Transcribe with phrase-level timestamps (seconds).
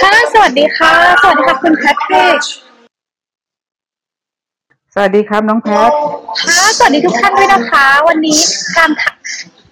[0.00, 0.92] ค่ะ สวัสดีค่ะ
[1.22, 2.40] สวัสดีค่ะคุณแพทเทจ
[4.94, 5.90] สวัสดีครับน้องแพท
[6.42, 8.38] ค่ะ สวัสดีทุกท่านด้วยนะคะ วันนี้
[8.76, 8.90] การ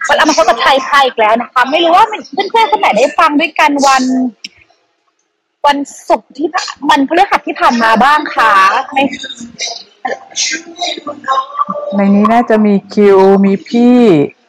[0.08, 2.06] วันเอามาพบกับไทยไทยอีกแล้วนะคะ ไม่รู้ว่า
[2.50, 4.04] เพื่อนๆคนไหนได้ฟังด้วยกันวัน
[5.66, 5.78] วัน
[6.08, 6.48] ศุกร์ที่
[6.90, 8.52] มันพฤหัสที่ผ่านมาบ้างคะ
[8.94, 8.98] ใน
[11.96, 13.98] ในนี้น่าจะมีคิวมีพี่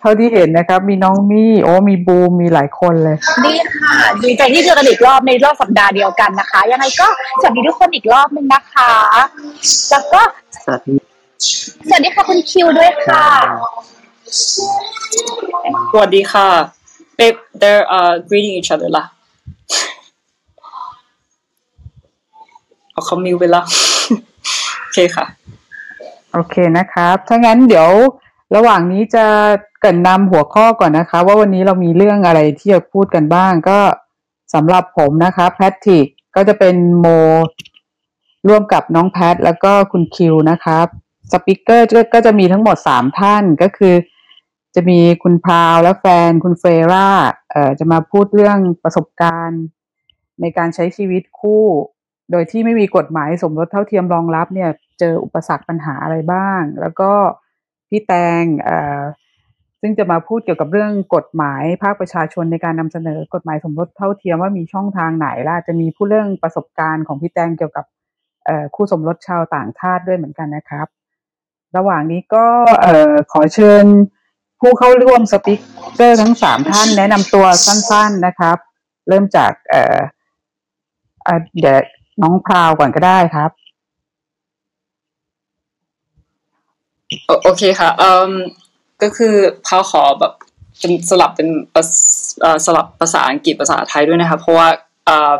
[0.07, 7.07] ท่าที่เห็นนะครับ มีน้องมี่โอ้มีบูมมีหลายคนเลย นี่ค่ะ ดีใจที่เจอกันอีกรอบในรอบสัปดาห์เดียวกันนะคะ ยังไงก็
[7.41, 8.91] สวัสดีทุกคนอีกรอบนึงนะคะ
[9.89, 10.21] แล้วก็
[10.65, 10.95] สวัสดี
[11.87, 13.25] สวัสดีค่ะคุณคิวด้วยค่ะ
[15.91, 16.47] สวัสดีค่ะ
[17.19, 19.05] babe they're uh greeting each other ละ
[22.91, 23.65] เอาเขามิวไปแล้ว
[24.81, 25.25] โอเคค่ะ
[26.33, 27.89] โอเคนะครับ ถ้างั้นเดี๋ยว
[28.55, 29.25] ระหว่างนี้จะ
[29.74, 33.79] เกินนำหัวข้อก่อนนะคะ ว่าวันนี้เรามีเรื่องอะไรที่จะพูดกันบ้าง ก็
[34.53, 37.07] สำหรับผมนะคะแพทริกก็จะเป็นโม
[38.47, 40.87] ร่วมกับน้องแพท แล้วก็คุณคิวนะครับ
[41.31, 43.95] สปิเกอร์ก็จะมีทั้งหมดสามท่านก็คือ
[44.75, 47.09] จะมีคุณพาวและแฟนคุณเฟร่า
[47.51, 49.63] เอ่อจะมาพูดเรื่องประสบการณ์
[50.41, 51.63] ในการใช้ชีวิตคู่
[52.31, 57.11] โดยที่ไม่มีกฎหมายสมรสเท่าเทียมรองรับเนี่ย เจออุปสรรคปัญหาอะไรบ้าง แล้วก็
[57.89, 58.43] พี่แตง
[59.81, 67.85] ซึ่งจะมาพูดเกี่ยวกับเรื่องกฎหมายภาคประชาชนในการนำเสนอกฎหมายสมรสเท่าเทียมว่ามีช่องทางไหนล่ะจะมีผู้เรื่องประสบการณ์ของพี่แตงเกี่ยวกับ
[68.75, 70.87] คู่สมรสชาวต่างชาติด้วยเหมือนกันนะครับ
[71.77, 72.45] ระหว่างนี้ก็
[73.31, 73.85] ขอเชิญ
[74.61, 75.53] ผู้เข้าร่วมสปิ
[75.95, 78.57] เกอร์ทั้งสามท่านแนะนำตัวสั้นๆนะครับ
[79.07, 81.77] เริ่มจากเเดี๋ยว
[82.21, 83.51] น้องพราวก่อนก็ได้ครับ
[87.43, 87.89] โอเคค่ะ
[89.01, 90.33] ก็คือพาขอแบบ
[90.79, 91.49] เป็นสลับเป็น
[92.65, 94.67] สลับภาษาอังกฤษภาษาไทยด้วยนะคะเพราะว่า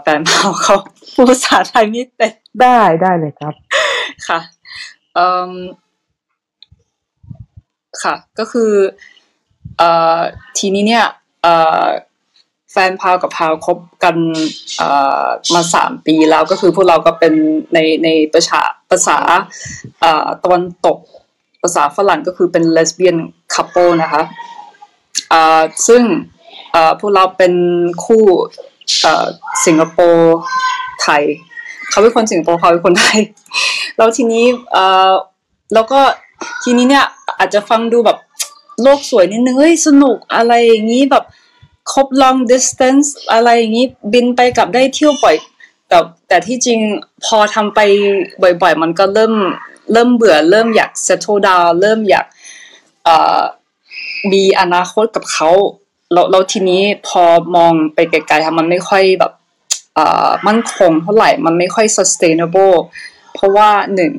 [0.02, 0.76] แฟนพาเขา
[1.14, 3.54] พูดภาษาไทยไม่เป็นได้ได้เลยครับ
[4.28, 4.40] ค่ะ
[5.14, 5.54] เอ่อ
[8.04, 8.72] ค่ะ ก็คือ
[9.78, 10.20] เอ่อ
[10.58, 11.06] ทีนี้เนี่ย
[11.42, 11.84] เอ่อ
[12.72, 14.16] แฟนพาวกับพาวคบกัน
[15.54, 17.34] มาสามปีแล้วก็คือพวกเราก็เป็น
[17.74, 19.18] ในในประชาภาษา
[20.44, 21.00] ตะวันตก
[21.66, 23.18] ภาษาฝรั่งก็คือเป็น lesbian
[23.54, 24.24] couple นะคะ
[25.88, 26.04] ซึ่ง
[27.00, 27.54] พวกเราเป็น
[28.06, 28.24] คู่
[29.66, 30.36] สิงคโปร์
[31.02, 31.24] ไทย
[31.90, 33.20] เขาเป็นคนสิงคโปร์เขาเป็นคนไทย
[33.98, 35.12] แล้วทีนี้อ่า
[35.74, 36.00] แล้วก็
[36.64, 37.06] ทีนี้เนี่ย
[37.38, 38.18] อาจจะฟังดูแบบ
[38.82, 41.24] โลกสวยนิดนึงเฮ้ยสนุกอะไรอย่างนี้แบบ
[41.94, 45.36] ครบ long distance อะไรอย่างนี้บินไปกลับได้เที่ยวบ่อย
[45.90, 46.80] แต่แต่ที่จริง
[47.26, 47.80] พอทำไป
[48.42, 49.34] บ่อยๆ มันก็เริ่ม
[49.92, 52.26] เริ่มเบื่อ เริ่มอยาก settle down เริ่มอยาก
[54.32, 55.50] มีอนาคตกับเขา
[56.14, 57.24] แล้วแล้วทีนี้พอ
[57.56, 59.32] มองไปไกลๆมันไม่ค่อยแบบ
[60.48, 62.76] มั่นคงเท่าไหร่ มันไม่ค่อย sustainable
[63.34, 64.14] เพราะว่าหนึ่ง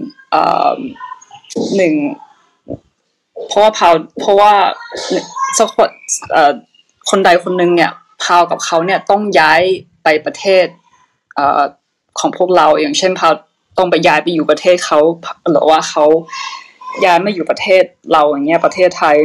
[1.76, 1.94] หนึ่ง
[3.48, 4.52] เพราะว่าพาวเพราะว่า
[5.58, 5.90] สักคน
[7.10, 9.62] คนใดคนหนึ่งเนี่ยพาวกับเขาเนี่ยต้องย้าย
[10.02, 10.66] ไปประเทศ
[12.18, 13.32] ของพวกเราอย่างเช่นพาว
[13.78, 14.98] ต้องไปย้ายไปอยู่ประเทศเขา
[15.50, 16.04] หรือว่าเขา
[17.04, 17.82] ย้ายมาอยู่ประเทศ
[18.12, 19.16] เราอย่างเงี้ยประเทศไทย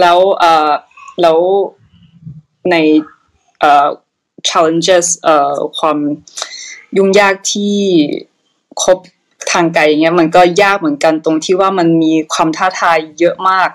[0.00, 0.70] แล้วเอ่อ
[1.22, 1.38] แล้ว
[2.70, 2.76] ใน
[3.60, 3.88] เอ่อ
[4.48, 5.98] challenges เอ่อความ
[6.96, 7.76] ยุ่งยากที่
[8.82, 8.98] ครบ
[9.52, 13.68] ทางไกลอย่างเงี้ยมันก็ยากเหมือนกันตรงที่ว่ามันมีความท้าทายเยอะมาก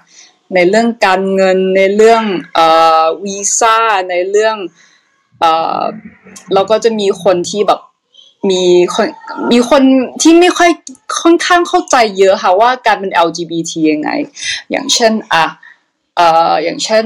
[0.55, 2.23] ในเรื่องการเงินในเรื่อง
[2.55, 2.67] เอ่
[3.01, 3.77] อวีซ่า
[4.09, 4.57] ในเรื่อง
[5.39, 5.81] เอ่อ
[6.53, 7.79] เราก็จะมีคนที่แบบ
[8.49, 8.63] มี
[8.95, 9.07] คน
[9.51, 9.83] มีคน
[10.21, 10.71] ที่ไม่ค่อย
[11.21, 14.09] ค่อนข้างเข้าใจเยอะค่ะว่าการเป็น LGBT ยังไง
[14.71, 15.45] อย่างเช่นอะ
[16.15, 17.05] เอ่ออย่างเช่น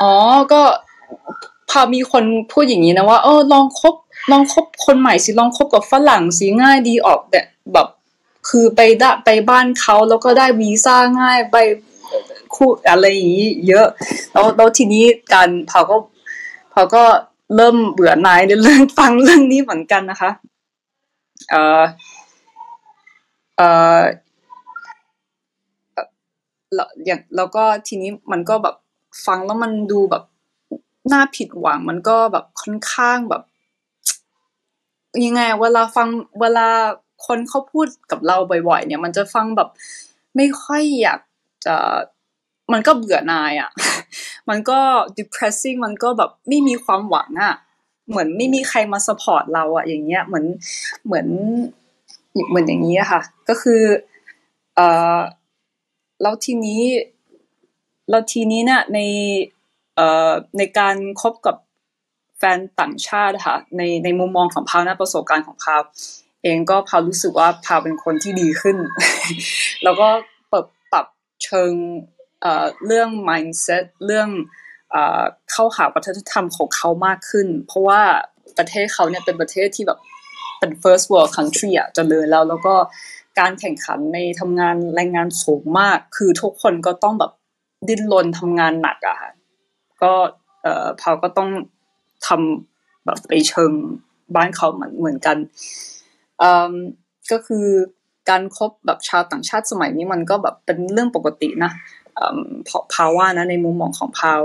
[0.00, 0.12] อ๋อ
[0.52, 0.62] ก็
[1.70, 3.94] พอมีคนพูดอย่างนี้นะว่าเออลองคบ
[4.32, 7.88] ลองคบคนใหม่สิลองคบกับฝรั่งสิง่ายดีออกแบบแบบ
[8.48, 11.56] คือไปได้ไปบ้านเขาแล้วก็ได้วีซ่าง่ายไป
[12.54, 13.86] คู่อะไรอย่างนี้เยอะ
[14.32, 15.96] แล้วแล้วทีนี้การพอก็
[16.72, 17.04] พอก็
[17.56, 20.30] เริ่มเบื่อหน่ายในเรื่องฟังเรื่องนี้เหมือนกันนะคะ
[21.50, 21.82] เอ่อ
[23.56, 23.68] เอ่
[23.98, 24.00] อ
[26.74, 28.76] แล้วอย่างแล้วก็ทีนี้มันก็แบบ
[29.26, 30.24] ฟังแล้วมันดูแบบ
[31.12, 33.42] น่าผิดหวัง มันก็แบบค่อนข้างแบบ
[35.24, 36.08] ยังไง เวลาฟัง
[36.40, 36.68] เวลา
[37.26, 38.36] คนเขาพูดกับเรา
[38.68, 39.68] บ่อย ๆ เนี่ย มันจะฟังแบบ
[40.36, 41.20] ไม่ค่อยอยาก
[41.66, 41.76] จะ
[42.72, 43.70] มันก็เบื่อนายอะ่ะ
[44.48, 44.78] มันก็
[45.18, 47.54] depressing มันก็แบบไม่มีความหวังอะ่ะ
[48.08, 50.46] เหมือนไม่มีใครมาสปอร์ตเราอะอย่างเงี้ย เหมือน
[51.06, 51.26] เหมือน
[52.48, 53.82] เหมือนอย่างนี้ค่ะ ก็คือ
[54.76, 55.18] เอ่อ
[56.22, 56.82] แล้วทีนี้
[58.10, 58.98] แล้วทีนี้เนี่ยใน
[59.96, 61.56] เอ่อ ในการคบกับ
[62.38, 65.80] แฟนต่างชาติค่ะ ใน ในมุมมองของพาวนะประสบการณ์ของพาว
[66.42, 68.76] เองก็พาวรู้สึกว่าพาวเป็นคนที่ดีขึ้น
[69.84, 70.08] แล้วก็
[70.52, 71.06] ปรับปรับ
[71.44, 71.72] เชิง
[72.86, 74.28] เรื่อง mindset เรื่อง
[75.50, 78.00] เข้าหาวัฒนธรรมของเขามากขึ้น เพราะว่า
[78.58, 79.98] ประเทศเขาเนี่ยเป็นประเทศที่แบบ
[80.58, 82.74] เป็น first world country อะเจริญแล้วแล้วก็
[83.40, 87.32] การแข่งขันในทำงานแรงงานสูงมาก คือทุกคนก็ต้องแบบ
[87.88, 89.30] ดิ้นรนทำงานหนักอะค่ะ
[90.02, 90.12] ก็
[90.62, 91.50] เอ่อพาก็ต้อง
[92.26, 93.72] ทำแบบไปเชิง
[94.34, 95.36] บ้านเขาเหมือนเหมือนกัน
[96.38, 96.74] เอ่อ
[97.32, 97.66] ก็คือ
[98.30, 101.70] การคบแบบชาวต่างชาติสมัยนี้มันก็แบบเป็นเรื่องปกตินะ
[102.68, 104.42] พาพาวว่านะในมุมมองของพาว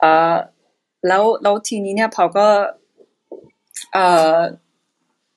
[0.00, 0.04] เอ
[0.34, 0.36] อ
[1.06, 2.48] แล้วแล้วทีนี้เนี่ยพาวก็
[3.92, 3.98] เอ
[4.34, 4.36] อ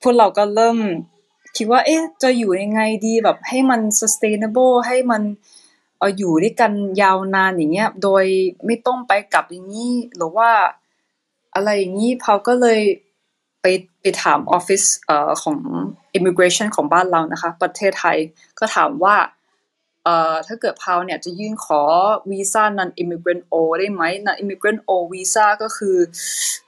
[0.02, 0.78] พวกเราก็เริ่ม
[1.56, 5.22] คิดว่า เอ๊ะจะอยู่ยังไงดีแบบให้มัน sustainable ให้มัน
[5.98, 8.24] เอ่อยู่ด้วยกันยาวนานอย่างเงี้ย โดย
[8.66, 10.50] ไม่ต้องไปกลับอย่างนี้หรือว่า
[11.54, 12.80] อะไรอย่างนี้พาวก็เลย
[13.60, 13.66] ไป
[14.00, 15.58] ไปถามออฟฟิศเอ่อของ
[16.16, 18.16] immigration ของบ้านเรานะคะ ประเทศไทย
[18.58, 19.16] ก็ถามว่า
[20.46, 21.80] ถ้าเกิดพาวเนี่ยจะยื่นขอ
[22.30, 25.96] วีซ่า non immigrant O ได้ไหม non immigrant O วีซ่าก็คือ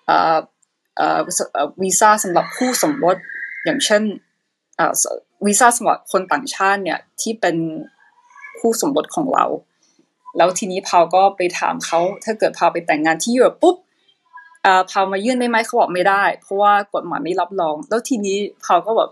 [0.06, 0.38] เอ่อ
[0.96, 1.20] เอ่อ
[1.82, 3.16] วีซ่าสำหรับคู่สมรส
[3.64, 4.02] อย่างเช่น
[4.76, 4.92] เอ่อ
[5.46, 7.56] วีซ่าสำหรับคนต่างชาติเนี่ยที่เป็น
[8.58, 9.46] คู่สมรสของเรา
[10.36, 13.76] แล้วทีนี้พาวก็ไปถามเขาถ้าเกิดพาวไปแต่งงานที่ยุโรปปุ๊บ
[14.62, 19.10] เอ่อพาวมายื่นได้ไหมเขาบอกไม่ได้ เพราะว่ากฎหมายไม่รับรอง แล้วทีนี้พาวก็แบบ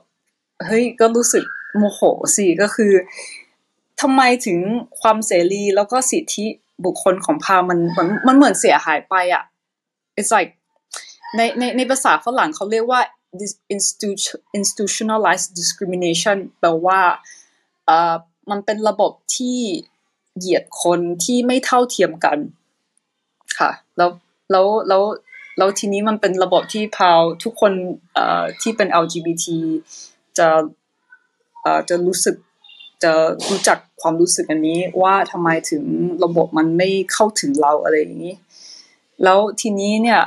[0.64, 1.44] เฮ้ยก็รู้สึก
[1.78, 2.00] โมโห
[2.36, 2.92] สิก็คือ
[4.06, 4.58] ทำไมถึง
[5.00, 6.46] ความเสรีแล้วก็สิทธิ
[6.84, 9.44] บุคคลของพามันมันมันเหมือนเสียหายไปอะ
[10.18, 10.52] it's like
[11.36, 13.00] ในในในภาษาฝรั่งเขาเรียกว่า
[13.40, 13.52] this
[14.58, 17.00] institutionalized discrimination แปลว่า
[17.86, 18.14] เอ่อ
[18.50, 19.58] มันเป็นระบบที่
[20.38, 22.38] เหยียดคนที่ไม่เท่าเทียมกัน
[23.58, 24.10] ค่ะ แล้ว
[24.50, 25.02] แล้วแล้ว
[25.58, 27.72] แล้วทีนี้มันเป็นระบบที่พาวทุกคน
[28.14, 29.44] เอ่อที่เป็น LGBT
[30.38, 30.48] จะ
[31.62, 32.36] เอ่อจะรู้สึก
[33.04, 33.12] จะ
[33.50, 35.84] รู้จักความรู้สึกอันนี้ว่าทำไมถึง
[36.24, 38.34] ระบบมันไม่เข้าถึงเราอะไรอย่างนี้
[39.22, 40.20] แล้วทีนี้เนี่ย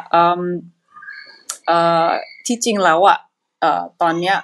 [2.46, 3.18] ที่จริงแล้วอะ
[3.62, 4.38] เอ่อตอนเนี้ย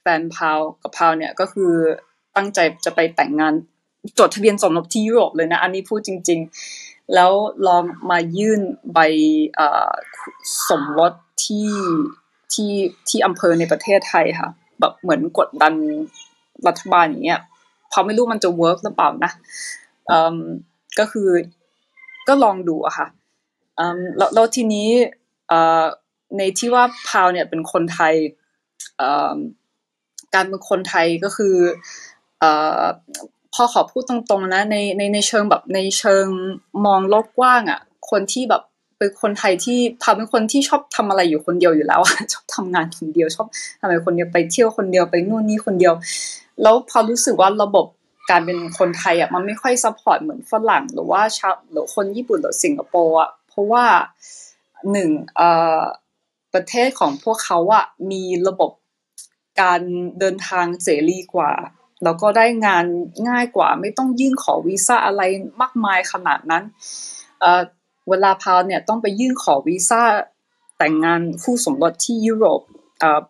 [0.00, 1.72] แฟนพาวกับพาวเนี่ยก็คือ
[2.36, 3.52] ตั้งใจจะไปแต่งงาน
[4.18, 6.40] จดทะเบียนสมรสที่ยุโรปเลยนะ อันนี้พูดจริง
[6.76, 7.32] ๆ แล้ว
[7.66, 8.60] ลองมายื่น
[8.94, 8.98] ใบ
[10.68, 11.12] สมรส
[11.44, 11.70] ที่
[12.52, 12.72] ที่
[13.08, 14.50] ที่อำเภอในประเทศไทยค่ะ
[14.80, 15.74] แบบเหมือนกดดัน
[16.68, 17.40] รัฐบาลอย่างเงี้ย
[17.92, 19.32] พอไม่รู้มันจะเวิร์กหรือเปล่านะ
[20.10, 20.36] อืม
[20.98, 21.28] ก็คือ
[22.28, 23.06] ก็ลองดูอะค่ะ
[23.78, 24.88] อืมแล้วแล้วทีนี้
[25.50, 25.84] อ่อ
[26.38, 28.14] ในที่ว่าพาวเนี่ยเป็นคนไทย
[29.00, 29.36] อ่อ
[30.34, 31.56] การเป็นคนไทยก็คือ
[32.42, 32.82] อ่อ
[33.54, 36.26] พอขอพูดตรงๆนะในในในเชิงแบบในเชิง
[36.84, 37.80] มองโลกกว้างอะ
[38.10, 38.62] คนที่แบบ
[38.98, 43.46] เป็นคนไทยที่พาวเป็นคนที่ชอบทำอะไรอยู่คนเดียวอยู่แล้วอะชอบทำงานคนเดียวชอบ
[43.78, 45.94] ทำอะไรคนเดียวไปเที่ยวคนเดียวไปนู่นนี่คนเดียว
[46.62, 47.86] แล้วพอรู้สึกว่าระบบ
[48.30, 53.84] การเป็นคนไทยอะมันไม่ค่อย support เหมือนฝรั่งหรือว่าชาวหรือคนญี่ปุ่นหรือสิงคโปร์อะเพราะว่า
[54.92, 55.80] หนึ่งเอ่อ
[56.54, 58.72] ประเทศของพวกเขาอะมีระบบ
[59.60, 59.80] การ
[60.18, 61.52] เดินทางเสรีกว่า
[62.04, 62.84] แล้วก็ได้งาน
[63.28, 65.22] ง่ายกว่า ไม่ต้องยื่นขอวีซ่าอะไร
[65.60, 66.64] มากมายขนาดนั้น
[67.40, 67.62] เอ่อ
[68.08, 70.02] เวลาพาวเนี่ยต้องไปยื่นขอวีซ่า
[70.78, 72.60] แต่งงานคู่สมรสที่ยุโรป
[73.00, 73.20] เอ่อ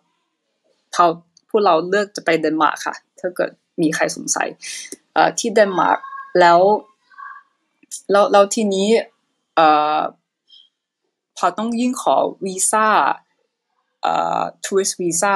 [0.93, 1.05] พา
[1.51, 4.47] พวกเราเลือกจะไปเดนมาร์กค่ะ ถ้าเกิดมีใครสงสัย
[5.13, 5.99] เอ่อที่เดนมาร์ก
[6.39, 6.59] แล้ว
[8.11, 8.87] แล้วแล้วทีนี้
[9.55, 9.67] เอ่
[9.97, 9.99] อ
[11.37, 12.15] พอต้องยื่นขอ
[12.45, 12.87] วีซ่า
[14.01, 15.33] เอ่อทัวริสต์วีซ่า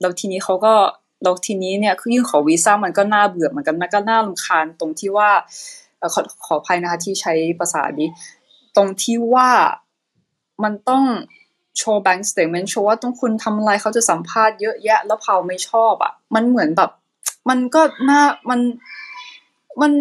[0.00, 0.74] แล้วทีนี้เขาก็
[1.22, 5.30] แล้วทีนี้เนี่ยคือยื่นขอวีซ่ามันก็น่าเบื่อเหมือนกันมันก็น่ารำคาญตรงที่ว่า
[6.14, 8.08] ขอขออภัยนะคะที่ใช้ภาษานี้
[8.76, 9.50] ตรงที่ว่า
[10.64, 11.04] มันต้อง
[11.78, 16.90] โชว์ bank statement โชว์ว่าต้องคุณทำอะไรเขาจะสัมภาษณ์เยอะแยะ แล้วเผาไม่ชอบอะ มันเหมือนแบบ
[17.48, 18.60] มันก็น่ามัน
[19.80, 19.92] มัน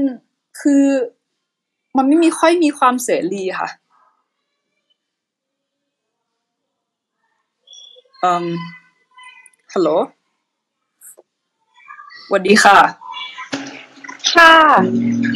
[0.61, 0.83] คือ
[1.97, 3.69] มันไม่มีค่อยมีความเสรีค่ะ
[8.23, 8.45] อืม
[9.73, 9.89] ฮัลโหล
[12.25, 12.77] สวัสดีค่ะ
[14.33, 14.53] ค่ะ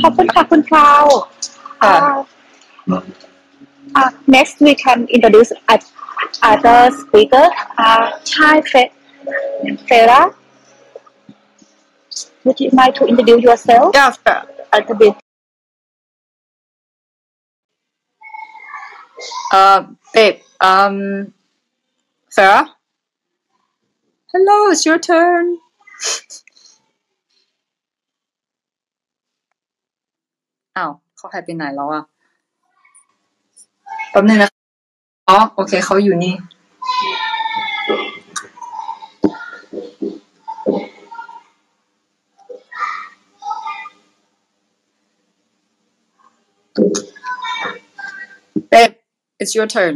[0.01, 1.05] ขอบคุณค่ะ คุณพราว
[1.81, 1.95] ค่ะ
[3.95, 5.75] อ่า uh, next we can introduce a,
[6.42, 7.46] other speaker
[7.78, 8.92] uh, Chai Fe-
[9.88, 10.34] Farah
[12.44, 14.40] would you like to introduce yourself Yeah, fair.
[14.72, 15.14] a little bit
[19.50, 19.80] Uh,
[20.14, 21.32] babe, um,
[22.28, 22.64] Sarah?
[24.32, 25.46] Hello, it's your turn.
[30.76, 32.02] อ้าวเขาหายไปไหนแล้วอ่ะ
[34.10, 34.50] แป๊บนึงนะ
[35.32, 36.34] อ๋อโอเคเขาอยู่นี่
[48.72, 48.94] Babe,
[49.40, 49.94] it's your turn.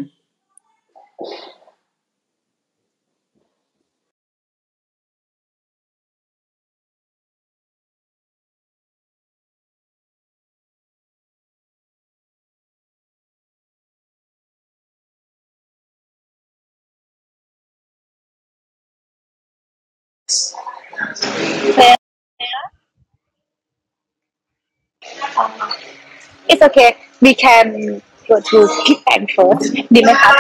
[26.50, 26.90] It's okay
[27.22, 30.32] we can go to พี่แตง first ดีไหมคะ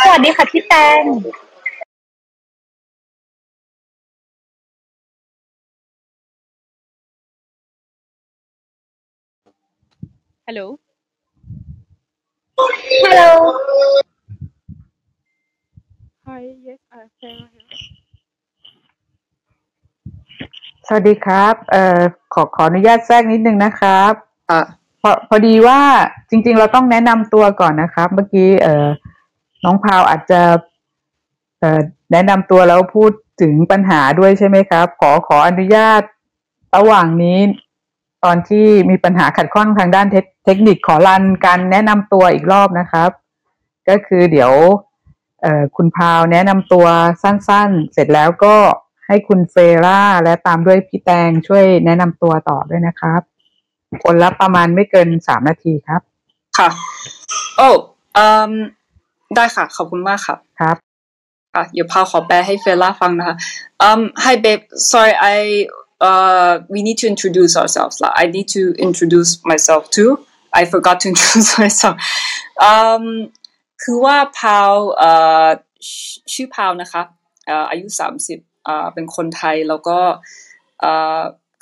[0.00, 1.02] สวัสดีค่ะพี่แตง
[10.48, 10.66] Hello.
[13.04, 13.30] Hello
[16.26, 16.42] Hi.
[16.66, 18.05] Yes, I'm Sarah here.
[20.86, 21.98] สวัสดีครับ เอ่อ
[22.34, 24.12] ขอขออนุญาตแทรกนิดนึงนะครับ
[24.50, 24.58] อะ
[25.00, 25.80] พอพอดีว่า
[26.30, 28.86] จริง ๆ เราต้องแนะนำตัวก่อนนะครับ เมื่อกี้ เอ่อ
[29.64, 30.40] น้องพาวอาจจะ
[31.60, 31.80] เอ่อ
[32.12, 36.02] แนะนำตัวแล้วพูดถึงปัญหาด้วยใช่ไหมครับ ขอขออนุญาต
[36.76, 37.38] ระหว่างนี้
[38.24, 43.10] ตอนที่มีปัญหาขัดข้องทางด้านเทคเทคนิคขอรันการแนะนำตัวอีกรอบนะครับ
[43.88, 44.52] ก็คือเดี๋ยว
[45.42, 46.86] เอ่อ คุณพาวแนะนำตัว
[47.22, 48.56] สั้น ๆ เสร็จแล้วก็
[49.06, 53.20] ให้คุณเฟร่าและตามด้วยพี่แตงช่วยแนะนำตัวต่อด้วยนะครับ
[54.02, 56.00] คนละประมาณไม่เกินสามนาทีครับ
[56.58, 56.68] ค่ะ
[57.56, 57.68] โอ้
[58.16, 58.52] อืม
[59.34, 60.76] ได้ค่ะ ขอบคุณมากค่ะ ครับ
[61.54, 63.36] ค่ะเดี๋ยวพาวขอแปลให้เฟล่าฟังนะคะ
[63.88, 65.36] um hi babe sorry I
[66.08, 70.10] uh we need to introduce ourselves like I need to introduce myself too
[70.60, 71.94] I forgot to introduce myself
[72.70, 73.04] um
[73.82, 75.10] คือว่าพาวเอ่
[75.44, 75.46] อ
[75.88, 77.02] ชื่อชื่อพาวนะคะ
[77.46, 78.55] เอ่ออายุสามสิบอ่า
[78.94, 79.98] เป็นคนไทยแล้วก็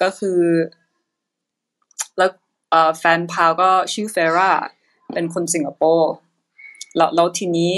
[0.02, 0.40] ก็คือ
[2.16, 2.30] แล้ว
[2.98, 4.50] แฟนพาวก็ชื่อเฟร่า
[5.12, 6.12] เป็นคนสิงคโปร์
[6.96, 7.74] แล้วแล้วทีนี้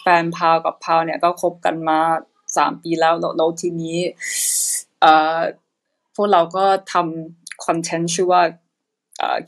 [0.00, 2.00] แฟนพาวกับพาวเนี่ยก็คบกันมา
[2.56, 3.98] สามปีแล้วแล้วทีนี้
[6.14, 8.42] พวกเราก็ทำคอนเทนต์ชื่อว่า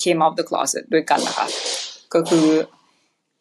[0.02, 1.46] came out the closet ด้วยกันนะคะ
[2.14, 2.46] ก็คือ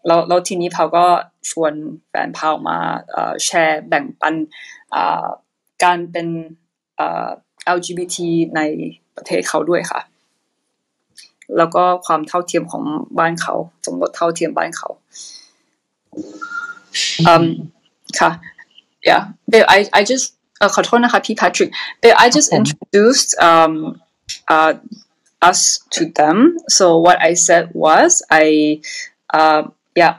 [0.07, 1.05] แล้วแล้วทีนี้พาวก็
[1.49, 1.73] ชวน
[2.09, 2.77] แฟนพาวมา
[3.45, 4.35] แชร์แบ่งปัน
[5.84, 6.28] การเป็น
[6.96, 7.28] เอ่อ
[7.76, 8.16] LGBT
[8.56, 8.60] ใน
[9.16, 10.00] ประเทศเขาด้วยค่ะ
[11.56, 12.84] แล้วก็ความเท่าเทียมของ
[13.18, 13.54] บ้านเขา
[13.86, 14.88] สมรสเท่าเทียมบ้านเขา
[17.28, 17.44] อืม
[18.18, 18.30] ค่ะ
[19.08, 20.26] yeah Bill I I just
[20.58, 21.70] เอ่อขอโทษนะคะพี่ Patrick
[22.02, 23.74] Bill I just ครับผม introduced um
[24.54, 24.72] uh
[25.50, 25.60] us
[25.94, 26.36] to them
[26.76, 28.10] so what I said was
[28.44, 28.46] I
[29.38, 29.62] um
[30.00, 30.14] yeah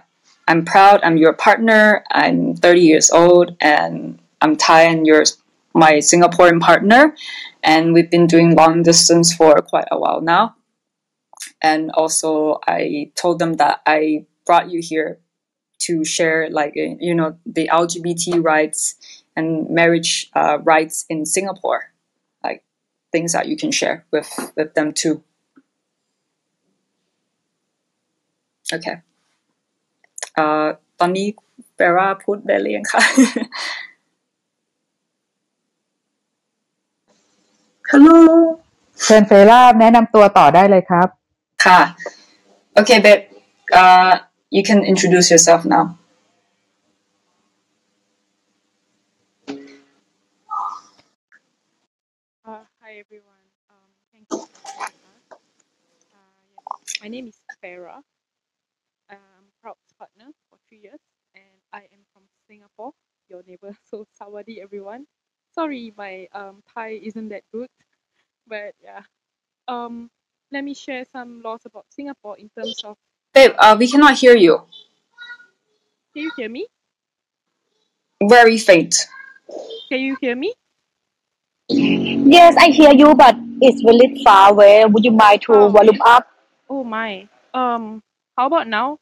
[0.50, 1.84] I'm proud I'm your partner
[2.22, 3.96] I'm 30 years old and
[4.42, 5.26] I'm Thai and you're
[5.74, 7.16] my Singaporean partner
[7.64, 10.56] and we've been doing long distance for quite a while now
[11.62, 15.20] and also I told them that I brought you here
[15.80, 18.96] to share like uh, you know the LGBT rights
[19.36, 21.94] and marriage uh, rights in Singapore,
[22.44, 22.64] like
[23.12, 25.24] things that you can share with with them too.
[28.74, 28.98] Okay.
[30.36, 30.66] เอ่อ
[31.00, 31.28] ตอนนี้
[31.76, 33.02] เปราพูดได้หรือยังคะ
[37.95, 38.17] Hello
[39.05, 41.09] เชิญเฟร่าแนะนำตัวต่อได้เลยครับ
[41.65, 41.81] ค่ะ
[42.79, 43.23] Okay babe
[43.81, 44.13] uh,
[44.57, 45.85] you can introduce yourself now
[52.45, 53.47] Uh, hi everyone.
[53.71, 55.27] Um, thank you for having us.
[56.13, 56.99] Uh, yes.
[57.03, 58.03] My name is Farah.
[59.11, 61.03] I'm proud partner for three years,
[61.35, 62.93] and I am from Singapore,
[63.31, 63.73] your neighbor.
[63.91, 65.07] So Sawadi everyone.
[65.55, 67.69] Sorry, my um Thai isn't that good,
[68.47, 69.03] but yeah.
[69.69, 70.11] Um,
[70.51, 72.97] let me share some laws about Singapore in terms of.
[73.35, 74.59] babe uh, we cannot hear you
[76.13, 76.67] Can you hear me?
[78.29, 78.95] very faint
[79.91, 80.55] Can you hear me?
[81.69, 85.69] Yes I hear you but it's really far away would you mind to Oh.
[85.69, 86.27] volume up
[86.69, 87.29] Oh my.
[87.55, 88.03] Um,
[88.37, 88.99] how about now?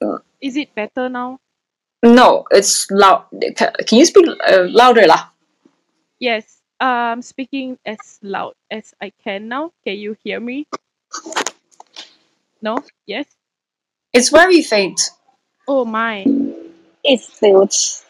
[0.00, 0.18] Uh.
[0.40, 1.38] Is it better now?
[2.04, 3.24] No, it's loud.
[3.56, 5.32] Can, can you speak uh, louder lah?
[6.20, 9.72] Yes, I'm speaking as loud as I can now.
[9.84, 10.68] Can you hear me?
[12.60, 12.84] No?
[13.06, 13.24] Yes?
[14.12, 15.00] It's very faint.
[15.66, 16.24] Oh my.
[17.04, 18.04] it's huge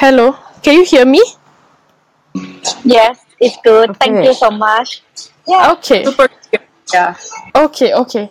[0.00, 0.36] Hello.
[0.62, 1.20] Can you hear me?
[2.84, 3.96] Yes, it's good.
[3.96, 5.02] Thank you so much.
[5.46, 5.72] Yeah.
[5.72, 6.04] Okay.
[6.04, 6.28] super
[6.92, 7.14] yeah
[7.54, 8.30] Okay, okay.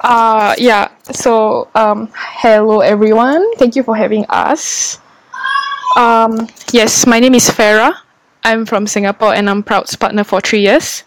[0.00, 0.88] Uh yeah.
[1.12, 3.42] So um hello everyone.
[3.56, 4.98] Thank you for having us.
[5.96, 7.94] Um yes, my name is Farah.
[8.44, 11.04] I'm from Singapore and I'm Proud's partner for three years.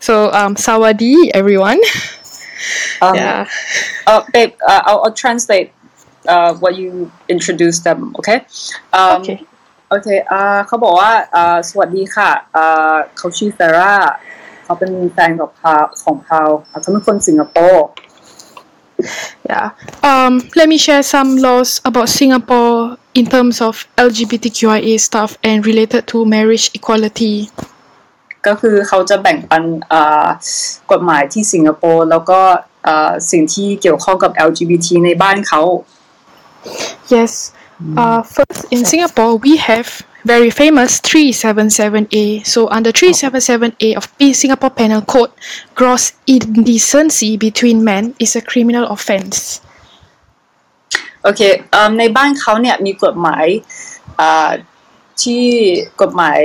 [0.00, 1.80] So um Sawadi everyone.
[3.02, 3.48] um, Yeah.
[4.06, 5.72] uh, babe uh, I'll, I'll translate
[6.28, 8.46] uh, what you introduce them okay
[8.92, 9.44] um, Okay.
[9.88, 13.94] โอเคอ่าเขาบอกว่าอ่าสวัสดีค่ะอ่าเขาชื่อเฟร่า
[14.64, 17.86] เขาเป็นแฟนกับพาของพาวอ่าเขาเป็นคนสิงคโปร์
[19.50, 19.68] Yeah.
[20.10, 22.78] Um let me share some laws about Singapore
[23.18, 23.74] in terms of
[24.06, 27.34] LGBTQIA stuff and related to marriage equality.
[28.46, 29.62] ก็คือเขาจะแบ่งปัน
[29.92, 30.26] อ่า
[30.92, 32.40] กฎหมายที่สิงคโปร์แล้วก็
[32.86, 35.62] อ่าสิ่งที่เกี่ยวข้องกับ LGBT ในบ้านเขา
[37.14, 37.32] Yes.
[37.95, 42.45] Uh, first, in Singapore, we have very famous 377A.
[42.45, 45.31] So, under 377A of P Singapore Penal Code,
[45.75, 49.61] gross indecency between men is a criminal offence.
[51.23, 51.41] โอเค
[51.71, 53.45] เอิ่มในบ้านเขาเนี่ยมีกฎหมาย
[54.19, 54.51] อ่า
[55.23, 55.45] ที่
[56.01, 56.41] กฎหมาย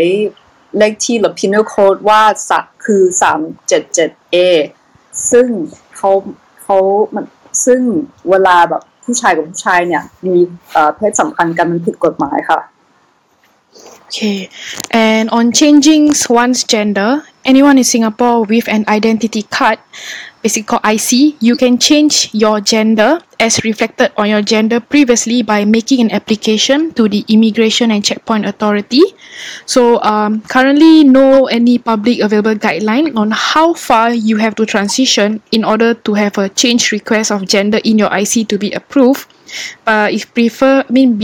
[0.78, 4.36] เลขที่หรือ penal code ว่าสะคือ 377A
[5.30, 5.46] ซึ่ง
[5.96, 6.10] เขา
[6.62, 6.76] เขา
[7.14, 7.24] มัน
[7.66, 7.80] ซึ่ง
[8.30, 10.35] เวลาแบบ ผู้ชายกับผู้ชายเนี่ย มี
[10.71, 12.59] เอ่อเพศสัมพันธ์กันมันผิดกฎหมายค่ะ
[14.11, 14.49] Okay.
[14.89, 19.77] And on changing one's gender, anyone in Singapore with an identity card,
[20.41, 25.65] basically called IC, you can change your gender as reflected on your gender previously by
[25.65, 29.01] making an application to the Immigration and Checkpoint Authority.
[29.65, 35.41] So um, currently, no any public available guideline on how far you have to transition
[35.51, 39.27] in order to have a change request of gender in your IC to be approved.
[39.85, 41.17] But if prefer, I mean,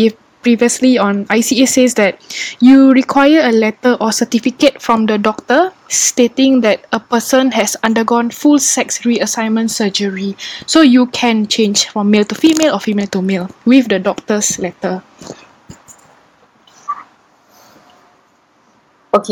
[0.44, 2.20] previously on ICA says that
[2.60, 8.30] you require a letter or certificate from the doctor stating that a person has undergone
[8.30, 10.36] full sex reassignment surgery.
[10.66, 14.58] So you can change from male to female or female to male with the doctor's
[14.58, 15.02] letter.
[19.12, 19.30] โอเค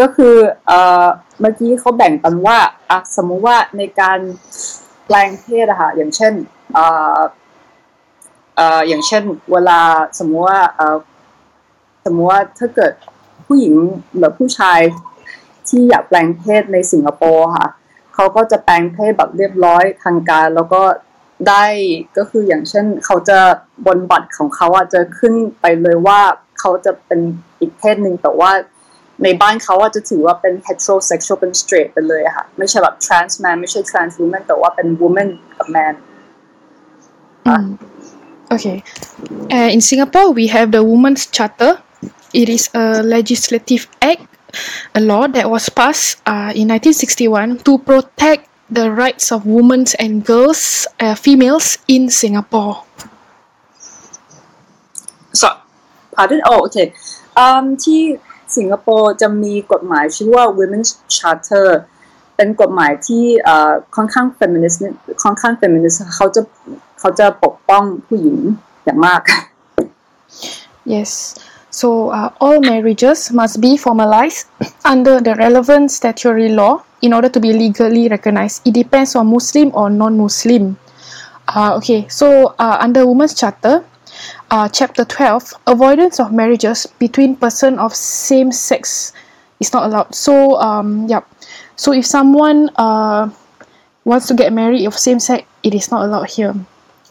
[0.00, 0.34] ก็คือ
[0.66, 1.06] เอ่อ
[1.40, 2.58] เมื่อกี้เขาแบ่งกันว่า
[2.90, 4.18] อ่ะสมมุติว่าในการ
[5.06, 6.32] แปลงเพศอะค่ะอย่างเช่น
[6.74, 6.84] เอ่
[7.16, 7.39] อเ
[8.59, 9.79] อ่ออย่างเช่น เวลา
[10.19, 10.97] สมมติว่าเอ่อ
[12.05, 12.93] สมมติว่าถ้าเกิด
[13.45, 13.73] ผู้หญิง
[14.17, 14.79] หรือผู้ชาย
[15.67, 17.69] ที่อยากแปลงเพศในสิงคโปร์ค่ะ
[18.15, 20.81] เขาก็จะแปลงเพศแบบเรียบร้อยทางการ แล้วก็
[21.47, 21.65] ได้
[22.17, 23.39] ก็คืออย่างเช่น เขาจะ
[23.85, 26.19] บนบัตรของเขาอะจะขึ้นไปเลยว่า
[26.59, 27.19] เขาจะเป็น
[27.59, 28.51] อีกเพศหนึ่งแต่ว่า
[29.23, 35.95] ในบ้านเขาอะจะถือว่าเป็น heterosexual เป็น straight ไปเลยค่ะ ไม่ใช่แบบ trans man ไม่ใช่ trans woman แต่ว่าเป็น woman กับ man
[37.45, 37.90] Mm.
[38.50, 38.82] Okay.
[39.50, 41.82] Uh, in Singapore, we have the Women's Charter.
[42.32, 44.26] It is a legislative act,
[44.94, 50.24] a law that was passed uh, in 1961 to protect the rights of women and
[50.24, 52.86] girls, uh, females in Singapore.
[55.40, 55.48] so
[56.16, 56.86] pardon oh okay
[57.38, 58.00] อืมที่
[58.56, 61.66] สิงคโปร์จะมีกฎหมายชื่อว่า women's charter
[62.36, 66.42] เป็นกฎหมายที่เอ่อค่อนข้าง feminist นิดค่อนข้าง feminist เขาจะ
[66.98, 68.38] เขาจะปก ก ป้องผู้หญิง
[68.84, 69.22] อย่างมาก
[70.94, 71.10] Yes.
[71.70, 74.46] So uh, all marriages must be formalized
[74.84, 78.62] under the relevant statutory law in order to be legally recognized.
[78.64, 80.78] It depends on Muslim or non-Muslim.
[81.48, 83.84] Uh, okay, so uh, under Women's Charter,
[84.50, 89.12] uh, Chapter 12, avoidance of marriages between person of same sex
[89.60, 90.14] is not allowed.
[90.14, 91.20] So, um, yeah.
[91.76, 93.28] So if someone uh,
[94.04, 96.54] wants to get married of same sex, it is not allowed here.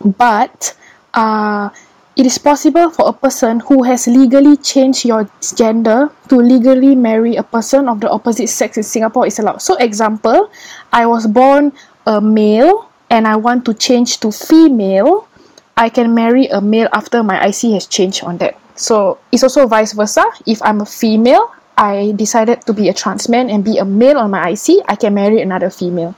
[0.01, 0.75] But
[1.15, 1.71] uh,
[2.17, 7.37] it is possible for a person who has legally changed your gender to legally marry
[7.37, 9.63] a person of the opposite sex in Singapore is allowed.
[9.63, 10.51] So, example,
[10.93, 11.73] I was born
[12.07, 15.29] a male and I want to change to female.
[15.77, 18.59] I can marry a male after my IC has changed on that.
[18.75, 20.25] So, it's also vice versa.
[20.47, 24.19] If I'm a female, I decided to be a trans man and be a male
[24.19, 26.15] on my IC, I can marry another female.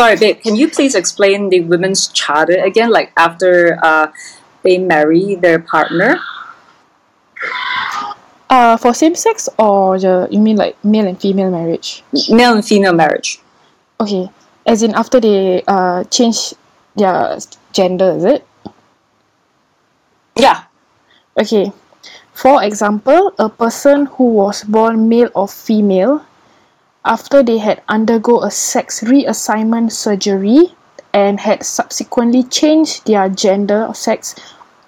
[0.00, 2.88] Sorry, babe, can you please explain the women's charter again?
[2.88, 4.08] Like after uh,
[4.62, 6.16] they marry their partner?
[8.48, 12.02] Uh, for same sex or the, you mean like male and female marriage?
[12.30, 13.40] Male and female marriage.
[14.00, 14.30] Okay,
[14.64, 16.54] as in after they uh change
[16.96, 17.36] their
[17.74, 18.46] gender, is it?
[20.34, 20.64] Yeah.
[21.36, 21.72] Okay.
[22.32, 26.24] For example, a person who was born male or female,
[27.03, 30.75] after they had undergo a sex reassignment surgery
[31.13, 34.35] and had subsequently changed their gender or sex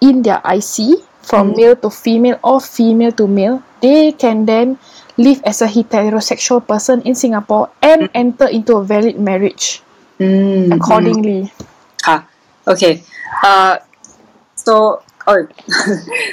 [0.01, 4.79] in their IC from male to female or female to male, they can then
[5.17, 9.65] live as a heterosexual person in Singapore and enter into a valid marriage
[10.21, 11.39] อืม accordingly.
[12.05, 12.17] ค่ะ
[12.65, 12.83] โอเค
[13.41, 13.71] เอ่อ
[14.65, 14.75] so
[15.25, 15.41] เอ้ย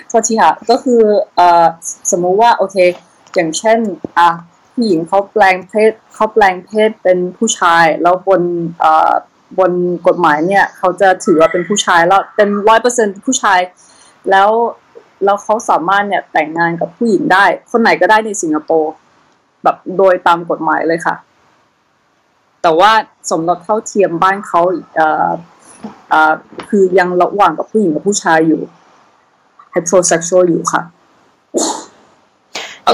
[0.09, 1.01] โทษทีค่ะ ก็คือ
[1.37, 1.67] เอ่อ
[2.11, 2.77] สมมุติว่า โอเค
[3.35, 3.79] อย่างเช่น
[4.19, 4.29] อ่ะ
[4.80, 8.42] ผู้หญิงเขาแปลงเพศเขาแปลงเพศเป็นผู้ชาย แล้วบน
[9.60, 9.72] บน
[10.08, 13.60] กฎหมายเนี่ยเขาจะถือว่าเป็นผู้ชายแล้วเป็นร้อยเปอร์เซ็นผู้ชาย
[14.30, 14.50] แล้ว
[15.24, 18.94] แล้วเขาสามารถเนี่ยแต่งงานกับผู้หญิงได้ คนไหนก็ได้ในสิงคโปร์
[19.64, 21.16] แบบโดยตามกฎหมายเลยค่ะ
[22.62, 22.92] แต่ว่า
[23.30, 24.62] สมรสเท่าเทียมบ้านเขา
[24.96, 25.30] เอ่อ
[26.10, 26.34] เอ่อ
[26.70, 28.62] คือยังระหว่างกับผู้หญิงกับผู้ชายอยู่
[29.74, 30.82] heterosexual อยู่ค่ะ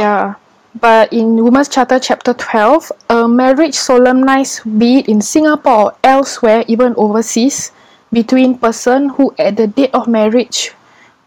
[0.03, 0.23] Yeah.
[0.75, 6.65] But in Women's Charter Chapter 12, a marriage solemnized, be it in Singapore or elsewhere,
[6.67, 7.71] even overseas,
[8.11, 10.73] between person who at the date of marriage,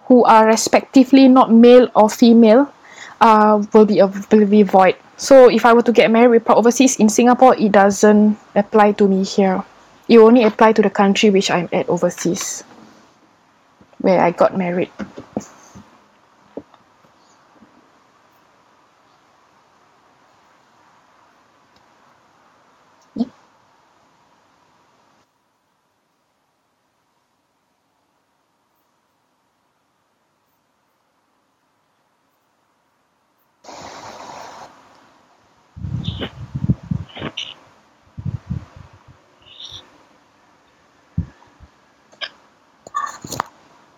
[0.05, 2.71] who are respectively not male or female,
[3.23, 4.97] uh, will be a, will be void.
[5.17, 9.09] So if I were to get married with overseas in Singapore, it doesn't apply to
[9.09, 9.65] me here.
[10.09, 12.65] It only apply to the country which I'm at overseas,
[13.99, 14.91] where I got married.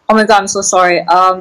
[0.10, 1.00] Oh my god, I'm so sorry.
[1.18, 1.36] Um,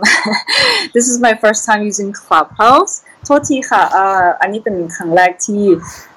[0.95, 2.95] this is my first time using Clubhouse.
[3.25, 5.63] โทษทีค่ะเอ่ออันนี้เป็นครั้งแรกที่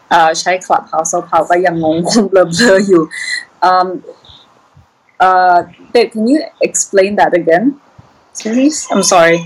[0.10, 2.40] เอ่อใช้ Clubhouse แล้วเขาก็ยังงงงเบล
[2.72, 3.04] อๆอยู่
[3.70, 3.88] Um,
[5.28, 5.60] uh,
[5.94, 7.66] babe, can you explain that again,
[8.40, 8.78] please?
[8.92, 9.38] I'm sorry.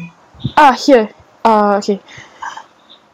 [0.58, 1.06] Ah, here.
[1.46, 1.98] Uh, okay.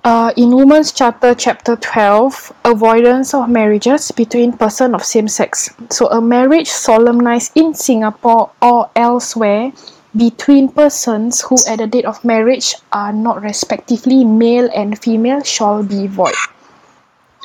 [0.05, 5.71] Uh, in Women's Charter, Chapter 12, avoidance of marriages between person of same sex.
[5.91, 9.71] So, a marriage solemnized in Singapore or elsewhere
[10.17, 15.85] between persons who, at the date of marriage, are not respectively male and female shall
[15.85, 16.35] be void.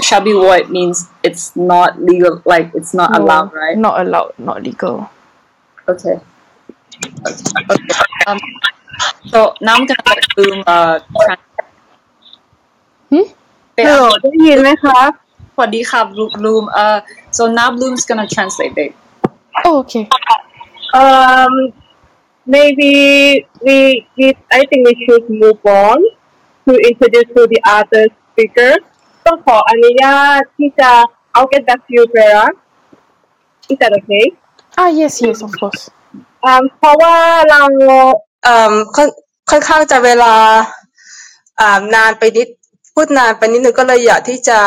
[0.02, 3.78] Shall be void means it's not legal, like it's not No, allowed, right?
[3.78, 5.12] Not allowed, not legal.
[5.88, 6.20] Okay.
[7.06, 7.94] Okay.
[8.26, 8.40] Um,
[9.26, 11.00] so now I'm gonna let Bloom uh
[13.12, 13.32] trans-
[13.74, 15.12] ไปฮัลโหลอะได้ยินไหมครับ
[15.54, 17.00] สวัสดีค่ะ Bloom Bloom uh
[17.38, 18.92] so now Bloom's gonna translate it
[19.66, 20.04] Oh, okay.
[21.02, 21.54] um
[22.56, 22.92] maybe
[23.66, 23.78] we,
[24.18, 24.26] we
[24.60, 25.98] I think we should move on
[26.66, 28.72] to introduce to the other speaker
[29.26, 30.92] ต้องขออนุญาตที่จะ
[31.36, 32.46] I'll get back to you Vera
[33.72, 34.26] is that okay
[34.82, 35.82] Ah, yes, yes, of course.
[36.44, 37.16] อืมเพราะว่า
[37.50, 37.62] เรา
[38.44, 39.10] เอ่มค่อน
[39.50, 40.34] ค่อนข้างจะเวลา
[41.60, 42.48] อ่านานไปนิด
[43.00, 44.60] พูดนานไปนิดนึงก็เลยอยากที่จะ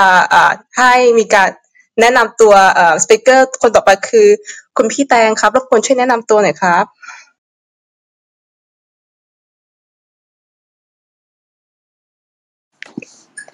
[0.79, 1.51] ให้มีการ
[2.01, 2.55] แนะนำตัว
[3.03, 4.29] สปิเกอร์คนต่อไปคือ
[4.77, 6.85] คุณพี่แตงครับรบกวนช่วยแนะนำตัวหน่อยครับ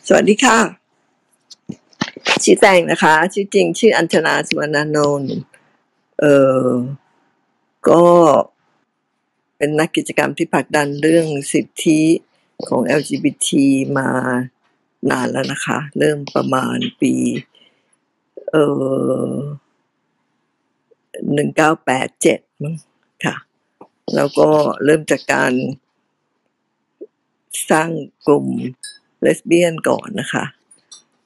[0.06, 0.58] สวัสดีค่ะ
[2.44, 5.34] ชื่อแตงนะคะ ชื่อจริง ชื่ออัญชนาสุวรรณานนท์
[6.20, 6.24] เอ
[6.64, 6.68] อ
[7.88, 8.04] ก็
[9.56, 12.02] เป็นนักกิจกรรมที่ผลักดันเรื่องสิทธิ
[12.68, 13.48] ของ LGBT
[13.98, 14.10] มา
[15.10, 17.14] นานแล้วนะคะ เริ่มประมาณปี
[18.50, 18.56] เอ
[19.30, 19.34] อ
[21.34, 22.74] หนึ่งเก้าแปดเจ็ดมั้ง
[23.24, 23.36] ค่ะ
[24.14, 24.48] แล้วก็
[24.84, 25.52] เริ่มจากการ
[27.70, 27.90] สร้าง
[28.26, 28.46] กลุ่ม
[29.20, 30.44] เลสเบี้ยนก่อนนะคะ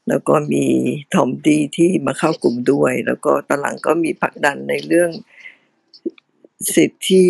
[0.08, 0.64] แล้วก็มี
[1.14, 5.10] ทอมดีที่มาเข้ากลุ่มด้วย แล้วก็ตอนหลังก็มีผลักดันในเรื่อง
[6.76, 7.26] สิทธิ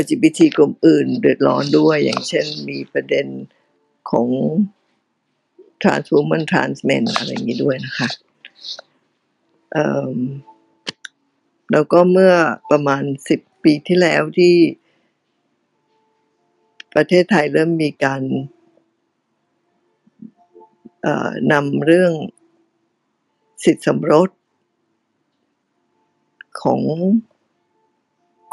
[0.00, 3.26] LGBT กลุ่มอื่นเดือดร้อนด้วย อย่างเช่นมีประเด็น
[4.10, 4.28] ของ
[5.82, 8.08] trans woman trans men อะไรอย่างนี้ด้วยนะคะ
[9.72, 10.16] เอิ่ม
[11.72, 12.34] แล้วก็เมื่อ
[12.70, 14.54] ประมาณสิบปีที่แล้วที่
[16.94, 18.22] ประเทศไทยเริ่มมีการ
[21.52, 22.12] นำเรื่อง
[23.64, 24.30] สิทธิสมรส
[26.62, 26.80] ของ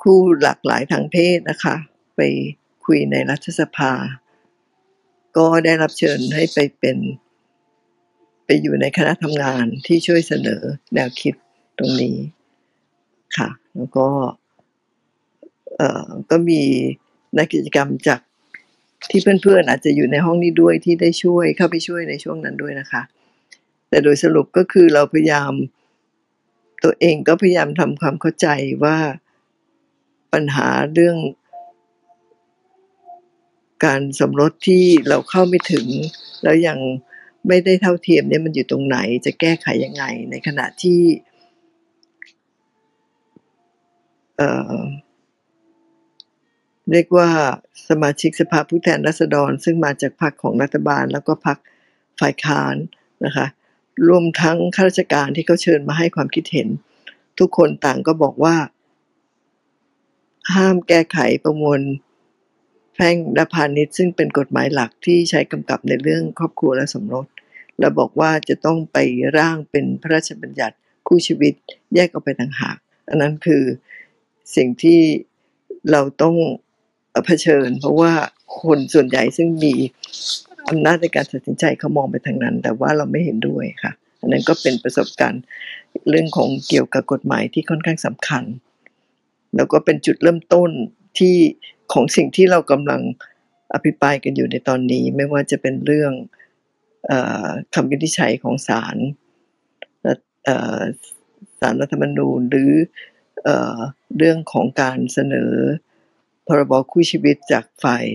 [0.02, 1.76] คู่หลากหลายทางเพศนะคะ
[2.16, 2.22] ไป
[2.86, 3.92] คุยในรัฐสภา
[5.38, 6.98] ก็ได้รับเชิญให้ไปเป็น
[8.46, 10.62] ไปอยู่ในคณะทำงานที่ช่วยเสนอ
[10.94, 11.34] แนวคิด
[11.78, 12.16] ตรงนี้
[13.38, 14.08] ค่ะ แล้วก็
[15.78, 16.62] เอ่อก็มี
[17.38, 18.20] นักกิจกรรมจาก
[19.10, 23.02] ที่เพื่อนๆอาจจะอยู่ในห้องนี้ด้วยที่ได้ช่วยเข้าไปช่วยในช่วงนั้นด้วยนะคะ
[23.90, 25.54] แต่โดยสรุปก็คือเราพยายาม
[26.84, 28.48] ตัวเองก็พยายามทำความเข้าใจ
[28.84, 28.98] ว่า
[30.34, 31.18] ปัญหาเรื่อง
[33.86, 35.88] การสมรสที่เราเข้าไม่ถึง
[36.44, 36.78] แล้วยัง
[37.48, 41.02] ไม่ได้เท่าเทียมเนี่ยมันอยู่ตรงไหนจะแก้ไขยังไง ในขณะที่
[44.38, 44.82] เอ่อ
[46.92, 47.30] เรียกว่า
[47.90, 51.58] สมาชิกสภาผู้แทนราษฎร ซึ่งมาจากพรรคของรัฐบาล แล้วก็พรรค
[52.20, 52.76] ฝ่ายค้าน
[53.26, 53.48] นะคะ
[54.08, 56.68] รวมทั้งข้าราชการที่เขาเชิญมาให้ความคิดเห็น
[57.40, 58.56] ทุกคนต่างก็บอกว่า
[60.54, 61.80] ห้ามแก้ไขประมวล
[62.96, 67.26] แพ่งและพาณิชย์ซึ่งเป็นกฎหมายหลักที่ใช้กำกับในเรื่องครอบครัวและสมรส
[67.80, 68.98] และบอกว่าจะต้องไป
[69.38, 70.76] ร่างเป็นพระราชบัญญัติ
[71.08, 71.54] คู่ชีวิต
[71.96, 72.78] แยกออกไปต่างหาก
[73.10, 73.64] อันนั้นคือ
[74.56, 75.00] สิ่งที่
[75.92, 76.36] เราต้อง
[77.26, 78.14] เผชิญ เพราะว่า
[78.62, 79.74] คนส่วนใหญ่ซึ่งมี
[80.70, 85.44] อำนาจในการตัดสินใจเขามองไปทางนั้น แต่ว่าเราไม่เห็นด้วยค่ะ อันนั้นก็เป็นประสบการณ์
[86.10, 88.44] เรื่องของเกี่ยวกับกฎหมายที่ค่อนข้างสำคัญ
[89.56, 90.70] แล้วก็เป็นจุดเริ่มต้น
[91.20, 91.36] ที่
[91.94, 93.02] ของสิ่งที่เรากำลัง
[93.74, 96.14] อภิปรายกันอยู่ในตอนนี้ ไม่ว่าจะเป็นเรื่อง
[97.12, 97.14] อ
[97.74, 98.98] คำวินิจฉัยของศาล
[100.46, 100.82] เอ่อ
[101.60, 102.74] ศาลรัฐธรรมนูญหรือ
[103.44, 103.50] เอ
[104.18, 105.54] เรื่องของการเสนอ
[106.48, 108.06] พรบคู่ชีวิตจากฝ่าย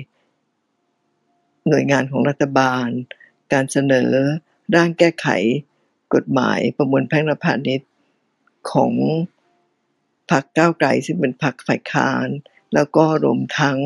[1.68, 2.88] หน่วยงานของรัฐบาล
[3.52, 4.10] การเสนอ
[4.74, 5.26] ร่างแก้ไข
[6.14, 7.90] กฎหมายประมวลแพ่งและพาณิชย์
[8.72, 8.92] ของ
[10.30, 12.28] พรรคก้าวไกลซึ่งเป็นพรรคฝ่ายค้าน
[12.74, 13.78] แล้วก็รวมทั้ง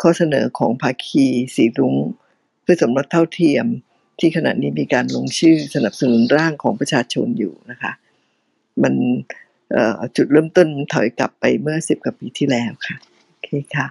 [0.00, 1.96] ข้อเสนอของภาคีสีรุ้ง
[2.62, 3.66] เพื่อสมรสเท่าเทียม
[4.18, 7.92] ที่ขณะนี้มีการลงชื่อสนับสนุนร่างของประชาชนอยู่นะคะ
[8.82, 8.94] มัน
[10.16, 13.86] จุดเริ่มต้นถอยกลับไปเมื่อสิบกว่าปีที่แล้วค่ะโอเคค่ะ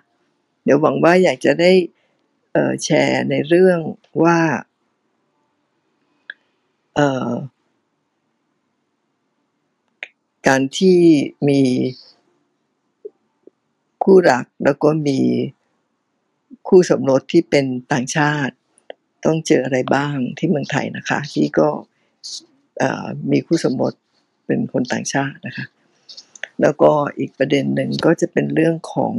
[0.64, 1.72] เดี๋ยวหวังว่าอยากจะได้
[2.84, 3.80] แชร์ในเรื่อง
[4.24, 4.40] ว่า
[10.48, 11.00] การที่
[11.48, 11.62] มี
[14.06, 15.20] คู่รัก แล้วก็มี
[16.68, 18.56] คู่สมรสที่เป็นต่างชาติ
[19.26, 21.68] ต้องเจออะไรบ้างที่เมืองไทยนะคะ ที่ก็
[23.32, 23.94] มีคู่สมรส
[24.46, 25.66] เป็นคนต่างชาตินะคะ
[26.62, 29.14] แล้วก็อีกประเด็นหนึ่งก็จะเป็นเรื่องของ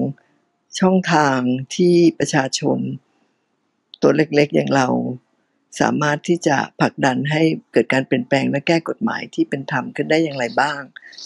[0.80, 1.38] ช่องทาง
[1.76, 2.78] ที่ประชาชน
[4.02, 4.88] ตัวเล็กๆอย่างเรา
[5.80, 10.80] สามารถที่จะผลักดันให้เกิดการเปลี่ยนแปลงและแก้กฎหมายที่เป็นธรรมขึ้นได้อย่างไรบ้าง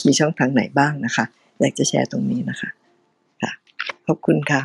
[0.07, 1.25] มีช่องทางไหนบ้างนะคะ
[1.61, 2.71] อยากจะแชร์ตรงนี้นะคะ
[4.11, 4.63] ขอบคุณค่ะ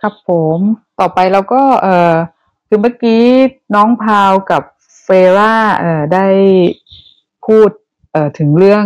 [0.00, 0.58] ครับผม
[1.00, 2.14] ต่อไปเราก็เออ
[2.68, 3.24] คือเมื่อกี้
[3.74, 4.62] น้องพาวกับ
[5.02, 6.26] เฟร่าเออได้
[7.46, 7.70] พูด
[8.12, 8.84] เออถึงเรื่อง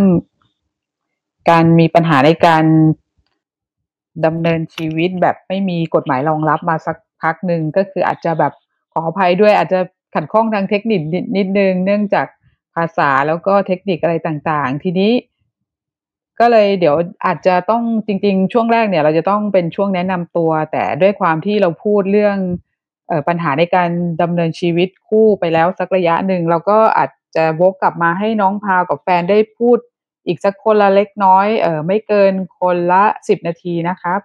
[1.50, 2.64] การมีปัญหาในการ
[4.26, 8.52] ดำเนินชีวิตแบบไม่มีกฎหมายรองรับมาสักพักหนึ่งก็คืออาจจะแบบ
[8.92, 9.80] ขออภัยด้วยอาจจะ
[10.14, 12.26] ขัดข้องทางเทคนิคนิดนิดนึง เนื่องจาก
[12.76, 15.12] ภาษาแล้วก็เทคนิคอะไรต่างๆ ทีนี้
[16.40, 22.36] ก็เลยเดี๋ยวอาจจะต้องจริง ๆ ช่วงแรกเนี่ย เราจะต้องเป็นช่วงแนะนำตัว แต่ด้วยความที่เราพูดเรื่อง
[23.08, 23.90] เอ่อปัญหาในการ
[24.22, 29.78] ดำเนินชีวิตคู่ไปแล้วสักระยะหนึ่งเราก็อาจจะวกกลับมาให้น้องพาวกับแฟนได้พูด
[30.26, 34.20] อีกสักคนละเล็กน้อยเออไม่เกินคนละสิบนาทีนะครับ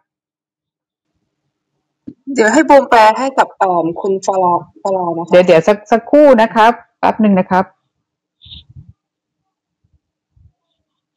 [2.33, 7.65] เดี๋ยวให้บูมแปลให้กับเอ่อคุณฟลอฟลอนะคะเดี๋ยวเดี๋ยวสักสักครู่นะครับแป๊บหนึ่งนะครับ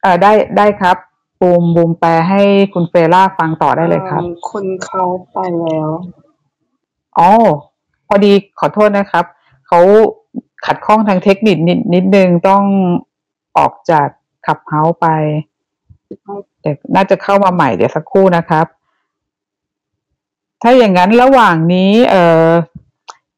[0.03, 0.97] เออได้ได้ครับ
[1.41, 2.41] บูมบูมแปลให้
[2.73, 5.89] คุณเฟล่าฟังต่อได้เลยครับอ่าคุณเขาไปแล้ว
[7.17, 7.29] อ๋อ
[8.07, 9.25] พอดีขอโทษนะครับ
[9.67, 9.79] เขา
[10.65, 12.63] ขัดข้องทางเทคนิคนิดนิดนึงต้อง
[13.57, 14.07] ออกจาก
[14.45, 15.07] Clubhouse ไป
[16.61, 18.65] เดี๋ยวน่าจะเข้ามาใหม่เดี๋ยวสักครู่นะครับ
[20.61, 22.47] ถ้าอย่างนั้นระหว่างนี้ เอ่อ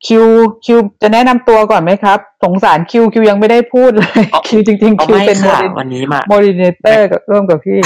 [0.08, 0.26] คิว
[0.66, 7.80] คิวจะแนะนำตัวก่อนไหมครับ สงสารคิวคิวยังไม่ได้พูดเลยอ๋อคิวจริงๆอ๋อคิวมาเป็นโมค่ะเดวันนี้มา moderator ร่วมกับพี่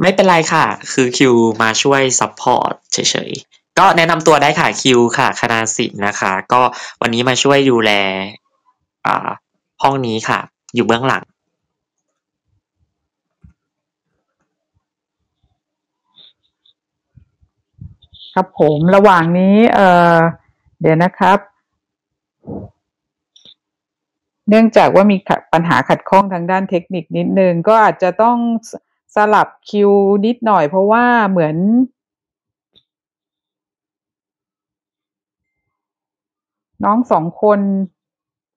[0.00, 6.60] ไม่เป็นไรค่ะ คือคิวมาช่วย support เฉยๆ ก็แนะนำตัวได้ค่ะคิวค่ะ คณาสิทธ์นะคะ ก็
[7.02, 7.90] วันนี้มาช่วยดูแล
[9.06, 9.28] อ่า
[9.82, 10.38] ห้องนี้ค่ะ
[10.74, 11.24] อยู่เบื้องหลัง
[18.34, 20.16] ครับผมระหว่างนี้ เอ่อ
[20.82, 21.38] เดี๋ยวนะครับ
[24.48, 25.16] เนื่องจากว่ามี
[25.52, 28.36] ปัญหาขัดข้องทางด้านเทคนิคนิดนึง ก็อาจจะต้อง
[28.70, 28.72] ส
[29.16, 29.90] สลับคิว
[30.26, 31.56] นิดหน่อยเพราะว่าเหมือน
[36.84, 37.60] น้องสองคน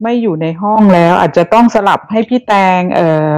[0.03, 3.31] ไม่อยู่ในห้องแล้ว อาจจะต้องสลับให้พี่แตง เอ่อ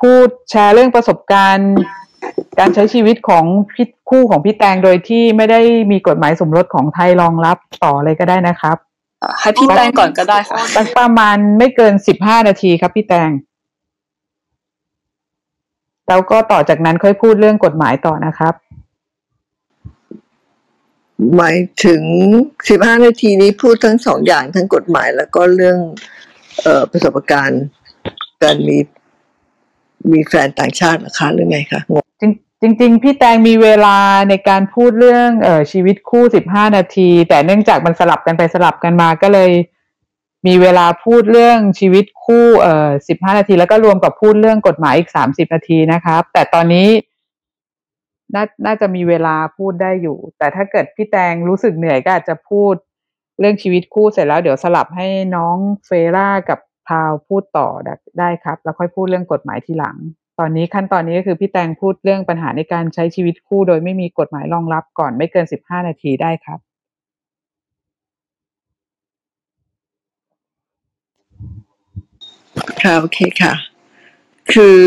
[0.00, 1.74] พูดแชร์เรื่องประสบการณ์
[2.58, 3.44] การใช้ชีวิตของ
[3.74, 5.60] พี่คู่ของพี่แตงโดยที่ไม่ได้
[5.92, 8.76] มีกฎหมายสมรสของไทยรองรับต่อเลยก็ได้นะครับ
[9.20, 13.30] เอ่อให้พี่แป้งก่อนก็ได้ค่ะสักประมาณไม่เกินสิบห้านาทีครับพี่แตง
[16.08, 18.54] แล้วก็ต่อจากนั้นค่อยพูดเรื่องกฎหมายต่อนะครับ
[21.36, 22.02] หมายถึง
[22.68, 25.78] สิบห้านาทีนี้พูดทั้งสองอย่างทั้งกฎหมายแล้วก็เรื่อง
[26.62, 27.64] เอ่อประสบการณ์
[28.42, 28.78] การมี
[30.12, 32.05] มีแฟนต่างชาตินะคะหรือไงคะงง
[32.62, 33.96] จริงๆ พี่แตงมีเวลา
[34.28, 39.50] ในการพูดเรื่องเออชีวิตคู่สิบห้านาที แต่เนื่องจากมันสลับกันไปสลับกันมาก็เลย
[40.46, 46.88] มีเวลาพูดเรื่องชีวิตคู่เออสิบห้านาที แล้วก็รวมกับพูดเรื่องกฎหมายอีกสามสิบนาทีนะครับ แต่ตอนนี้
[48.34, 52.74] น่าน่าจะมีเวลาพูดได้อยู่ แต่ถ้าเกิดพี่แตงรู้สึกเหนื่อยก็อาจจะพูด
[53.38, 57.68] เรื่องชีวิตคู่เสร็จแล้วเดี๋ยวสลับให้น้องเฟร่ากับพาวพูดต่อ
[58.18, 59.96] ได้ครับ แล้วค่อยพูดเรื่องกฎหมายทีหลัง
[60.38, 66.58] ตอนนี้ขั้นตอนนี้ก็คือพี่แตงพูดเรื่องปัญหาในการใช้ชีวิตคู่โดยไม่มีกฎหมายรองรับก่อนไม่เกินสิบห้านาทีได้ครับ
[72.82, 73.54] ค่ะโอเคค่ะ
[74.52, 74.80] คือ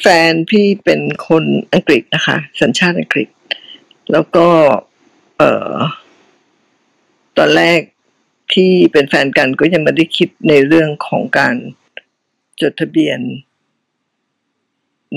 [0.00, 3.28] แฟนพี่เป็นคนอังกฤษนะคะ สัญชาติอังกฤษ
[4.12, 4.48] แล้วก็
[5.38, 5.74] เอ่อ
[7.38, 7.80] ตอนแรก
[8.54, 11.54] ที่เป็นแฟนกันก็ยังไม่ได้คิดในเรื่องของการ
[12.60, 13.20] จดทะเบียน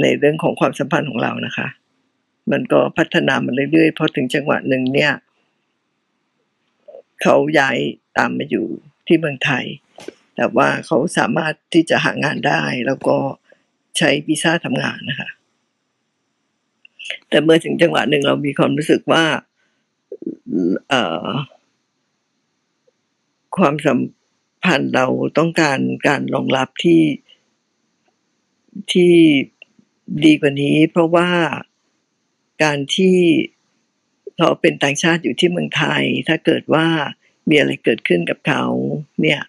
[0.01, 1.67] ในเรื่องของความสัมพันธ์ของเรานะคะ
[2.51, 5.13] มันก็พัฒนามาเรื่อยๆพอถึงจังหวะหนึ่งเนี่ย
[7.21, 7.77] เขาย้าย
[8.17, 8.65] ตามมาอยู่
[9.07, 9.65] ที่เมืองไทย
[10.35, 13.17] แต่ว่าเขาสามารถที่จะหางานได้แล้วก็
[13.97, 15.29] ใช้วีซ่าทำงานนะคะ
[17.29, 19.23] แต่เมื่อถึงจังหวะหนึ่งเรามีความรู้สึกว่า
[23.57, 23.99] ความสัม
[24.63, 25.07] พันธ์เรา
[25.37, 27.01] ต้องการการรองรับที่
[28.91, 29.13] ที่
[30.25, 31.29] ดีกว่านี้ เพราะว่า
[32.63, 33.17] การที่
[34.37, 36.87] เขาเป็นต่างชาติอยู่ที่เมืองไทย ถ้าเกิดว่า
[37.49, 38.63] มีอะไรเกิดขึ้นกับเขา
[39.21, 39.41] เนี่ย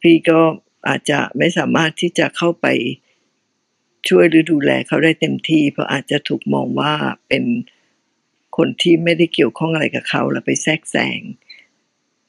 [0.00, 0.40] พี่ก็
[0.88, 2.66] อาจจะไม่สามารถที่จะเข้าไป
[4.08, 6.94] ช่วยหรือดูแลเขาได้เต็มที่ เพราะอาจจะถูกมองว่า
[7.28, 7.44] เป็น
[8.56, 11.20] คนที่ไม่ได้เกี่ยวข้องอะไรกับเขาแล้วไปแทรกแซง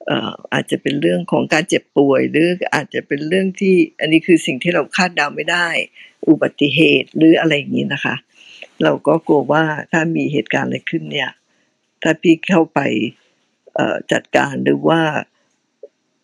[0.06, 5.70] เอ่ออาจจะเป็นเรื่องของการเจ็บป่วยหรืออาจจะเป็นเรื่องที่อันนี้คือสิ่งที่เราคาดเดาไม่ได้
[6.28, 8.16] อุบัติเหตุหรืออะไรอย่างนี้นะคะ
[8.84, 11.30] เราก็กลัวว่าถ้ามีเหตุการณ์อะไรขึ้นเนี่ย
[12.04, 12.80] ถ้าพี่เข้าไป
[14.12, 15.02] จัดการหรือว่า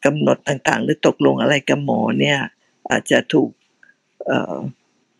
[0.05, 2.39] กำหนดต่างๆ หรือตกลงอะไรกับหมอเนี่ย
[2.91, 3.49] อาจจะถูก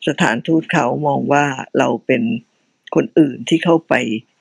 [0.08, 1.46] สถานทูตเขามองว่า
[1.80, 2.24] เราเป็น
[2.96, 3.94] คนอื่นที่เข้าไป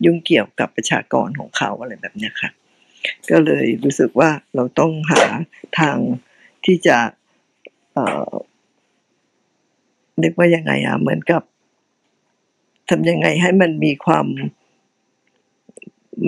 [0.05, 2.51] ยุ่งเกี่ยวกับประชากรของเขาอะไรแบบนี้ค่ะ
[3.31, 5.25] ก็เลยรู้สึกว่าเราต้องหา
[5.81, 5.99] ทาง
[6.64, 6.99] ที่จะ
[10.20, 11.42] เรียกว่ายังไงอะเหมือนกับ
[12.88, 14.27] ทำยังไงให้มันมีความ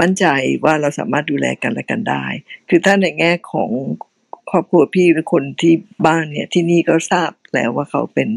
[0.00, 0.26] มั่นใจ
[0.64, 2.24] ว่าเราสามารถดูแลกันและกันได้
[2.68, 3.70] คือถ้าในแง่ของ
[4.50, 5.74] ครอบครัวพี่หรือคนที่
[6.06, 8.28] บ้านเนี่ยที่นี่ก็ทราบแล้วว่าเขาเป็น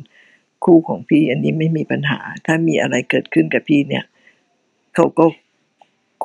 [0.65, 4.05] คู่ของพี่ อันนี้ไม่มีปัญหา ถ้ามีอะไรเกิดขึ้นกับพี่เนี่ย
[4.95, 5.25] เขาก็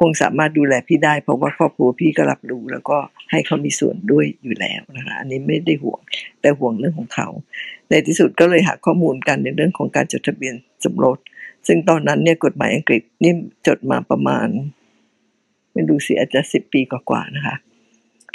[0.01, 2.99] คงสามารถดูแลพี่ได้ เพราะว่าครอบครัวพี่ก็รับรู้ แล้วก็
[3.31, 6.01] ให้เขามีส่วนด้วยอยู่แล้วนะคะอันนี้ไม่ได้ห่วง
[6.41, 7.29] แต่ห่วงเรื่องของเขา
[7.89, 10.55] ในที่สุดก็เลยหาข้อมูลกันในเรื่องของการจดทะเบียน
[10.85, 11.19] สมรส
[11.67, 13.33] ซึ่งตอนนั้นเนี่ยกฎหมายอังกฤษนี่
[13.67, 14.49] จดมาประมาณ
[15.73, 17.57] ไม่ดูสิอาจจะสิบปีกว่าๆนะคะ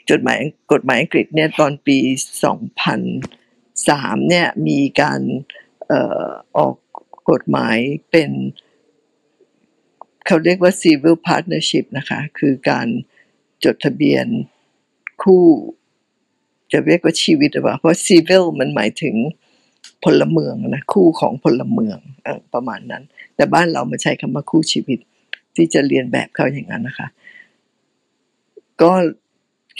[0.09, 0.39] จดหมาย
[0.71, 1.97] กฎหมายอังกฤษเนี่ยตอนปี
[3.33, 5.21] 2003เนี่ยมีการ
[5.91, 5.93] อ
[6.25, 6.75] อออก
[7.31, 7.77] กฎหมาย
[8.11, 8.29] เป็น
[10.25, 12.87] เขาเรียกว่า civil partnership นะคะ คือการ
[13.63, 14.25] จดทะเบียน
[15.21, 15.43] คู่
[16.71, 19.15] จะเรียกว่าชีวิตหรือเปล่า เพราะ civil มันหมายถึง
[20.03, 23.03] พลเมืองนะ คู่ของพลเมืองอประมาณนั้น
[23.35, 24.99] แต่บ้านเรามาใช้คำว่าคู่ชีวิต
[25.55, 27.07] ที่จะเรียนแบบเขาอย่างนั้นนะคะ
[28.81, 28.93] ก็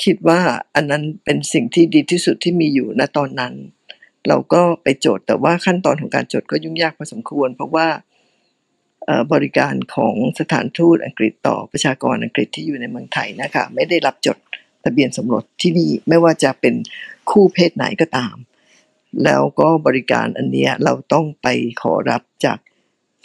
[0.03, 0.39] คิดว่า
[0.75, 3.53] อันนั้นเป็นสิ่งที่ดีที่สุดที่มีอยู่ณตอนนั้น
[4.27, 7.87] เราก็ไปโจทย์แต่ว่าขั้นตอนของการจดก็ยุ่งยากพอสมควร เพราะว่า
[9.33, 14.37] บริการของสถานทูตอังกฤษต่อประชากรอังกฤษที่อยู่ในเมืองไทยนะคะไม่ได้รับจด
[14.85, 16.75] ทะเบียนสมรสที่นี่ไม่ว่าจะเป็น
[17.31, 18.35] คู่เพศไหนก็ตาม
[19.23, 21.47] แล้วก็บริการอันเนี้ยเราต้องไป
[21.81, 22.59] ขอรับจาก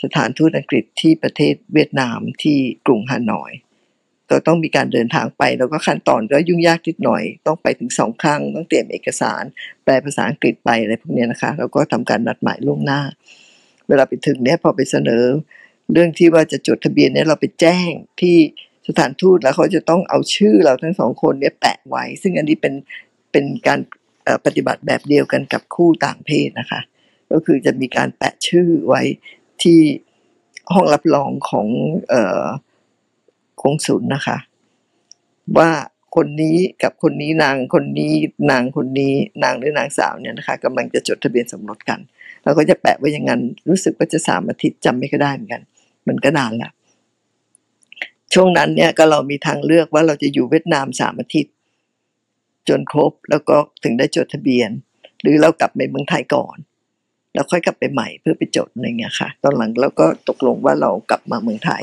[0.03, 3.53] สถานทูตอังกฤษที่ประเทศเวียดนามที่กรุงฮานอย
[4.31, 9.43] ก็ต้องมีการเดินทางไป แล้วก็ขั้นตอนก็ยุ่งยากนิดหน่อย ต้องไปถึงสองครั้ง ต้องเตรียมเอกสาร
[9.85, 13.01] แปลภาษาอังกฤษไปอะไรพวกเนี้ยนะคะ แล้วก็ทำการนัดหมายล่วงหน้า
[13.89, 15.25] เวลาไปถึงเนี่ยพอไปเสนอ
[15.93, 18.37] เรื่องที่ว่าจะจดทะเบียนเนี่ยเราไปแจ้งที่
[18.89, 22.74] สถานทูตแล้วเขาจะต้องเอาชื่อเราทั้งสองคนเนี่ยแปะไว้ ซึ่งอันนี้เป็น
[23.32, 23.80] เป็นการ
[24.47, 26.80] ปฏิบัติแบบเดียวกันกับคู่ต่างเพศนะคะ
[27.32, 29.03] ก็คือจะมีการแปะชื่อไว้
[29.62, 29.80] ที่
[30.72, 31.66] ห้องรับรองของ
[32.09, 32.45] เออ
[33.62, 34.37] กงสุลนะคะ
[35.59, 35.70] ว่า
[36.16, 38.14] คนนี้กับคนนี้นางคนนี้
[38.51, 42.01] นางคนนี้นางหรือนางสาวเนี่ยนะคะกำลังจะจดทะเบียนสมรสกัน
[42.45, 45.62] เราก็จะแปะไว้อย่างนั้นรู้สึกว่าจะสามอาทิตย์จำไม่ก็ได้เหมือนกัน
[46.09, 46.72] มันก็นานล้ว
[48.34, 51.55] ช่วงนั้นเนี่ยก็เรามีทางเลือกว่าเราจะอยู่เวียดนามสามอาทิตย์
[52.68, 54.70] จนครบแล้วก็ถึงได้จดทะเบียน
[55.22, 56.57] หรือเรากลับไปเมืองไทยก่อน
[57.34, 61.82] แล้วค่อยกลับไปใหม่เพื่อไปจดอะไรเงี้ยค่ะ ตอนหลังเราก็ตกลงว่าเรากลับมาเมืองไทย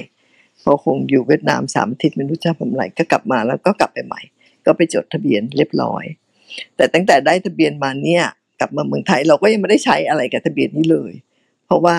[0.63, 4.21] พอคงอยู่เวียดนามสามอาทิตย์ไม่รู้จะทำอะไรก็กลับมาแล้วก็กลับไปใหม่
[4.65, 6.03] ก็ไปจดทะเบียนเรียบร้อย
[6.75, 8.23] แต่ตั้งแต่ได้ทะเบียนมาเนี่ย
[8.59, 11.13] กลับมาเมืองไทยเราก็ยังไม่ได้ใช้อะไรกับทะเบียนนี้เลย
[11.65, 11.97] เพราะว่า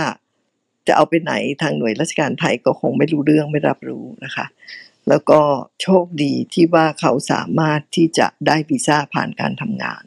[0.86, 4.46] จะเอาไปไหนทางหน่วยราชการไทยก็คงไม่รู้เรื่องไม่รับรู้นะคะ
[5.08, 5.40] แล้วก็
[5.82, 10.02] โชคดีที่ว่าเขาสามารถที่จะได้วีซ่าผ่านการทำงาน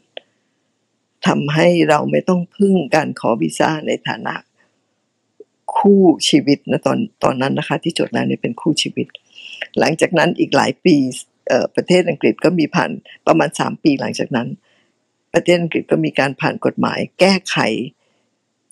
[1.26, 4.34] ทำให้เราไม่ต้องพึ่งการขอวีซ่าในฐานะ
[5.76, 9.06] คู่ชีวิตนะตอนตอนนั้นนะคะที่จดแล้วเนี่ยเป็นคู่ชีวิต
[9.78, 10.96] หลังจากนั้นอีกหลายปี
[11.76, 12.90] ประเทศอังกฤษก็มีผ่าน
[13.26, 14.48] ประมาณสามปีหลังจากนั้น
[15.34, 17.56] ประเทศอังกฤษก็มีการผ่านกฎหมายแก้ไข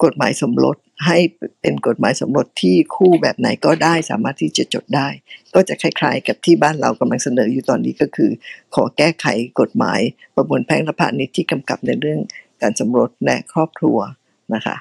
[0.05, 1.19] กฎหมายสมรส ให้
[1.61, 5.09] เป็นกฎหมายสมรสที่คู่แบบไหนก็ได้สามารถที่จะจดได้
[5.55, 8.31] ก็จะคล้ายๆ กับที่บ้านเรากำลังเสนออยู่ตอนนี้ก็คือ
[8.75, 9.27] ขอแก้ไข
[9.61, 10.01] กฎหมาย
[10.35, 12.21] ประมวลแพ่งและพาณิชย์ที่กำกับในเรื่อง
[12.63, 13.99] การสมรสและครอบครัว
[14.55, 14.77] นะคะ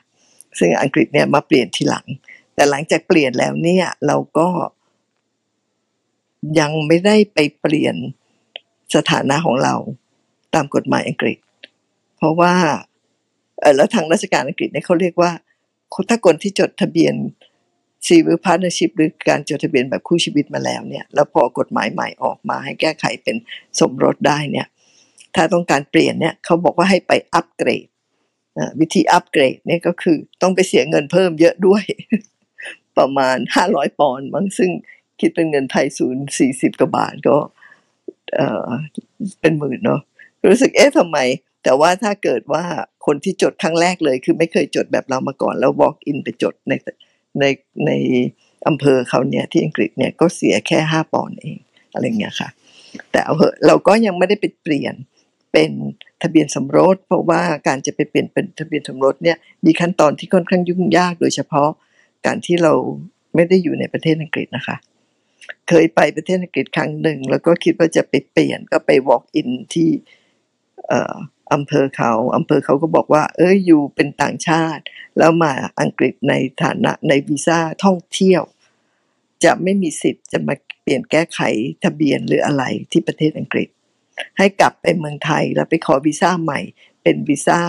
[0.60, 2.06] ซึ่งอังกฤษเนี่ยมาเปลี่ยนทีหลัง
[2.56, 4.48] แต่หลังจากเปลี่ยนแล้วเนี่ยเราก็
[6.60, 7.96] ยังไม่ได้ไปเปลี่ยน
[8.96, 9.76] สถานะของเรา
[10.56, 11.38] ตามกฎหมายอังกฤษ
[12.18, 12.54] เพราะว่า
[13.76, 15.32] แล้วทางราชการอังกฤษเนี่ยเขาเรียกว่า
[16.10, 17.16] ถ้าคนที่จดทะเบียน
[18.08, 23.36] civil partnership หรือการจดทะเบียนแบบคู่ชีวิตมาแล้วเนี่ยแล้วพอกฎหมายใหม่ออกมาให้แก้ไขเป็น
[23.80, 24.68] สมรสได้เนี่ย
[25.36, 27.88] ถ้าต้องการเปลี่ยนเนี่ยเขาบอกว่าให้ไปอัปเกรด
[28.80, 31.84] วิธีอัปเกรดเนี่ยก็คือต้องไปเสียเงินเพิ่มเยอะด้วย
[32.98, 34.72] ประมาณห้าร้อยปอนด์มั้งซึ่ง
[35.20, 37.38] คิดเป็นเงินไทยศูนย์สี่สิบกว่าบาทก็
[38.36, 38.70] เออ
[39.42, 40.02] เป็นหมื่นเนาะ
[40.52, 41.18] รู้สึกเอ๊ะทำไม
[41.64, 42.64] แต่ว่าถ้าเกิดว่า
[43.06, 46.74] คนที่จดครั้งแรกเลย คือไม่เคยจดแบบเรามาก่อน แล้ว walk in ไปจดใน
[47.40, 47.46] ใน
[47.86, 47.92] ใน
[48.68, 51.58] อำเภอเขาเนี่ยที่อังกฤษเนี่ยก็เสียแค่ห้าปอนด์เอง
[51.94, 52.50] อะไรเงี้ยค่ะ
[53.12, 54.96] แต่เอาเหอะเราก็ยังไม่ได้ไปเปลี่ยน
[55.52, 55.72] เป็น
[56.24, 61.70] ทะเบียนสมรส เพราะว่าการจะไปเปลี่ยนเป็นทะเบียนสมรสเนี่ยมีขั้นตอนที่ค่อนข้างยุ่งยากโดยเฉพาะ
[62.26, 62.74] การที่เรา
[63.36, 64.78] ไม่ได้อยู่ในประเทศอังกฤษนะคะ
[65.70, 69.90] เคยไปประเทศอังกฤษครั้งหนึ่ง แล้วก็คิดว่าจะไปเปลี่ยนก็ไป walk in ที่
[70.90, 74.84] เอำเภอเขาอำเภอเขาก็บอกว่า เอ้ยอยู่เป็นต่างชาติ
[75.18, 75.52] แล้วมา
[75.82, 76.34] อังกฤษใน
[76.64, 78.44] ฐานะในวีซ่าท่องเที่ยว
[79.44, 81.40] จะไม่มีสิทธิ์จะมาเปลี่ยนแก้ไข
[81.84, 83.68] ทะเบียนหรืออะไรที่ประเทศอังกฤษ
[84.38, 86.60] ให้กลับไปเมืองไทยแล้วไปขอวีซ่าใหม่
[87.04, 87.62] เป็นวีซ่า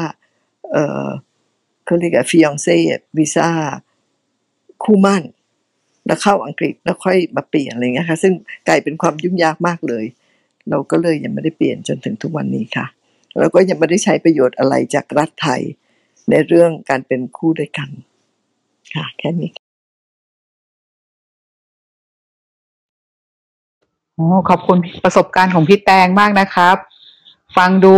[0.72, 0.76] เอ
[1.06, 1.08] อ
[1.84, 2.78] เขาเรียกว่าฟิองเซ่
[3.18, 3.48] วีซ่า
[4.84, 5.22] คู่มั่น
[6.06, 8.32] แล้วเข้าอังกฤษแล้วค่อยมาเปลี่ยนอะไรเงี้ยค่ะ ซึ่ง
[8.68, 10.04] กลายเป็นความยุ่งยากมากเลย
[10.70, 12.86] เราก็เลยยังไม่ได้เปลี่ยนจนถึงทุกวันนี้ค่ะ
[13.38, 15.62] แล้วก็ยังไม่ได้ใช้ประโยชน์อะไรจากรัฐไทย
[16.30, 17.88] ในเรื่องการเป็นคู่ด้วยกัน
[18.94, 19.50] ค่ะแค่นี้
[24.14, 26.76] โอ้ขอบคุณประสบการณ์ของพี่แตงมากนะครับ
[27.56, 27.96] ฟังดู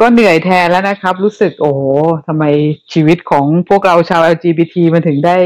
[0.00, 1.82] ก็เหนื่อยแทนแล้วนะครับ รู้สึกโอ้โห
[2.26, 2.44] ทำไม
[2.92, 5.38] ชีวิตของพวกเราชาว LGBT มันถึงได้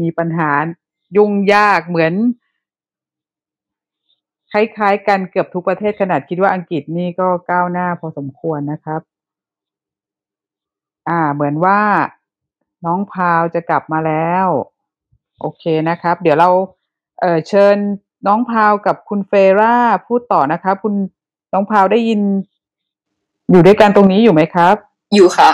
[0.00, 0.50] มีปัญหา
[1.16, 2.12] ยุ่งยากเหมือน
[4.52, 9.00] คล้ายๆ กันเกือบทุกประเทศขนาดคิดว่าอังกฤษนี่ก็ก้าวหน้าพอสมควรนะครับ
[11.08, 11.80] อ่า เหมือนว่า
[12.86, 14.46] น้องพาวจะกลับมาแล้ว
[15.40, 16.50] โอเคนะครับ เดี๋ยวเรา
[17.20, 17.76] เอ่อเชิญ
[18.26, 19.76] น้องพาวกับคุณเฟร่า
[20.06, 20.94] พูดต่อนะครับคุณ
[21.52, 22.20] น้องพาวได้ยิน
[23.50, 24.74] อยู่ด้วยกันตรงนี้อยู่ไหมครับ
[25.14, 25.50] อยู่ค่ะ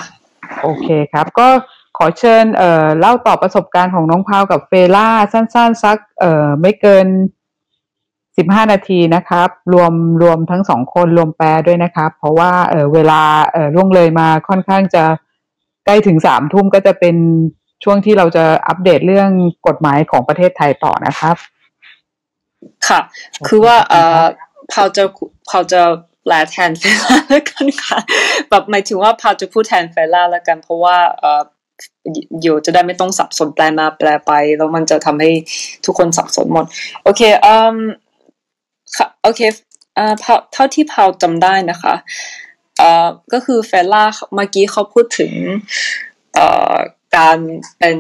[0.62, 1.49] โอเคครับ ก็
[1.97, 7.07] ขอเชิญเอ่อเล่าต่อประสบการณ์ของน้องพาวกับเฟล่าสั้น ๆ สักเอ่อไม่เกิน
[8.37, 13.20] สิบห้านาทีนะครับ รวมรวมทั้งสองคนรวมแปลด้วยนะครับ เพราะว่าเออเวลา
[13.53, 15.05] เออล่วงเลยมาค่อนข้างจะ
[15.84, 17.16] ใกล้ถึงสามทุ่มก็จะเป็น
[17.84, 19.30] ช่วงที่เราจะอัปเดตเรื่อง
[19.66, 21.37] กฎหมายของประเทศไทยต่อนะครับ
[22.89, 23.01] ค่ะ
[23.49, 24.22] คือว่าเออ
[24.72, 25.05] พาวจะ
[25.51, 25.80] พาวจะ
[26.22, 27.99] แปลแทนเฟล่าแล้วกันค่ะ
[28.51, 31.43] แบบหมายถึงว่าพาวจะพูดแทนเฟล่าแล้วกัน เพราะว่าเอ่อ
[32.41, 35.30] เดี๋ยจะได้ไม่ต้องสับสนแปลมาแปลไป แล้วมันจะทำให้
[35.84, 36.66] ทุกคนสับสนหมด
[37.03, 37.76] โอเคอืม
[38.97, 39.41] ค่ะโอเค
[39.95, 40.14] เอ่อ
[40.53, 41.95] เท่าที่พาวจำได้นะคะ
[42.78, 45.32] เอ่อก็คือเฟล่าเมื่อกี้เขาพูดถึง
[46.34, 46.74] เอ่อ
[47.16, 47.39] การ
[47.78, 47.99] เป็น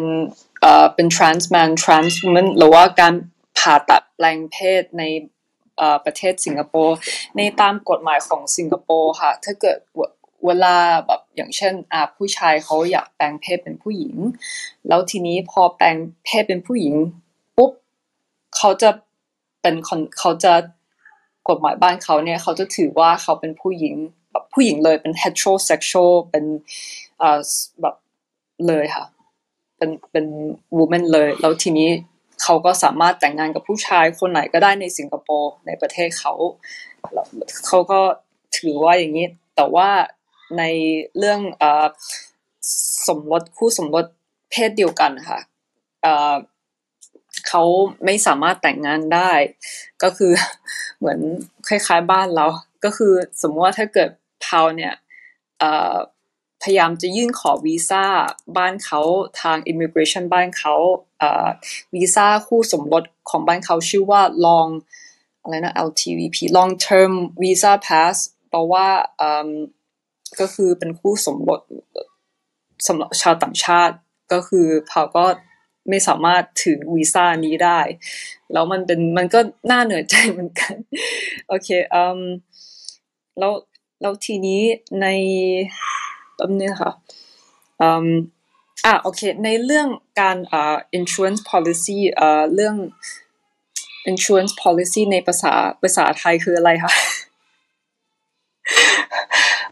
[0.60, 3.14] เอ่อเป็น trans man trans woman หรือว่าการ
[3.58, 5.02] ผ่าตัดแปลงเพศใน
[5.76, 6.96] เอ่อประเทศสิงคโปร์
[7.36, 9.78] ในตามกฎหมายของสิงคโปร์ค่ะ ถ้าเกิด
[10.46, 10.76] เวลา
[11.06, 14.14] แบบอย่างเช่นอาผู้ชายเขาอยากแปลงเพศเป็นผู้หญิง
[14.88, 16.94] แล้วทีนี้พอแปลงเพศเป็นผู้หญิง
[17.56, 17.70] ปุ๊บ
[18.56, 18.90] เขาจะ
[19.66, 20.54] เป็นคนเขาจะ
[21.48, 23.94] กฎหมายบ้านเขาเนี่ยเขาจะถือว่าเขาเป็นผู้หญิง
[24.30, 26.44] แบบผู้หญิงเลยเป็น heterosexual เป็น
[27.18, 27.40] เอ่อ
[27.80, 27.94] แบบ
[28.66, 29.04] เลยค่ะ
[29.76, 30.26] เป็นเป็น
[30.78, 31.88] woman เลย แล้วทีนี้
[32.42, 36.32] เขาก็สามารถแต่งงานกับผู้ชายคนไหนก็ได้ในสิงคโปร์ในประเทศเขา
[37.66, 38.00] เขาก็
[38.58, 39.88] ถือว่าอย่างนี้ แต่ว่า
[40.58, 40.62] ใน
[41.18, 41.86] เรื่องอ่อ
[43.08, 44.04] สมรสคู่สมรส
[44.50, 45.38] เพศเดียวกันค่ะ
[47.48, 47.62] เขา
[48.04, 49.32] ไม่สามารถแต่งงานได้
[50.02, 50.32] ก็คือ
[50.98, 51.18] เหมือน
[51.68, 52.46] คล้ายๆบ้านเรา
[52.84, 54.10] ก็คือสมมติว่าถ้าเกิด
[54.44, 54.94] พาวเนี่ย
[56.62, 58.04] พยายามจะยื่นขอวีซ่า
[58.56, 59.00] บ้านเขา
[59.40, 60.74] ทาง immigration บ้านเขา
[61.94, 64.70] วีซ่าคู่สมรสของบ้านเขาชื่อว่า long
[65.42, 68.16] อะไรนะ LTVP long term visa pass
[68.50, 68.86] แปลว่า
[70.40, 71.60] ก็คือเป็นคู่สมรส
[72.86, 73.94] สำหรับชาวต่างชาติ
[74.32, 75.24] ก็คือพาวก็
[75.88, 77.80] ไม่สามารถถือวีซ่านี้ได้
[78.52, 80.74] แล้วมันเป็นมันก็น่าเหนื่อยใจเหมือนกัน
[81.48, 82.20] โอเคอืม
[83.38, 83.52] แล้ว
[84.00, 84.62] แล้วทีนี้
[85.02, 85.06] ใน
[86.34, 86.92] แป๊บนึงค่ะ
[87.80, 88.08] อืม
[88.86, 89.88] อะโอเค ในเรื่อง
[90.20, 92.76] การอ่า insurance policy เอ่อเรื่อง
[94.10, 96.92] insurance policy ในภาษาภาษาไทยคืออะไรคะ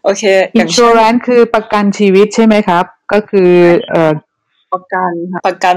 [0.03, 0.23] โอเค
[0.55, 3.53] อย่างเช่น insurance คือประกันชีวิตใช่ไหมครับ ก็คือ
[3.91, 4.13] เอ่อ
[4.75, 5.77] ประกันค่ะประกัน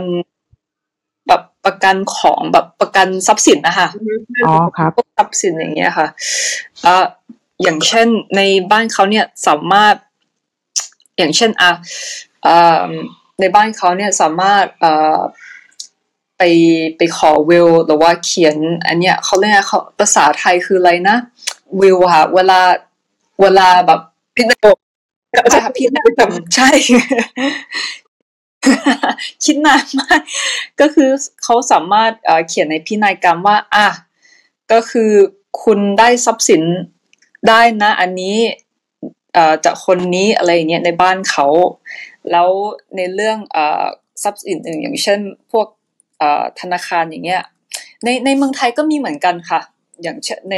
[1.27, 3.87] แบบประกันของแบบประกันทรัพย์สินนะคะ
[4.45, 6.07] อ๋อครับพวกทรัพย์สินอย่างเงี้ยค่ะ
[6.83, 7.05] เอ่อ
[7.63, 8.41] อย่างเช่นใน
[8.71, 9.95] บ้านเขาเนี่ยสามารถ
[11.17, 11.71] อย่างเช่นอะ
[12.43, 12.89] เอ่อ
[13.39, 15.19] ในบ้านเขาเนี่ยสามารถเอ่อ
[16.37, 16.41] ไป
[16.97, 18.55] ไปขอวิลหรือว่าเขียน
[18.87, 21.17] อันเนี้ยเขาเรียกอะไรเขาภาษาไทยคืออะไรนะ
[21.81, 22.59] วิลค่ะ เวลา
[23.41, 23.99] เวลาแบบ
[24.35, 24.71] พิจารณา
[25.51, 26.69] ใช่ค่ะพี่นากรรมใช่
[29.43, 30.21] คิดนานมาก
[30.79, 31.09] ก็คือ
[31.43, 33.87] เขาสามารถเอ่อเขียนในพินัยกรรมว่าอะ
[34.71, 35.11] ก็คือ
[35.63, 36.63] คุณได้ทรัพย์สิน
[37.47, 38.37] ได้นะ อันนี้
[39.37, 41.47] อ่อจากคนนี้อะไรอย่างเงี้ยในบ้านเขา
[42.31, 42.49] แล้ว
[42.95, 43.85] ในเรื่องอ่อ
[44.23, 45.19] ทรัพย์สินอื่นอย่างเช่น
[45.51, 45.67] พวก
[46.21, 47.43] อ่อธนาคารอย่างเงี้ย
[48.03, 49.61] ในในเมืองไทยก็มีเหมือนกันค่ะ
[50.03, 50.53] อย่างเช่นใน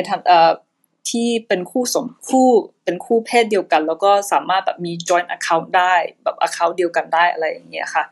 [1.09, 2.49] ที่เป็นคู่สมคู่
[2.83, 5.93] เป็นคู่เพศเดียวกัน แล้วก็สามารถแบบมี joint account ได้
[6.23, 8.03] แบบ account เดียวกันได้อะไรอย่างเงี้ยค่ะ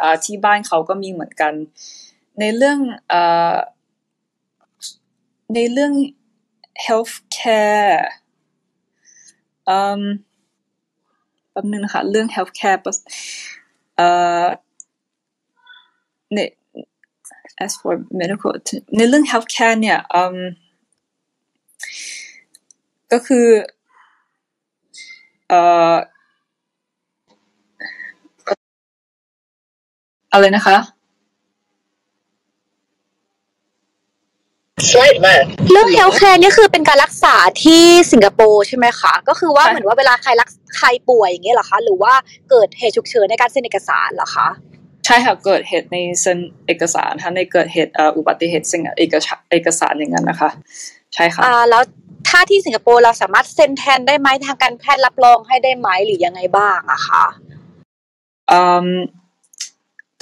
[0.00, 1.52] อ่าที่บ้านเขาก็มีเหมือนกัน
[2.40, 2.78] ในเรื่อง
[3.12, 3.14] อ
[5.54, 5.92] ในเรื่อง
[6.86, 7.94] healthcare
[11.50, 12.78] แป๊บนึงนะคะเรื่อง healthcare
[13.96, 14.08] เอ่
[14.44, 14.46] อ
[16.34, 16.38] ใน
[17.64, 18.52] as for medical
[18.96, 20.38] ในเรื่อง healthcare เนี่ยอืม
[23.14, 23.46] ก็คือ
[25.48, 25.60] เอ่
[25.92, 25.94] อ
[30.32, 30.78] อะไรนะคะ
[35.70, 37.34] เรื่อง healthcare นี่คือเป็นการรักษา
[37.64, 42.12] ที่สิงคโปร์ใช่ไหมคะ ก็คือว่าใช่ เหมือนว่าเวลาใครรักใครป่วยอย่างเงี้ยเหรอคะ หรือว่า
[42.50, 44.48] เกิดเหตุฉุกเฉินในการเซ็นเอกสารเหรอคะ
[45.06, 50.50] ใช่ค่ะเกิดเหตุในเซ็นเอกสารค่ะในเกิดเหตุเอ่ออุบัติเหตุเซ็นเอกสารเอกสารอย่างนั้นนะคะ
[51.14, 51.82] ใช่ค่ะ อ่าแล้ว
[52.28, 57.24] ถ้าที่สิงคโปร์เราสามารถเซ็นแทนได้ไหมทางการแพทย์รับรองให้ได้ไหมหรือยังไงบ้างอะคะ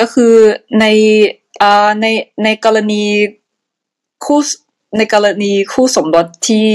[0.01, 0.35] ก็คือ
[0.81, 0.87] ใน
[1.63, 1.65] อ
[2.01, 2.07] ใน
[2.45, 3.05] ในกรณี
[4.25, 4.41] คู่
[4.99, 6.71] ในกรณีคู่สมรสที่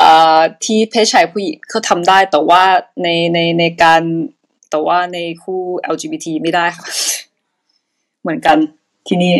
[0.00, 2.62] อ่าที่เพศชายผู้หญิงเขาทำได้แต่ว่า
[3.02, 4.02] ในในในการ
[4.70, 5.60] แต่ว่าในคู่
[5.94, 6.86] LGBT ไม่ได้ค่ะ
[8.20, 8.56] เหมือนกัน
[9.06, 9.34] ที่นี่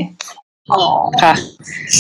[0.72, 0.84] อ๋อ
[1.22, 1.34] ค่ะ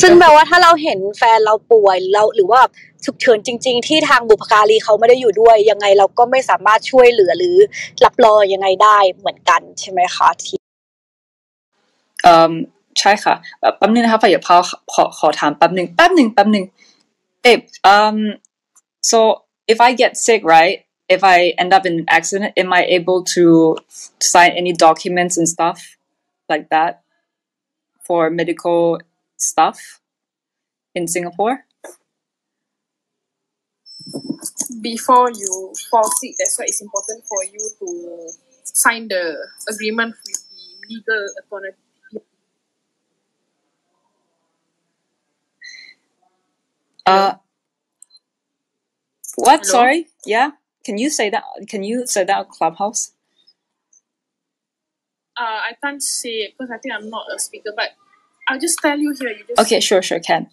[0.00, 2.60] ซึ่งแปลว่าถ้าเราเห็นแฟนเราป่วยเราหรือว่า
[3.04, 7.56] ฉุกเฉินจริง ๆ ที่ทางบุพการีเขาไม่ได้อยู่ด้วย ยังไงเราก็ไม่สามารถช่วยเหลือหรือ
[8.04, 10.58] รับรองยังไงได้เหมือนกันใช่ไหมคะที่
[12.22, 12.52] เอ่อ
[13.00, 14.56] ใช่ค่ะแบบแป๊บนึงนะคะฝ่ายพา
[14.92, 16.64] ขอขอถามแป๊บนึงแป๊บนึงแป๊บนึง
[17.44, 17.62] babe
[17.94, 18.18] um
[19.10, 19.18] so
[19.72, 20.76] if I get sick right
[21.14, 23.44] if I end up in an accident am I able to
[24.32, 25.78] sign any documents and stuff
[26.50, 26.92] like that
[28.04, 29.00] for medical
[29.36, 30.00] stuff
[30.94, 31.64] in Singapore
[34.80, 38.30] before you fall sick, that's why it's important for you to
[38.64, 39.36] sign the
[39.68, 41.78] agreement with the legal authority.
[47.06, 47.34] uh
[49.36, 49.72] what Hello?
[49.72, 50.52] sorry yeah
[50.84, 53.12] can you say that can you say that clubhouse
[55.36, 57.90] Uh, I can't say because I think I'm not a speaker, but
[58.48, 59.30] I'll just tell you here.
[59.30, 60.48] You just okay sure sure can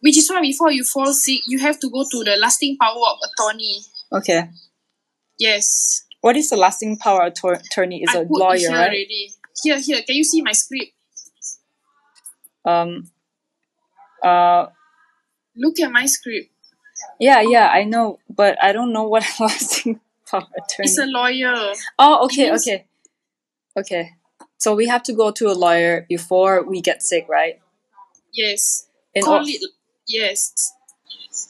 [0.00, 2.96] which is why before you fall sick, you have to go to the lasting power
[3.10, 3.80] of attorney.
[4.12, 4.50] okay
[5.38, 9.32] Yes, what is the lasting power attor- attorney is I a lawyer here right already.
[9.62, 10.02] Here, here.
[10.06, 10.92] Can you see my script?
[12.64, 13.10] um
[14.22, 14.66] uh
[15.56, 16.50] Look at my script.
[17.18, 20.86] yeah yeah i know but i don't know what lasting Power attorney.
[20.86, 20.98] Is.
[20.98, 21.72] It's a lawyer.
[22.00, 22.84] Oh, okay, okay,
[23.79, 24.03] okay.
[24.57, 27.55] So we have to go to a lawyer before we get sick, right?
[28.33, 28.87] yes.
[29.13, 29.61] In Call or- it
[30.07, 30.39] yes.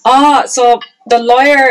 [0.05, 0.63] Oh, so
[1.13, 1.63] the lawyer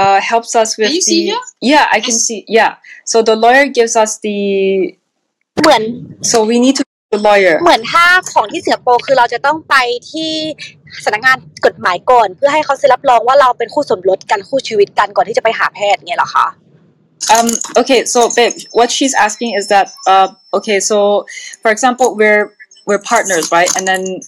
[0.00, 1.40] uh helps us with Can you see the here?
[1.60, 2.44] yeah, I can see.
[2.48, 2.76] Yeah.
[3.04, 4.38] So the lawyer gives us the
[5.60, 5.82] เหมือน
[6.30, 7.56] so we need to the lawyer.
[7.62, 9.74] เหมือนถ้าของที่สิงคโปร์คือเราจะต้องไป
[10.10, 10.32] ที่
[11.04, 16.46] สำนักงานกฎหมายก่อน เพื่อให้เขาเซ็นรับรองว่าเราเป็นคู่สมรสกันคู่ชีวิตกันก่อนที่จะไปหาแพทย์เนี่ยเหรอคะ
[17.33, 21.25] um, okay, so babe, what she's asking is that uh, okay, so
[21.61, 22.53] for example, we're
[22.85, 23.69] we're partners, right?
[23.75, 24.21] And then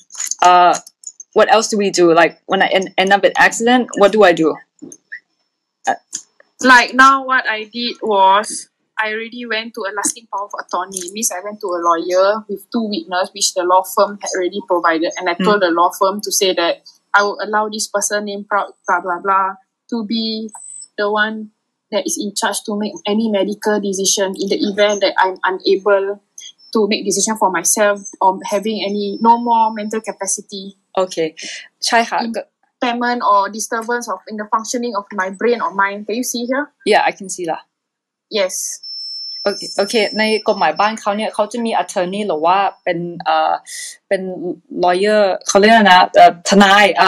[0.44, 0.78] uh,
[1.34, 2.14] what else do we do?
[2.14, 4.56] Like when I end, end up in accident, what do I do?
[6.62, 8.68] Like now what I did was
[9.00, 11.00] I already went to a lasting power of attorney.
[11.14, 14.60] Means I went to a lawyer with two witnesses which the law firm had already
[14.68, 16.84] provided and I told the law firm to say that
[17.14, 19.56] I will allow this person named proud blah blah blah
[19.92, 20.50] to be
[20.98, 21.52] the one
[21.92, 26.06] that is in charge to make any medical decision in the event that I'm unable
[26.74, 30.64] to make decision for myself or having any no more mental capacity
[31.04, 31.28] Okay,
[31.86, 32.20] ใช่ค่ะ
[32.80, 36.00] impairment or disturbance of in the functioning of my brain or mind.
[36.08, 36.66] Can you see here?
[36.86, 37.62] Yeah, I can see that.
[38.40, 38.56] Yes.
[39.44, 43.54] โอเคโอเค ในกฎหมายบ้านเขาเนี่ยเขาจะมี attorney หรือว่าเป็นเอ่อ
[44.08, 44.22] เป็น
[44.84, 47.08] lawyer เขาเรียกอะไรนะเอ่อทนายอ่า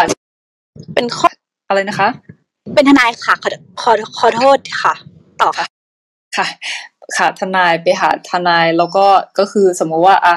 [0.94, 1.28] เป็นข้อ
[1.70, 2.10] อะไรนะคะ
[2.74, 3.50] เป็นทนายค่ะ ขอ
[3.82, 4.94] ขอขอโทษค่ะ
[5.42, 5.66] ต่อค่ะ
[6.38, 6.48] ค่ะ
[7.18, 9.06] ค่ะทนายไปหาทนายแล้วก็
[9.40, 10.36] ก็คือสมมุติว่าอะ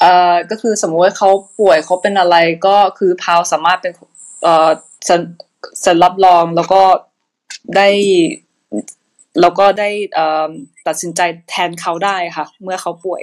[0.00, 3.92] เอ่อก็คือสมมุติว่าเขาป่วยเขาเป็นอะไรก็คือพาวสามารถเป็น
[4.42, 4.68] เอ่อ
[5.08, 5.20] สัญ
[5.84, 6.82] สัญรับรองแล้วก็
[7.76, 7.88] ได้
[9.40, 10.50] แล้วก็ได้เอ่อ
[10.86, 13.22] ตัดสินใจแทนเขาได้ค่ะ เมื่อเขาป่วย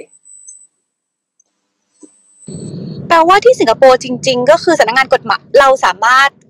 [3.08, 6.49] แปลว่าที่สิงคโปร์จริง ๆ ก็คือสำนักงานกฎหมายเราสามารถขีอ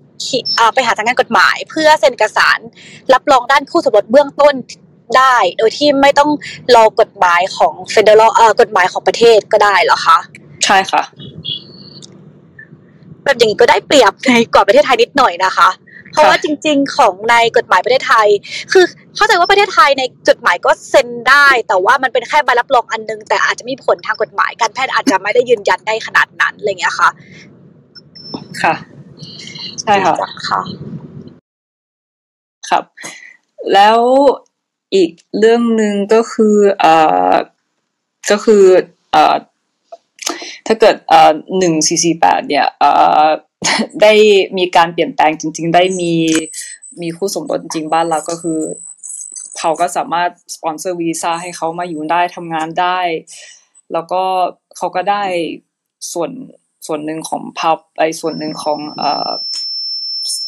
[0.73, 2.59] ไปหาสำนักงานกฎหมาย เพื่อเซ็นเอกสาร
[3.13, 4.53] รับรองด้านคู่สมรสเบื้องต้น
[5.17, 6.29] ได้ โดยที่ไม่ต้อง
[6.75, 10.17] รอกฎหมายของ federal เอ่อกฎหมายของประเทศก็ได้เหรอคะ
[10.65, 11.03] ใช่ค่ะ
[13.23, 15.69] แบบอย่างนี้ก็ได้เปรียบในกว่าประเทศไทยนิดหน่อยนะคะ
[16.11, 18.27] เพราะว่าจริง ๆ ของในกฎหมายประเทศไทย
[18.71, 27.09] คือเข้าใจว่าประเทศไทยในจดหมายก็เซ็นได้ แต่ว่ามันเป็นแค่ใบรับรองอันนึง แต่อาจจะมีผลทางกฎหมาย การแพทย์อาจจะไม่ได้ยืนยันได้ขนาดนั้นอะไรอย่างเงี้ยค่ะ
[28.61, 28.73] ค่ะ
[29.81, 30.15] ใช่ค่ะ
[30.49, 30.61] ค่ะ
[32.69, 32.83] ครับ
[33.73, 33.99] แล้ว
[34.95, 36.93] อีกเรื่องหนึ่งก็คือเอ่
[37.31, 37.33] อ
[38.31, 38.63] ก็คือ
[39.11, 39.35] เอ่อ
[40.67, 42.91] ถ้าเกิดเอ่อหนึ่งสี่สี่แปดเนี่ยเอ่
[43.23, 43.25] อ
[44.01, 44.13] ได้
[44.57, 46.13] มีการเปลี่ยนแปลงจริง ๆ ได้มี
[47.01, 48.59] มีคู่สมรสจริงๆบ้านเราก็คือ
[49.57, 52.99] เขาก็สามารถสปอนเซอร์วีซ่าให้เขามาอยู่ได้ทำงานได้
[53.93, 54.23] แล้วก็
[54.77, 55.23] เขาก็ได้
[56.13, 56.31] ส่วน
[56.87, 59.31] ส่วนหนึ่งของพาวไอส่วนหนึ่งของเอ่อ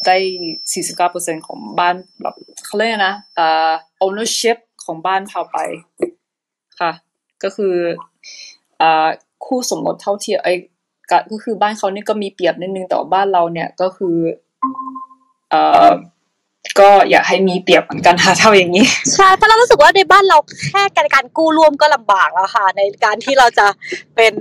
[0.06, 0.16] ได้
[0.72, 3.72] สี่สิบเก้าเปอร์เซ็นของบ้านแบบเขาเรียกอะไรนะเอ่อ
[4.04, 5.58] ownership ของบ้านพาไป
[6.80, 6.92] ค่ะ
[7.42, 7.74] ก็คือ
[8.78, 9.08] เอ่อ
[9.46, 10.48] คู่สมรสเท่าเทียมไอ
[11.30, 14.16] ก็คือบ้านเขานี่ก็มีเปรียบนิดนึงแต่ว่าบ้านเราเนี่ยก็คือ
[15.50, 15.90] เอ่อ
[16.80, 20.38] ก็อยากให้มีเปรียบเหมือนกันค่ะเท่าอย่างนี้ใช่เพราะเรารู้สึกว่าในบ้านเรา
[20.70, 23.66] แค่การการกู้ร่วมก็ลำบากแล้วค่ะ ในการที่เราจะ
[24.16, 24.34] เป็น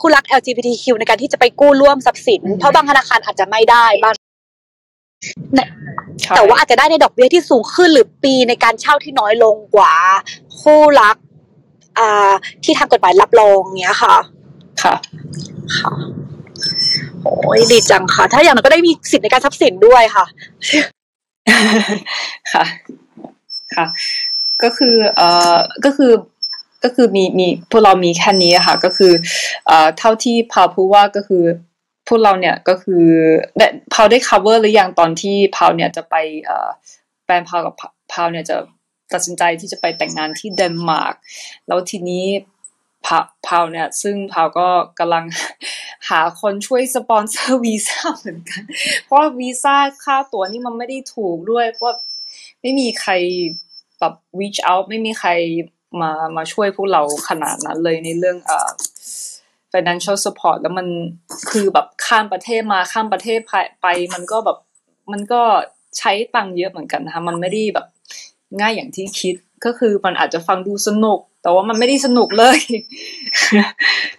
[0.00, 4.14] คู่รัก LGBTQ ในการที่จะไปกู้ร่วมทรัพย์สิน เพราะบางธนาคารอาจจะไม่ได้บาง
[6.22, 9.94] ใช่แต่ว่าอาจจะได้ในดอกเบี้ยที่สูงขึ้นหรือปีในการเช่าที่น้อยลงกว่า
[10.60, 11.16] คู่รัก
[11.98, 12.32] อ่า
[12.64, 14.16] ที่ทางกฎหมายรับรองเนี้ยค่ะ
[14.82, 14.94] ค่ะ
[15.78, 15.92] ค่ะ
[17.22, 20.24] โอ้ยดีจังค่ะ ถ้าอย่างนั้นก็ได้มีสิทธิ์ในการทรัพย์สินด้วยค่ะ
[22.52, 22.64] ค่ะ
[23.74, 23.86] ค่ะ
[24.62, 26.10] ก็คือ เอ่อ ก็คือ
[26.84, 29.12] ก็คือมีมีพวกเรามีแค่นี้ค่ะ ก็คือ
[29.66, 31.44] เอ่อเท่าที่พาวพูดว่าก็คือ
[32.08, 33.04] พวกเราเนี่ยก็คือ
[33.58, 36.14] ได้พาวได้ cover หรือยังตอนที่พาวเนี่ยจะไป
[36.44, 36.68] เอ่อ
[37.24, 37.74] แฟนพาวกับ
[38.12, 38.56] พาวเนี่ยจะ
[39.12, 41.14] ตัดสินใจที่จะไปแต่งงานที่เดนมาร์ก
[41.66, 42.26] แล้วทีนี้
[43.06, 44.68] พาพาวเนี่ยซึ่งพาวก็
[44.98, 45.24] กำลัง
[46.08, 48.62] หาคนช่วยสปอนเซอร์วีซ่าเหมือนกัน
[49.04, 51.92] เพราะวีซ่าค่าตั๋วนี่มันไม่ได้ถูกด้วย เพราะ
[52.60, 53.12] ไม่มีใคร
[53.98, 55.30] แบบ reach out ไม่มีใคร
[56.02, 58.70] มามาช่วยพวกเราขนาดนั้นเลยในเรื่องเอ่อ
[59.72, 60.86] financial support แล้วมัน
[61.50, 64.58] คือแบบข้ามประเทศมาข้ามประเทศไปไปมันก็แบบ
[65.12, 65.42] มันก็
[65.98, 67.86] ใช้ตังค์เยอะเหมือนกันนะคะมันไม่ได้แบบ
[68.58, 69.34] ง่ายอย่างที่คิด
[69.64, 72.58] ก็คือมันอาจจะฟังดูสนุก แต่ว่ามันไม่ได้สนุกเลย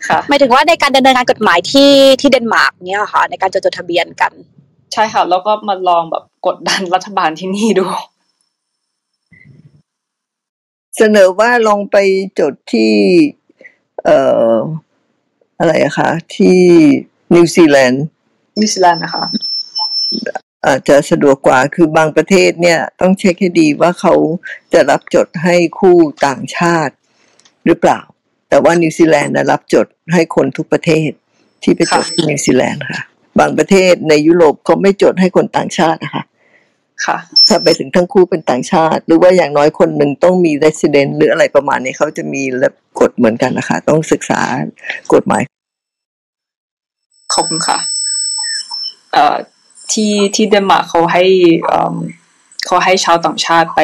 [0.08, 4.32] ค่ะหมายถึงว่าในการดำเนินงานกฎหมายที่ที่เดนมาร์กเนี้ยค่ะในการจดจดทะเบียนกัน
[4.94, 7.86] ใช่ค่ะแล้วก็มาลองแบบกดดันรัฐบาลที่นี่ดู
[10.98, 11.98] เสนอว่าลองไป
[12.40, 12.94] จดที่
[14.04, 14.20] เอ่
[14.56, 14.58] อ
[15.60, 16.60] อะไรอะคะ ที่
[17.34, 18.04] นิวซีแลนด์
[18.60, 19.26] นิวซีแลนด์นะคะ
[20.66, 24.14] อาจจะสะดวกกว่าคือบางประเทศเนี่ย ต้องเช็คให้ดีว่าเขา
[24.74, 26.94] จะรับจดให้คู่ต่างชาติ
[27.66, 28.00] หรือเปล่า
[28.50, 31.10] แต่ว่านิวซีแลนด์นะรับจดให้คนทุกประเทศ
[31.64, 33.02] ที่ไปจดที่นิวซีแลนด์ค่ะ
[33.40, 36.24] บางประเทศในยุโรปเขาไม่จดให้คนต่างชาตินะคะ
[37.06, 37.18] ค่ะ
[37.48, 42.70] ถ้าไปถึงทั้งคู่เป็นต่างชาติ หรือว่าอย่างน้อยคนหนึ่งต้องมี resident หรืออะไรประมาณนี้เขาจะมีระ
[43.00, 44.42] กฎเหมือนกันนะคะ ต้องศึกษา
[45.14, 45.42] กฎหมาย
[47.34, 47.78] ขอบคุณค่ะ
[49.14, 49.36] เอ่อ
[49.92, 51.26] ที่ที่เดนมาร์กเขาให้
[51.66, 51.98] เอ่อ
[52.66, 53.82] เขาให้ชาวต่างชาติไป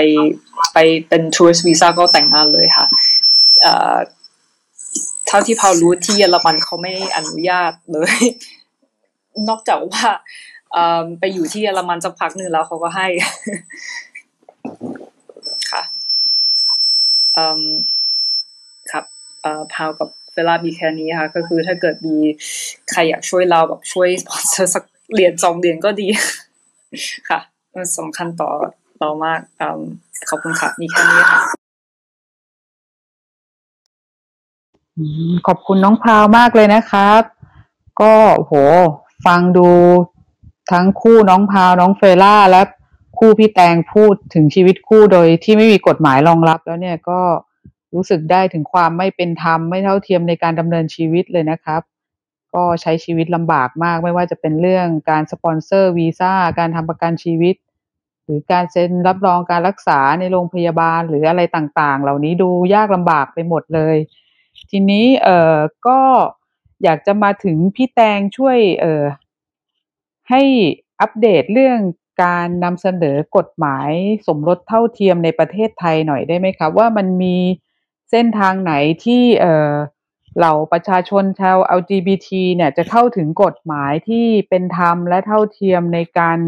[0.73, 2.85] ไปเป็นทัวริสต์วีซ่าก็แต่งงานเลยค่ะ
[3.61, 3.95] เอ่อ
[5.27, 8.15] เท่าที่พารู้ที่เยอรมันเขาไม่อนุญาตเลย
[9.49, 10.21] นอกจากว่าเอ่อ
[11.19, 13.07] ไปอยู่ที่เยอรมันสักพักหนึ่งแล้วเขาก็ให้
[15.71, 15.83] ค่ะ
[18.91, 19.05] ครับ
[19.41, 22.17] เอ่อพาวกับเวลามีแค่นี้ค่ะ ก็คือถ้าเกิดมี
[22.91, 26.07] ใครอยากช่วยเราแบบช่วยสปอนเซอร์สักเหรียญสองเหรียญก็ดี
[27.29, 27.39] ค่ะ
[27.73, 28.49] มันสำคัญต่อ
[28.99, 29.39] เรามาก
[30.29, 31.39] ขอบคุณค่ะมีแค่นี้ค่ะ
[35.47, 37.21] ขอบคุณน้องพาวมากเลยนะครับ
[38.01, 38.53] ก็โห
[39.25, 39.69] ฟังดู
[40.71, 42.61] ทั้งคู่น้องพาวน้องเฟล่าและ
[43.19, 47.21] คู่พี่แตงพูดถึงชีวิตคู่โดยที่ไม่มีกฎหมายรองรับแล้วเนี่ยก็
[47.93, 51.81] รู้สึกได้ถึงความไม่เป็นธรรมไม่เท่าเทียมในการดำเนินชีวิตเลยนะครับ
[52.53, 57.55] ก็ใช้ชีวิตลำบากมากไม่ว่าจะเป็นเรื่องการสปอนเซอร์วีซ่าการทำประกันชีวิต
[58.23, 63.95] หรือการเซ็นรับรองการรักษาในโรงพยาบาลหรืออะไรต่างๆ เหล่านี้ดูยากลำบากไปหมดเลย
[64.69, 65.55] ทีนี้เอ่อ
[65.87, 65.99] ก็
[66.83, 69.03] อยากจะมาถึงพี่แตงช่วยเอ่อ
[70.29, 70.41] ให้
[71.01, 71.79] อัปเดตเรื่อง
[72.23, 73.89] การนำเสนอกฎหมาย
[74.27, 77.37] สมรสเท่าเทียมในประเทศไทยหน่อยได้ไหมครับ ว่ามันมี
[78.11, 78.73] เส้นทางไหน
[79.05, 79.73] ที่เอ่อ
[80.37, 86.39] เหล่าประชาชนชาว LGBT เนี่ยจะเข้าถึงกฎหมายที่เป็นธรรมและเท่าเทียมในการ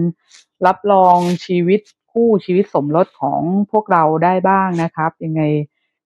[0.66, 5.42] รับรองชีวิตคู่ชีวิตสมรสของพวกเราได้บ้างนะครับ ยังไง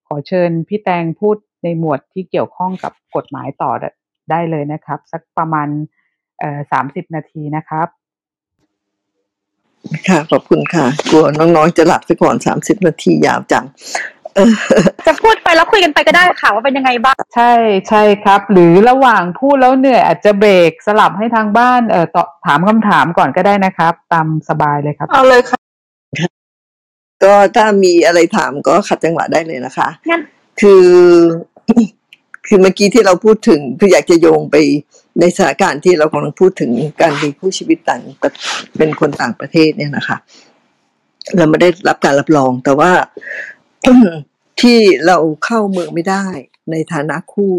[0.07, 3.71] ขอเชิญพี่แตงพูดในหมวดที่เกี่ยวข้องกับกฎหมายต่อ
[4.31, 5.67] ได้เลยนะครับ สักประมาณ
[6.71, 7.87] สามสิบนาทีนะครับ
[10.07, 13.65] ค่ะขอบคุณค่ะ กลัวน้องๆจะหลับไปก่อนสามสิบนาทียาวจัง
[14.35, 14.53] เออ
[15.07, 17.53] จะพูดไปแล้วคุยกันไปก็ได้ค่ะว่าเป็นยังไงบ้าง ใช่
[17.89, 25.59] ใช่ครับ หรือระหว่างพูดแล้วเหนื่อยอาจจะเบรกสลับให้ทางบ้านเอ่อตอบถามคำถามก่อนก็ได้นะครับ ตามสบายเลยครับ เอาเลยค่ะ
[27.23, 30.21] ก็ถ้ามีอะไรถามก็ขัดจังหวะได้เลยนะคะงั้น
[30.61, 30.85] คือ
[32.49, 34.55] คือเมื่อกี้ที่เราพูดถึงคืออยากจะโยงไป
[35.19, 36.71] ในสถานการณ์ที่เรากำลังพูดถึง
[37.01, 38.01] การมีผู้ชีวิตต่าง
[38.77, 40.17] เป็นคนต่างประเทศเนี่ยนะคะ
[41.37, 42.91] เราไม่ได้รับการรับรอง แต่ว่า
[44.61, 46.27] ที่เราเข้าเมืองไม่ได้
[46.71, 47.53] ในฐานะคู่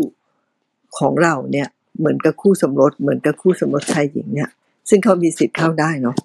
[0.99, 1.68] ของเราเนี่ย
[1.99, 4.51] เหมือนกับคู่สมรสเหมือนกับคู่สมรสชายหญิงเนี่ย
[4.88, 6.16] ซึ่งเขามีสิทธิ์เข้าได้เนาะ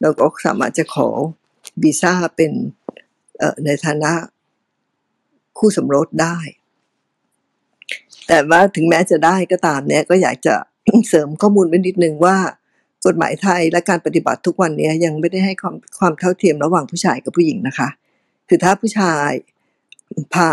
[0.00, 1.08] เราก็สามารถจะขอ
[1.82, 2.52] วีซ่าเป็น
[3.64, 4.12] ในฐานะ
[5.58, 6.38] คู่สมรสได้
[8.28, 10.54] แต่ว่าถึงแม้จะได้ก็ตามเนี่ยก็อยากจะ
[11.08, 12.36] เสริมข้อมูลไว้นิดนึงว่า
[13.06, 17.88] กฎหมายไทยและการปฏิบัติทุกวันนี้ยังไม่ได้ให้ความความเท่าเทียมระหว่างผู้ชายกับผู้หญิงนะคะ
[18.48, 19.30] คือถ้าผู้ชาย
[20.34, 20.50] พา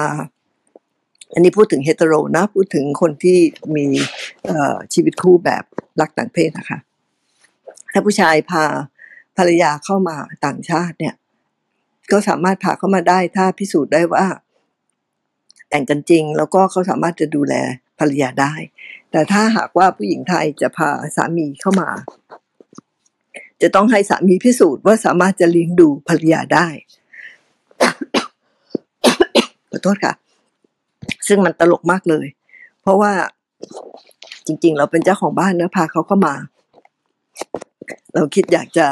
[1.33, 3.37] อันนี้พูดถึงเฮตโรนะ พูดถึงคนที่
[3.75, 3.85] มี
[4.93, 5.63] ชีวิตคู่แบบ
[5.99, 6.79] รักต่างเพศนะคะ
[7.93, 8.63] ถ้าผู้ชายพา
[9.37, 10.15] ภรรยาเข้ามา
[10.45, 11.15] ต่างชาติเนี่ย
[12.11, 14.27] ก็สามารถพาเข้ามาได้ถ้าพิสูจน์ได้ว่า
[15.71, 17.53] แต่งกันจริง แล้วก็เขาสามารถจะดูแล
[17.99, 18.53] ภรรยาได้
[19.11, 21.89] แต่ถ้าหากว่าผู้หญิงไทยจะพาสามีเข้ามา
[23.61, 26.67] จะต้องให้สามีพิสูจน์ว่าสามารถจะเลี้ยงดูภรรยาได้
[29.69, 30.13] ขอโทษค่ะ
[31.27, 32.25] ซึ่งมันตลกมากเลย
[32.81, 33.11] เพราะว่า
[34.47, 36.35] จริง ๆ เราเป็นเจ้าของบ้านเนะพาเขาเข้ามา
[38.15, 38.87] เราคิดอยากจะ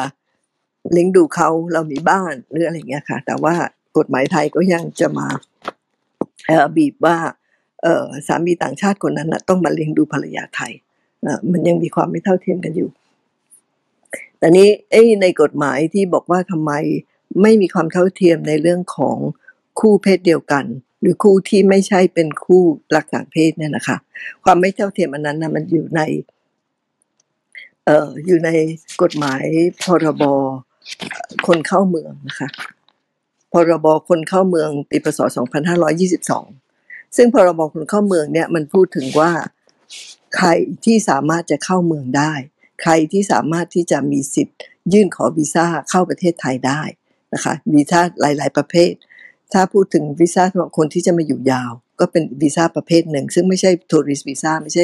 [0.91, 3.55] เลี้ยงดูเขาเรามีบ้านหรืออะไรเงี้ยค่ะ แต่ว่า
[3.97, 5.27] กฎหมายไทยก็ยังจะมา
[6.77, 7.17] บีบว่า
[8.27, 10.73] สามีต่างชาติคนนั้นนะต้องมาเลี้ยงดูภรรยาไทย
[11.51, 12.89] มันยังมีความไม่เท่าเทียมกันอยู่
[14.37, 14.69] แต่นี้
[15.21, 16.71] ในกฎหมายที่บอกว่าทำไม
[17.41, 19.17] ไม่มีความเท่าเทียมในเรื่องของ
[19.79, 20.65] คู่เพศเดียวกัน
[21.01, 22.63] หรือคู่ที่ไม่ใช่เป็นคู่
[22.95, 23.97] รักต่างเพศเนี่ยนะคะ
[24.43, 26.01] ความไม่เท่าเทียมอันนั้นนะมันอยู่ใน
[27.85, 28.49] เอ่ออยู่ใน
[29.01, 29.45] กฎหมาย
[29.81, 30.23] พรบ
[31.47, 32.49] คนเข้าเมืองนะคะ
[33.53, 35.19] พรบคนเข้าเมืองปีพศ
[36.37, 39.31] 2522 ซึ่งพรบคนเข้าเมืองเนี่ยมันพูดถึงว่า
[40.35, 40.47] ใคร
[40.85, 42.33] ที่สามารถจะเข้าเมืองได้
[42.81, 44.57] ใครที่สามารถที่จะมีสิทธิ์
[44.93, 46.81] ยื่นขอวีซ่าเข้าประเทศไทยได้
[47.33, 48.91] นะคะวีซ่าหลาย ๆ ประเภท
[49.53, 54.83] ถ้าพูดถึงวีซ่าสำหรับคนที่จะมาอยู่ยาว ก็เป็นวีซ่าประเภทหนึ่ง ซึ่งไม่ใช่ทัวริสต์วีซ่าไม่ใช่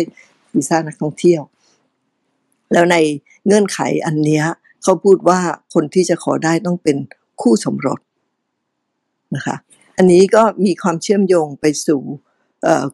[0.56, 1.42] วีซ่านักท่องเที่ยว
[2.74, 2.98] แล้วใน
[3.48, 4.46] เงื่อนไขอันเนี้ย
[4.84, 5.40] เขาพูดว่า
[5.74, 6.98] คนที่จะขอได้ต้องเป็น
[7.42, 8.00] คู่สมรส
[9.36, 9.56] นะคะ
[9.98, 12.02] อันนี้ก็มีความเชื่อมโยงไปสู่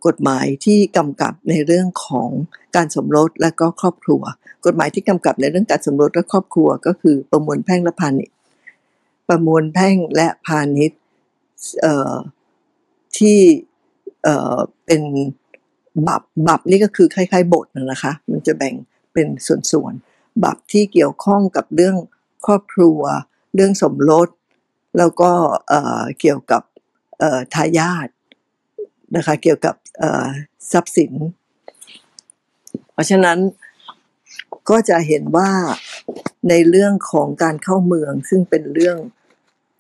[0.05, 2.29] กฎหมายที่กำกับในเรื่องของ
[2.75, 4.21] การสมรสและก็ครอบครัว
[4.65, 8.36] กฎหมายที่กำกับในเรื่องการสมรสและครอบครัว ก็คือประมวลแพ่งและพาณิชย์
[9.29, 10.99] ประมวลแพ่งและพาณิชย์
[13.17, 13.39] ที่
[14.86, 15.01] เป็น
[16.07, 18.75] บับบับนี่ก็คือคล้ายๆบทนะคะ มันจะแบ่ง
[19.13, 19.27] เป็น
[19.71, 21.95] ส่วนๆบับที่เกี่ยวข้องกับเรื่อง
[22.45, 22.99] ครอบครัว
[23.55, 24.27] เรื่องสมรส
[24.98, 25.32] แล้วก็
[26.20, 26.62] เกี่ยวกับ
[27.54, 28.08] ทายาท
[29.16, 29.76] นะคะเกี่ยวกับ
[30.72, 31.14] ทรัพย์สิน
[32.92, 33.38] เพราะฉะนั้น
[34.70, 35.52] ก็จะเห็นว่า
[36.50, 38.98] ในเรื่องของการเข้าเมืองซึ่งเป็นเรื่อง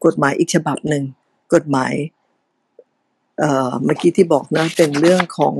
[0.05, 1.03] กฎหมายอีกฉบับหนึ่ง
[1.53, 1.93] กฎหมาย
[3.83, 5.55] เมื่อกี้ที่บอกนะเป็นเรื่องของ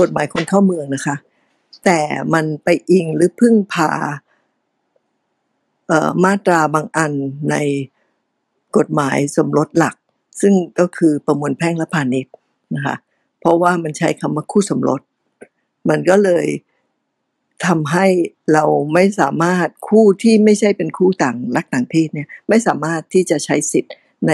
[0.00, 1.16] กฎหมายคนเข้าเมืองนะคะ
[1.84, 2.00] แต่
[2.34, 3.90] มันไปอิงหรือพึ่งพา
[6.24, 7.12] มาตราบางอัน
[7.50, 7.56] ใน
[8.78, 9.94] กฎหมายสมรสหลัก
[10.40, 12.32] ซึ่งก็คือประมวลแพ่งและพาณิชย์
[12.74, 12.96] นะคะ
[13.40, 15.00] เพราะว่ามันใช้คำว่าคู่สมรส
[15.88, 16.46] มันก็เลย
[17.66, 18.06] ทำให้
[18.52, 18.64] เรา
[18.94, 23.94] ไม่สามารถคู่ที่ไม่ใช่เป็นคู่ต่างรักต่างเพศเนี่ยไม่สามารถที่จะใช้สิทธิ์
[24.28, 24.32] ใน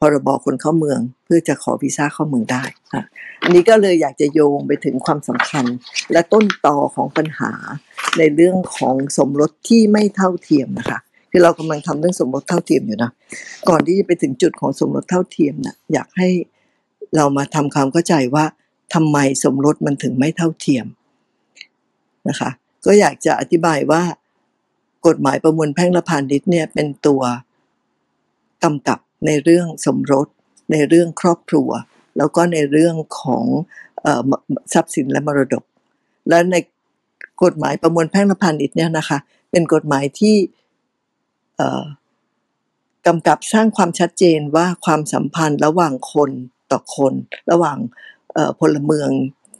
[0.00, 3.02] พรบคนเข้าเมือง เพื่อจะขอวีซ่าเข้าเมืองได้ค่ะ
[3.42, 5.64] อันนี้ก็เลยอยากจะโยงไปถึงความสำคัญ
[6.12, 7.52] และต้นต่อของปัญหา
[8.18, 10.98] ในเรื่องของสมรสที่ไม่เท่าเทียมนะคะ
[11.30, 13.10] คือเรากำลังทำเรื่องสมรสเท่าเทียมอยู่นะ
[13.68, 16.28] ก่อนที่จะไปถึงจุดของสมรสเท่าเทียมนะอยากให้
[17.16, 18.44] เรามาทำความเข้าใจว่า
[18.94, 20.86] ทำไมสมรสมันถึงไม่เท่าเทียม
[22.28, 22.50] นะคะ
[22.86, 24.02] ก็อยากจะอธิบายว่า
[25.06, 27.22] กฎหมายประมวลแพ่งและพาณิชย์เนี่ยเป็นตัว
[28.64, 30.26] กำกับในเรื่องสมรส
[30.72, 31.68] ในเรื่องครอบครัว
[32.16, 33.44] แล้วก็ในเรื่องของ
[34.72, 35.64] ทรัพย์สินและมรดก
[36.28, 36.56] และใน
[37.44, 39.18] กฎหมายประมวลแพ่งและพาณิชย์เนี่ยนะคะ
[39.50, 40.36] เป็นกฎหมายที่
[43.06, 46.30] กำกับสร้างความชัดเจนว่าความสัมพันธ์ระหว่างคน
[46.70, 47.14] ต่อคน
[47.50, 47.78] ระหว่าง
[48.60, 49.10] พลเมือง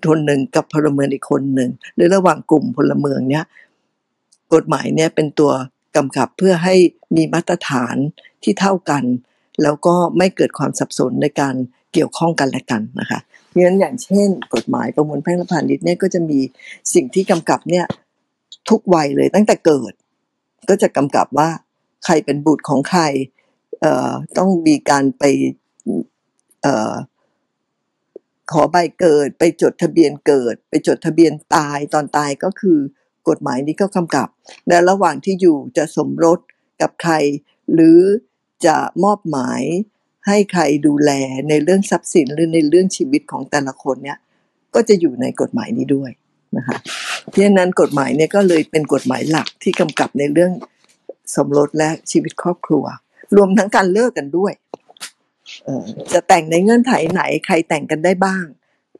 [0.08, 3.44] คนหนึ่งกับพลเมืองอีกคนหนึ่ง หรือระหว่างกลุ่มพลเมืองเนี่ย
[4.54, 5.52] กฎหมายเนี่ยเป็นตัว
[5.96, 6.74] กำกับเพื่อให้
[7.16, 7.96] มีมาตรฐาน
[8.42, 9.04] ที่เท่ากัน
[9.62, 11.54] แล้วก็ไม่เกิดความสับสนในการ
[11.92, 16.38] เกี่ยวข้องกันและกันนะคะเพราะฉะนั้นอย่างเช่น กฎหมายประมวลแพ่งและพาณิชย์เนี่ยก็จะมี
[16.94, 17.84] สิ่งที่กำกับเนี่ย
[18.70, 19.92] ทุกวัยเลยตั้งแต่เกิด
[20.68, 21.48] ก็จะกำกับว่า
[22.04, 23.02] ใครเป็นบุตรของใคร
[23.80, 25.24] เอ่อต้องมีการไป
[26.62, 26.94] เอ่อ
[28.52, 32.78] ขอใบเกิด ไปจดทะเบียนเกิด ไปจดทะเบียนตายตอนตายก็คือ
[33.28, 34.28] กฎหมายนี้ก็กำกับ
[34.68, 36.38] และระหว่างที่อยู่จะสมรส
[36.80, 37.14] กับใคร
[37.74, 38.00] หรือ
[38.66, 39.62] จะมอบหมาย
[40.26, 41.10] ให้ใครดูแล
[41.48, 44.18] ในเรื่องทรัพย์สินหรือในเรื่องชีวิตของแต่ละคนเนี่ย
[44.74, 46.10] ก็จะอยู่ในกฎหมายนี้ด้วย
[46.56, 46.78] นะคะ
[47.28, 50.52] เพราะฉะนั้นกฎหมายเนี่ยก็เลยเป็นกฎหมายหลักที่กำกับในเรื่อง
[51.36, 52.84] สมรสและชีวิตครอบครัว
[53.36, 54.52] รวมทั้งการเลิกกันด้วย
[56.12, 58.44] จะแต่งในเงื่อนไขไหน ใครแต่งกันได้บ้าง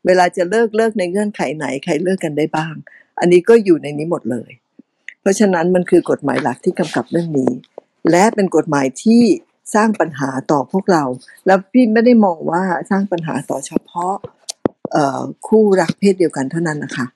[0.07, 2.75] เวลาจะเลิกเลิกในเงื่อนไขไหน ใครเลิกกันได้บ้าง
[3.21, 4.51] อันนี้ก็อยู่ในนี้หมดเลย
[5.21, 7.51] เพราะฉะนั้นมันคือกฎหมายหลักที่กำกับเรื่องนี้
[8.11, 9.23] และเป็นกฎหมายที่
[9.75, 11.05] สร้างปัญหาต่อพวกเรา
[11.47, 14.15] แล้วพี่ไม่ได้มองว่าสร้างปัญหาต่อเฉพาะ
[15.49, 17.07] คู่รักเพศเดียวกันเท่านั้นนะคะ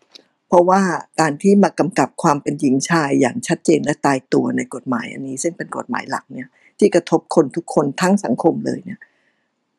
[0.52, 0.82] เพราะว่า
[1.20, 6.48] การที่มากำกับความเป็นหญิงชายอย่างชัดเจนและตายตัวในกฎหมายอันนี้ ซึ่งเป็นกฎหมายหลักเนี่ย
[6.78, 9.00] ที่กระทบคนทุกคนทั้งสังคมเลยเนี่ย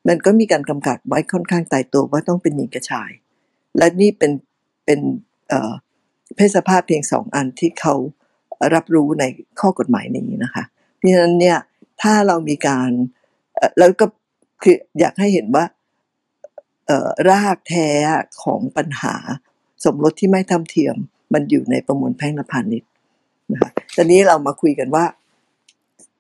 [0.08, 3.12] มันก็มีการกำกับไว้ค่อนข้างตายตัวว่าต้องเป็นหญิงกับชาย
[3.78, 4.32] และนี่เป็น
[4.86, 5.00] เป็น
[6.36, 7.94] เพศสภาพเพียงสองอันที่เขา
[8.74, 9.24] รับรู้ใน
[9.60, 10.64] ข้อกฎหมายนี้นะคะ
[10.98, 11.58] เพราะฉะนั้นเนี่ย
[12.02, 12.90] ถ้าเรามีการ
[13.78, 14.06] แล้วก็
[14.64, 15.66] คืออยากให้เห็นว่า
[17.30, 17.90] รากแท้
[18.44, 19.16] ของปัญหา
[19.84, 20.96] สมรสที่ไม่เท่าเทียม
[21.34, 22.90] มันอยู่ในประมวลแพ่งและพาณิชย์
[23.52, 25.06] นะคะตอนนี้เรามาคุยกันว่า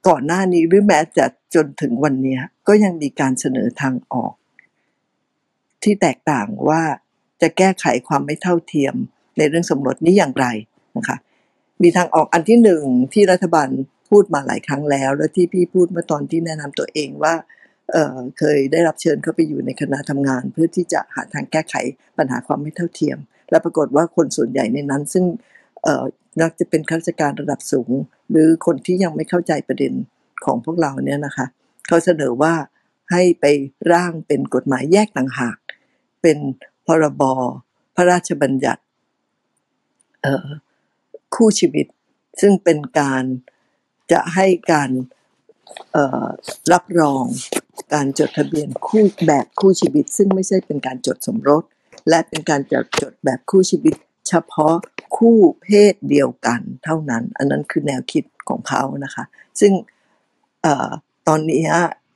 [0.08, 2.38] ก่อนหน้านี้หรือแม้จะจนถึงวันนี้
[2.68, 4.34] ก็ยังมีการเสนอทางออก
[5.84, 6.82] ที่แตกต่างว่า
[7.42, 8.96] จะแก้ไขความไม่เท่าเทียม
[9.38, 10.48] ในเรื่องสมรสนี้อย่างไร
[10.98, 11.18] นะคะ
[11.84, 12.84] มีทางออกอันที่หนึ่ง
[13.14, 13.70] ที่รัฐบาล
[14.10, 17.34] พูดมาหลายครั้งแล้ว และที่พี่พูดเมื่อตอนที่แนะนำตัวเองว่า
[17.92, 21.76] เเคยได้รับเชิญเข้าไปอยู่ในคณะทำงาน เพื่อที่จะหาทางแก้ไข
[22.18, 23.18] ปัญหาความไม่เท่าเทียม
[23.54, 25.26] และปรากฏว่าคนส่วนใหญ่ในนั้น ซึ่ง
[26.42, 27.92] นักจะเป็นข้าราชการระดับสูง
[28.32, 29.94] หรือคนที่ยังไม่เข้าใจประเด็น
[30.46, 31.46] ของพวกเราเนี่ยนะคะ
[31.88, 32.54] เขาเสนอว่า
[33.12, 33.46] ให้ไป
[33.92, 35.58] ร่างเป็นกฎหมายแยกต่างหาก
[36.22, 36.38] เป็น
[36.86, 37.24] พรบ
[37.96, 38.82] พระราชบัญญัติ
[41.36, 41.86] คู่ชีวิต
[42.42, 43.24] ซึ่งเป็นการ
[44.12, 44.90] จะให้การ
[46.74, 47.24] รับรอง
[47.94, 51.64] การจดทะเบียนคู่แบบคู่ชีวิต ซึ่งไม่ใช่เป็นการจดสมรส
[52.10, 53.96] และเป็นการจดจดแบบคู่ชีวิต
[54.28, 54.76] เฉพาะ
[55.18, 59.24] คู่เพศเดียวกันเท่านั้น อันนั้นคือแนวคิดของเขานะคะ
[59.60, 59.74] ซึ่ง
[60.66, 60.68] อ
[61.28, 61.64] ตอนนี้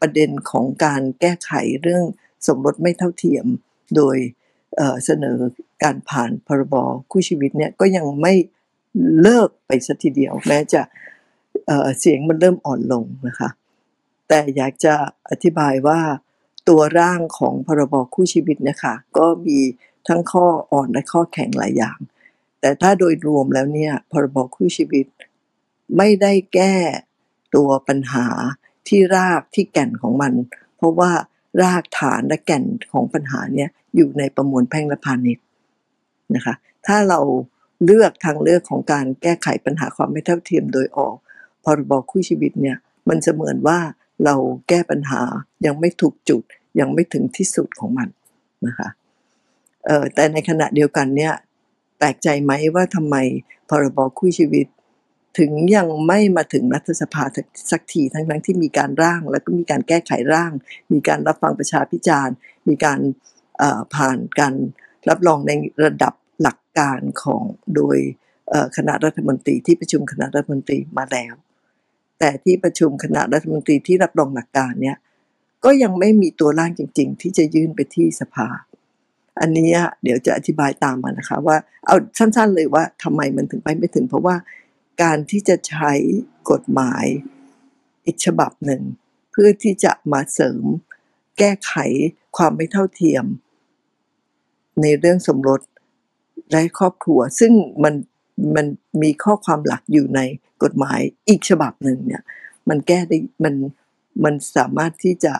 [0.01, 2.03] ประเด็นของการแก้ไขเรื่อง
[2.47, 3.45] สมรสไม่เท่าเทียม
[3.95, 4.17] โดย
[5.05, 5.37] เสนอ
[5.83, 6.75] การผ่านพรบ
[7.11, 8.33] คู่ชีวิตเนี่ยก็ยังไม่
[9.21, 10.81] เลิกไปสัทีเดียว แม้จะ
[11.65, 13.49] เเสียงมันเริ่มอ่อนลงนะคะ
[14.27, 14.93] แต่อยากจะ
[15.29, 15.99] อธิบายว่า
[16.69, 19.59] ตัวร่างของพรบคู่ชีวิตนะคะก็มี
[20.07, 21.97] ทั้งข้ออ่อนและข้อแข็งหลายอย่าง
[22.61, 25.05] แต่ถ้าโดยรวมแล้วเนี่ยพรบคู่ชีวิต
[25.97, 26.75] ไม่ได้แก้
[27.55, 28.27] ตัวปัญหา
[28.87, 30.33] ที่รากที่แก่นของมัน
[30.77, 31.11] เพราะว่า
[31.63, 35.45] รากฐานและแก่นของปัญหาเนี่ยอยู่ในประมวลแพ่งและพาณิชย์
[36.35, 36.55] นะคะ
[36.87, 37.19] ถ้าเรา
[37.85, 41.15] เลือกทางเลือกของการแก้ไขปัญหาความไม่เท่าเทียมโดยออก
[41.63, 42.77] พรบคู่ชีวิตเนี่ย
[43.09, 43.79] มันจะเหมือนว่า
[44.25, 44.35] เรา
[44.67, 45.21] แก้ปัญหา
[45.65, 46.43] ยังไม่ถูกจุด
[46.79, 48.07] ยังไม่ถึงที่สุดของมัน
[48.65, 48.89] นะคะ
[49.85, 51.33] เอ่อแต่ในขณะเดียวกันเนี่ย
[51.97, 53.15] แปลกใจไหมว่าทำไม
[53.69, 54.67] พรบคู่ชีวิต
[55.39, 57.23] ถึงยังไม่มาถึงรัฐสภา
[57.71, 60.51] สักทีทั้งทั้งที่มีการร่าง แล้วก็มีการแก้ไขร่าง
[60.93, 62.35] มีการรับฟังประชาพิจารณ์
[62.67, 62.99] มีการ
[63.95, 64.53] ผ่านการ
[65.09, 65.51] รับรองใน
[65.85, 67.43] ระดับหลักการของ
[67.75, 67.97] โดย
[68.77, 71.33] คณะรัฐมนตรีที่ประชุมคณะรัฐมนตรีมาแล้ว
[72.19, 74.97] แต่ที่ประชุมคณะรัฐมนตรีที่รับรองหลักการเนี่ย
[75.65, 78.47] ก็ยังไม่มีตัวร่างจริง ๆ ที่จะยื่นไปที่สภา
[79.41, 79.69] อันนี้
[80.03, 84.35] เดี๋ยวจะอธิบายตามมานะคะ ว่าเอาสั้นๆเลยว่าทำไมมันถึงไปไม่ถึง เพราะว่า
[85.03, 85.93] การที่จะใช้
[86.51, 87.05] กฎหมาย
[88.05, 88.81] อีกฉบับหนึ่ง
[89.31, 90.63] เพื่อที่จะมาเสริม
[91.37, 91.73] แก้ไข
[92.37, 93.25] ความไม่เท่าเทียม
[94.81, 95.61] ในเรื่องสมรส
[96.51, 97.51] และครอบครัว ซึ่ง
[97.83, 97.93] มัน
[98.55, 98.65] มัน
[99.03, 100.19] มีข้อความหลักอยู่ใน
[100.63, 102.21] กฎหมายอีกฉบับหนึ่งเนี่ย
[102.69, 103.55] มันแก้ได้มัน
[104.23, 105.33] มันสามารถที่จะ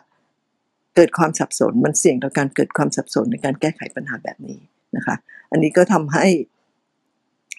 [0.96, 4.60] เกิดความสับสน มันเสี่ยงต่อการเกิดความสับสนในการแก้ไขปัญหาแบบนี้
[4.96, 5.16] นะคะ
[5.52, 6.26] อันนี้ก็ทำให้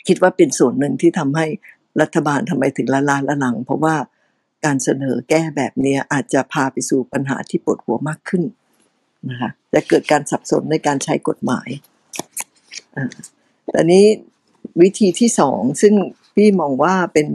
[0.08, 1.46] คิดว่าเป็นส่วนหนึ่งที่ทำให้
[2.00, 3.96] รัฐบาลทำไมถึงละลาละหลัง เพราะว่า
[4.64, 8.42] การเสนอแก้แบบนี้อาจจะพาไปสู่ปัญหาที่ปวดหัวมากขึ้น
[9.30, 11.68] นะคะจะเกิดการสับสนในการใช้กฎหมาย
[12.96, 13.08] อ่า
[13.70, 14.04] แต่นี้
[14.82, 15.94] วิธีที่สองซึ่ง
[16.34, 17.28] พี่มองว่าเป็น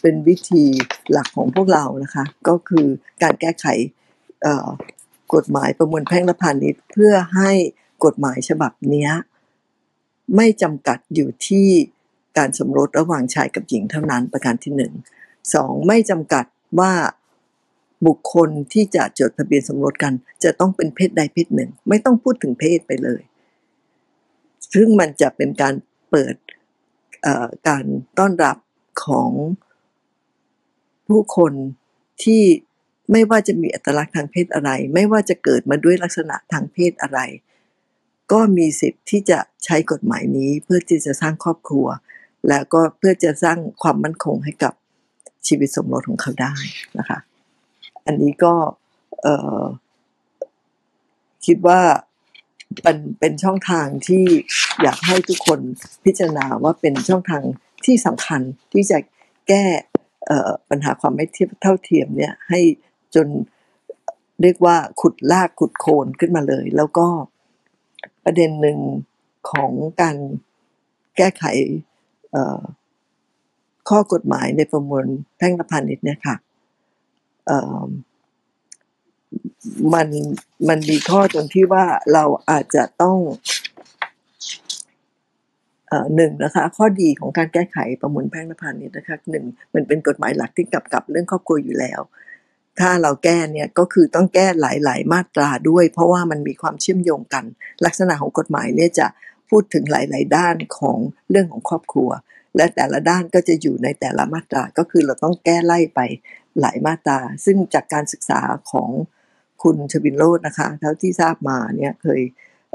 [0.00, 0.64] เป็นวิธี
[1.10, 2.86] หลักของพวกเรานะคะ ก็คือ
[3.22, 3.66] การแก้ไข
[5.34, 7.50] กฎหมายประมวลแพ่งและพาณิชย์เพื่อให้
[8.04, 9.08] กฎหมายฉบับนี้
[10.36, 11.66] ไม่จำกัดอยู่ที่
[12.38, 14.92] การสมรสระหว่างชายกับหญิงเท่านั้นประการที่หนึ่ง
[15.54, 16.44] สองไม่จำกัด
[16.80, 16.92] ว่า
[18.06, 20.12] บุคคลที่จะจดทะเบียนสมรสกัน
[20.44, 23.22] จะต้องเป็นเพศใดเพศหนึ่ง ไม่ต้องพูดถึงเพศไปเลย
[24.74, 25.74] ซึ่งมันจะเป็นการ
[26.12, 26.34] เปิด
[27.68, 27.84] การ
[28.18, 28.56] ต้อนรับ
[29.04, 29.30] ของ
[31.08, 31.52] ผู้คน
[32.22, 32.42] ที่
[33.12, 37.20] ไม่ว่าจะมีอัตลักษณ์ทางเพศอะไร ไม่ว่าจะเกิดมาด้วยลักษณะทางเพศอะไร
[38.32, 41.86] ก็มีสิทธิ์ที่จะใช้กฎหมายนี้เพื่อที่จะสร้างครอบครัว
[42.48, 44.74] แล้วก็เพื่อจะสร้างความมั่นคงให้กับ
[45.46, 46.54] ชีวิตสมรสของเขาได้
[46.98, 47.18] นะคะ
[48.06, 48.54] อันนี้ก็
[51.46, 51.80] คิดว่า
[52.82, 54.24] เป็นเป็นช่องทางที่
[54.82, 55.60] อยากให้ทุกคน
[56.04, 57.42] พิจารณาว่าเป็นช่องทาง
[57.84, 58.40] ที่สำคัญ
[58.72, 58.98] ที่จะ
[59.48, 59.64] แก้
[60.70, 62.60] ปัญหาความไม่เทียบเท่าเทียมเนี่ยให้
[63.14, 63.26] จน
[64.42, 67.06] เรียกว่าขุดลากขุดโคนขึ้นมาเลย แล้วก็
[68.24, 68.78] ประเด็นหนึ่ง
[69.50, 69.70] ของ
[70.00, 70.16] การ
[71.16, 71.44] แก้ไข
[73.88, 75.04] ข้อกฎหมายในประมวล
[75.36, 76.36] แพ่งและพาณิชย์เนี่ยค่ะ
[79.94, 80.08] มัน
[80.68, 83.18] มันมีข้อตรงที่ว่าเราอาจจะต้อง
[85.88, 92.00] เอ่อหนึ่งนะคะ ข้อดีของการแก้ไขประมวลแพ่งและพาณิชย์นะคะหนึ่งมันเป็นกฎหมายหลักที่กำกับเรื่องครอบครัวอยู่แล้ว
[92.80, 97.44] ถ้าเราแก้เนี่ยก็คือต้องแก้หลาย ๆ มาตราด้วย เพราะว่ามันมีความเชื่อมโยงกัน
[97.84, 99.06] ลักษณะของกฎหมายเนี่ยจะ
[99.50, 100.98] พูดถึงหลาย ๆ ด้านของ
[101.30, 102.10] เรื่องของครอบครัว
[102.56, 106.00] และแต่ละด้านก็จะอยู่ในแต่ละมาตราก็คือเราต้องแก้ไล่ไป
[106.60, 108.40] หลายมาตรา ซึ่งจากการศึกษา
[108.72, 108.90] ของ
[109.62, 112.20] คุณชวินโรจน์นะคะ เท่าที่ทราบมาเนี่ยเคย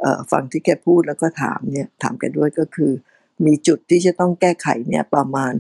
[0.02, 2.92] เฟังที่แกพูดแล้วก็ถามเนี่ยถามแกด้วยก็คือ
[3.46, 5.54] มีจุดที่จะต้องแก้ไขเนี่ยประมาณ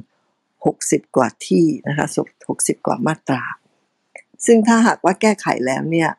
[0.53, 2.07] 60 กว่าที่นะคะ
[2.47, 3.43] 60 กว่ามาตรา
[4.45, 6.09] ซึ่งถ้าหากว่าแก้ไขแล้วเนี่ย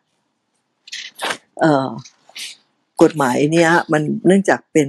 [3.03, 4.89] กฎหมายเนี่ยมันเนื่องจากเป็น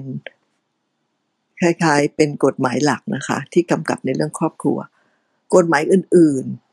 [1.61, 4.77] คล้ายๆ เป็นกฎหมายหลักนะคะ ที่กำกับในเรื่องครอบครัว
[5.55, 6.68] กฎหมายอื่นๆ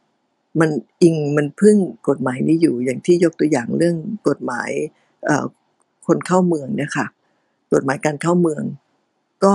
[0.61, 0.71] มัน
[1.03, 1.77] อิงมันพึ่ง
[2.09, 3.97] กฎหมายนี้อยู่อย่างที่ยกตัวอย่างเรื่อง
[4.29, 4.71] กฎหมาย
[6.07, 7.07] คนเข้าเมืองเนี่ยค่ะ
[7.73, 8.63] กฎหมายการเข้าเมือง
[9.45, 9.55] ก็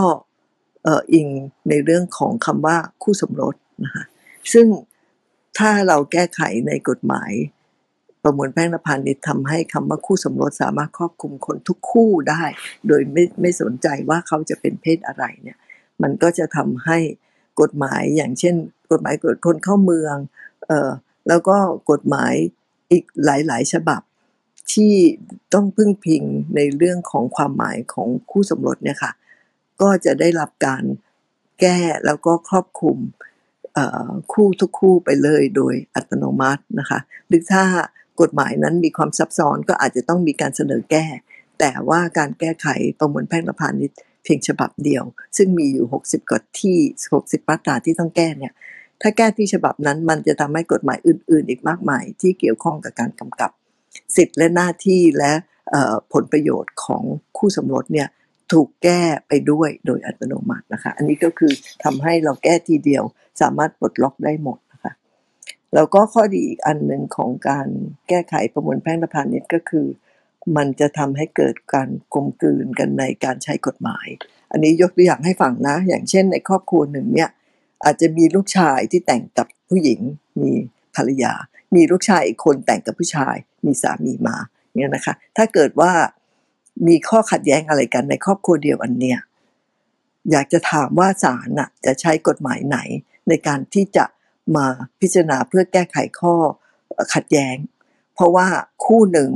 [0.83, 1.27] เอิง
[1.69, 4.03] ในเรื่องของคำว่าคู่สมรสนะคะ
[4.53, 4.67] ซึ่ง
[5.57, 7.31] ถ้าเราแก้ไขในกฎหมาย
[8.23, 12.43] ประมวลแพ่งและพาณิชย์ทำให้คำว่าคู่สมรสสามารถครอบคลุมคนทุกคู่ได้
[12.87, 15.57] โดยไม่ไม่สนใจว่าเขาจะเป็นเพศอะไรเนี่ย
[16.01, 16.97] มันก็จะทำให้
[17.61, 18.55] กฎหมายอย่างเช่น
[18.91, 20.15] กฎหมายกฎคนเข้าเมือง
[21.27, 21.57] แล้วก็
[21.91, 22.33] กฎหมาย
[22.91, 24.01] อีกหลายๆ ฉบับ
[24.73, 24.93] ที่
[25.53, 26.23] ต้องพึ่งพิง
[26.55, 29.11] ในเรื่องของความหมายของคู่สมรสเนี่ยค่ะ
[29.81, 30.83] ก็จะได้รับการ
[31.61, 32.97] แก้แล้วก็ครอบคลุม
[34.33, 37.63] คู่ทุกคู่ไปเลยโดยอัตโนมัตินะคะ หรือถ้า
[38.21, 41.05] กฎหมายนั้นมีความซับซ้อนก็อาจจะต้องมีการเสนอแก้
[41.59, 42.67] แต่ว่าการแก้ไข
[42.99, 45.03] ประมวลแพ่งและพาณิชย์เพียงฉบับเดียว
[45.37, 46.77] ซึ่งมีอยู่ 60กฎที่
[47.13, 48.53] 60มาตราที่ต้องแก้เนี่ย
[49.01, 53.51] ถ้าแก้ที่ฉบับนั้นมันจะทำให้กฎหมายอื่น ๆ อีกมากมาย ที่เกี่ยวข้องกับการกำกับ
[54.15, 55.33] สิทธิ์และหน้าที่และ
[56.13, 57.03] ผลประโยชน์ของ
[57.37, 58.07] คู่สมรสเนี่ย
[58.51, 61.51] ถูกแก้ไปด้วยโดยอัตโนมัตินะคะ อันนี้ก็คือ
[61.83, 63.03] ทำให้เราแก้ทีเดียว
[63.41, 64.93] สามารถปลดล็อกได้หมดนะคะ
[65.73, 67.67] แล้วก็ข้อดีอีกอันหนึ่งของการ
[68.09, 69.87] แก้ไขประมวลแพ่งและพาณิชย์ก็คือ
[70.57, 74.07] มันจะทำให้เกิดการกลมกลืนกันในการใช้กฎหมาย
[74.51, 77.29] อันนี้ยกตัวอย่างให้ฟังนะ อย่างเช่นในครอบครัวหนึ่งเนี่ย
[77.83, 79.99] อาจจะมีลูกชายที่แต่งกับผู้หญิง
[80.41, 80.51] มี
[80.95, 81.33] ภรรยา
[81.75, 84.37] มีลูกชายอีกคนแต่งกับผู้ชาย มีสามีมา
[84.75, 85.91] เนี่ยนะคะ ถ้าเกิดว่า
[86.87, 89.19] มีข้อขัดแย้งอะไรกันในครอบครัวเดียวอันเนี้ย
[90.31, 92.77] อยากจะถามว่าศาลน่ะจะใช้กฎหมายไหน
[93.29, 94.05] ในการที่จะ
[94.55, 94.65] มา
[95.01, 96.33] พิจารณาเพื่อแก้ไขข้อ
[97.13, 97.55] ขัดแย้ง
[98.13, 98.47] เพราะว่า
[98.85, 99.29] คู่หนึ่ง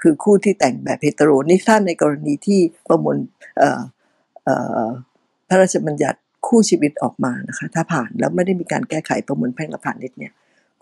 [0.00, 3.16] คือคู่ที่แต่งแบบเฮตโรนี่ถ้าในกรณีที่ประมวล
[5.48, 10.32] พระราชบัญญัติ คู่ชีวิตออกมานะคะ ถ้าผ่านแล้วไม่ได้มีการแก้ไขประมวลแพ่งและพาณิชย์เนี่ย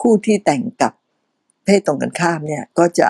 [0.03, 0.93] คู่ที่แต่งกับ
[1.65, 3.09] เพศตรงกันข้ามเนี่ยก็จะ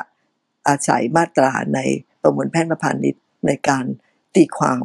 [0.68, 1.80] อาศัยมาตราใน
[2.22, 3.84] ประมวลแพ่งและพาณิชย์ในการ
[4.34, 4.84] ตีความ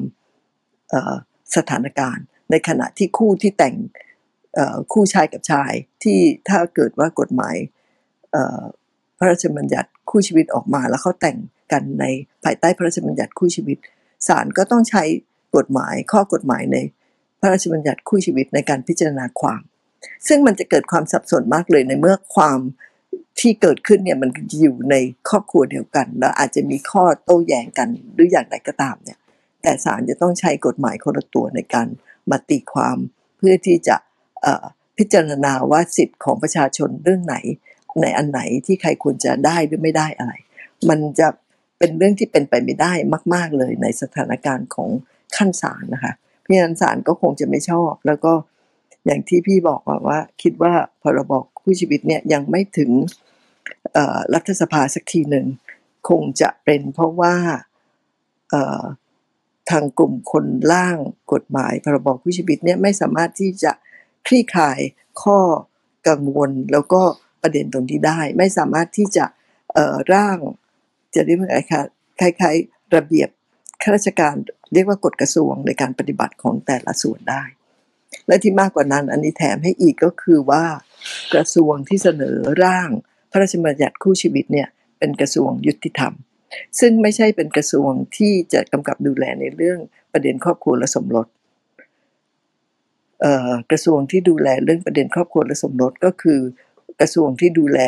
[1.55, 3.75] สถานการณ์ ในขณะที่คู่ที่แต่ง
[4.93, 5.71] คู่ชายกับชาย
[6.03, 7.55] ที่ถ้าเกิดว่ากฎหมาย
[9.17, 11.37] พระราชบัญญัติคู่ชีวิตออกมา แล้วเขาแต่ง
[11.71, 12.05] กันใน
[12.43, 13.77] ภายใต้พระราชบัญญัติคู่ชีวิต
[14.27, 15.03] ศาลก็ต้องใช้
[15.55, 16.77] กฎหมายข้อกฎหมายใน
[17.45, 19.61] ระราชบัญญัติคู่ชีวิตในการพิจารณาความ
[20.27, 22.59] ซึ่งมันจะเกิดความสับสนมากเลยในเมื่อความ
[23.39, 24.29] ที่เกิดขึ้นเนี่ยมัน
[24.61, 24.95] อยู่ใน
[25.29, 29.19] ครอบครัวเดียวกัน แล้วอาจจะมีข้อโต้แย้งกันหรืออย่างไรก็ตามเนี่ย
[29.61, 31.87] แต่ศาลจะต้องใช้กฎหมายคนละตัวในการ
[32.29, 32.97] มาตีความ
[33.37, 33.95] เพื่อที่จะ
[34.97, 37.37] พิจารณาว่าสิทธิ์ของประชาชนเรื่องไหน
[38.01, 40.33] ในอันไหนที่ใครควรจะได้หรือไม่ได้อะไร
[40.89, 41.27] มันจะ
[41.77, 42.93] เป็นเรื่องที่เป็นไปไม่ได้
[43.33, 44.89] มาก ๆเลยในสถานการณ์ของ
[45.35, 46.13] ขั้นศาลนะคะ
[46.45, 48.33] เพราะฉะนั้นศาลก็คงจะไม่ชอบ แล้วก็
[49.05, 50.73] อย่างที่พี่บอกว่าว่า คิดว่า
[51.03, 52.91] พรบคู่ชีวิตเนี่ยยังไม่ถึง
[54.33, 55.45] รัฐสภาสักทีหนึ่ง
[56.09, 57.35] คงจะเป็นเพราะว่า
[59.69, 60.97] ทางกลุ่มคนร่าง
[61.33, 63.71] กฎหมายพรบคู่ชีวิตเนี่ยไม่สามารถที่จะ
[64.27, 64.79] คลี่คลาย
[65.21, 65.39] ข้อ
[66.07, 67.01] กังวลแล้วก็
[67.41, 69.25] ประเด็นตรงที่ได้ ไม่สามารถที่จะ
[70.13, 70.37] ร่าง
[71.15, 71.83] จะเรียกว่าไงคะ
[72.19, 73.29] คล้ายๆระเบียบ
[73.81, 74.35] ข้าราชการ
[74.75, 77.43] เรียกว่ากฎกระทรวงในการปฏิบัติของแต่ละส่วนได้
[78.27, 80.65] และที่มากกว่านั้นอันนี้แถมให้อีกก็คือว่า
[81.33, 82.89] กระทรวงที่เสนอร่าง
[83.31, 84.67] พระราชบัญญัติคู่ชีวิตเนี่ย
[84.99, 86.13] เป็นกระทรวงยุติธรรม
[86.79, 89.79] ซึ่งไม่ใช่เป็นกระทรวงที่จะกำกับดูแลในเรื่อง
[90.13, 91.27] ประเด็นครอบครัวและสมรส
[93.71, 96.39] กระทรวงที่ดูแลเรื่องประเด็นครอบครัวและสมรสก็คือ
[96.99, 97.79] กระทรวงที่ดูแล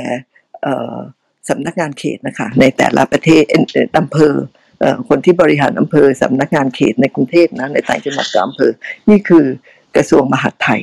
[1.49, 3.43] สำนักงานเขตนะคะในแต่ละประเทศ
[3.97, 4.35] อำเภอ
[5.09, 8.71] คนที่บริหารอำเภอสำนักงานเขตในกรุงเทพนะในต่างจังหวัดกับอำเภอ
[9.09, 9.45] นี่คือ
[9.95, 10.81] กระทรวงมหาดไทย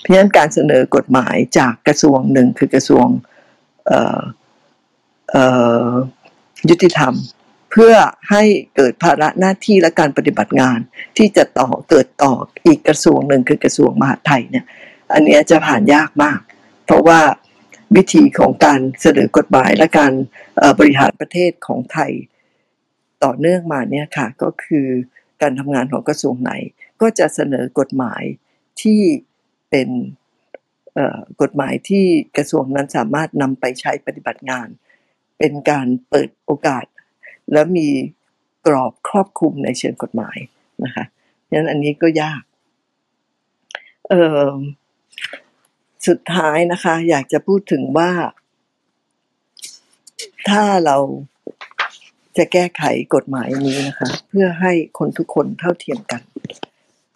[0.00, 3.06] เพราะฉะนั้นการเสนอกฎหมายจากกระทรวงหนึ่งคือกระทรวง
[6.68, 7.14] ยุติธรรม
[7.72, 7.94] เพื่อ
[8.30, 8.42] ให้
[8.76, 10.78] เกิดภาระหน้าที่และการปฏิบัติงาน
[11.16, 12.32] ที่จะต่อเกิดต่อ
[12.66, 14.64] อีกกระทรวงหนึ่งคือกระทรวงมหาดไทยเนี่ย
[15.12, 16.40] อันนี้จะผ่านยากมาก
[16.86, 17.20] เพราะว่า
[17.96, 20.12] วิธีของการเสนอกฎหมายและการ
[20.78, 22.12] บริหารประเทศของไทย
[23.24, 24.86] ต่อเนื่องมาเนี่ยค่ะก็คือ
[25.42, 26.52] การทำงานของกระทรวงไหน
[27.00, 28.22] ก็จะเสนอกฎหมาย
[28.82, 29.00] ที่
[29.70, 29.88] เป็น
[31.42, 32.04] กฎหมายที่
[32.36, 34.68] กระทรวงนั้นสามารถนำไปใช้ปฏิบัติงาน
[35.38, 36.84] เป็นการเปิดโอกาส
[37.52, 37.88] และมี
[38.66, 40.38] กรอบครอบคลุมในเชิงกฎหมาย
[40.84, 41.04] นะคะ
[41.48, 42.42] ฉะนั้นอันนี้ก็ยาก
[46.06, 48.10] สุดท้ายนะคะ อยากจะพูดถึงว่า
[50.48, 50.96] ถ้าเรา
[52.38, 52.82] จะแก้ไข
[53.14, 56.22] กฎหมายนี้นะคะ เพื่อให้คนทุกคนเท่าเทียมกัน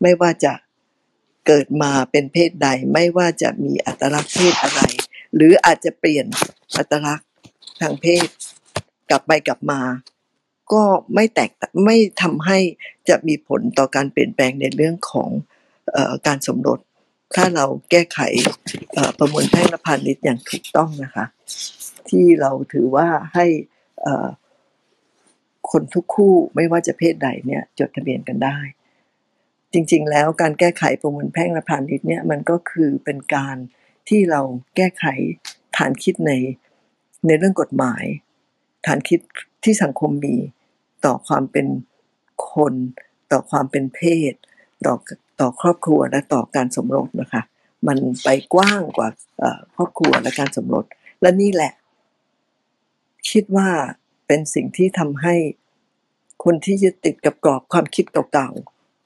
[0.02, 0.52] ไม่ว่าจะ
[1.46, 4.80] เกิดมาเป็นเพศใด ไม่ว่าจะมีอัตลักษณ์เพศอะไร
[5.34, 6.26] หรืออาจจะเปลี่ยน
[6.76, 7.28] อัตลักษณ์
[7.80, 8.26] ทางเพศ
[9.10, 9.80] กลับไปกลับมา
[10.72, 10.82] ก็
[11.14, 11.50] ไม่แตก
[11.84, 12.58] ไม่ทำให้
[13.08, 15.30] จะมีผลต่อการเปลี่ยนแปลงในเรื่องของ
[15.96, 16.78] ออการสมรส
[17.36, 18.20] ถ้าเราแก้ไข
[19.18, 21.24] ประมวลแพ่งและพาณิชย์อย่างถูกต้องนะคะ
[22.08, 23.46] ที่เราถือว่าให้
[24.06, 24.28] อ่อ
[25.72, 28.58] คนทุกคู่ไม่ว่าจะเพศใดเนี่ยจดทะเบียนกันได้
[29.72, 33.56] จริงๆ แล้วการแก้ไขประมวลแพ่งและพาณิชย์เนี่ยมันก็คือเป็นการ
[34.08, 34.40] ที่เรา
[34.76, 35.04] แก้ไข
[35.76, 36.32] ฐานคิดใน
[37.26, 38.04] ในเรื่องกฎหมาย
[38.86, 39.20] ฐานคิด
[39.64, 40.36] ที่สังคมมี
[41.04, 41.66] ต่อความเป็น
[42.52, 42.74] คน
[43.32, 44.32] ต่อความเป็นเพศ
[44.86, 44.94] ต่อ
[45.40, 47.42] ต่อครอบครัวและต่อการสมรสนะคะ
[47.88, 49.08] มันไปกว้างกว่า
[49.76, 50.84] ครอบครัวและการสมรส
[51.22, 51.72] และนี่แหละ
[53.30, 53.68] คิดว่า
[54.32, 55.34] เป็นสิ่งที่ทำให้
[56.44, 58.50] คนที่ยึดติดกับกรอบความคิดเก่า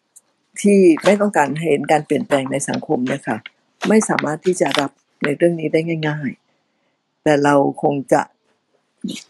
[0.03, 3.37] ๆ ที่ไม่ต้องการเห็นการเปลี่ยนแปลงในสังคมเนะคะ
[3.89, 4.91] ไม่สามารถที่จะรับ
[5.25, 6.31] ในเรื่องนี้ได้ง่าย
[6.77, 8.23] ๆ แต่เราคงจะ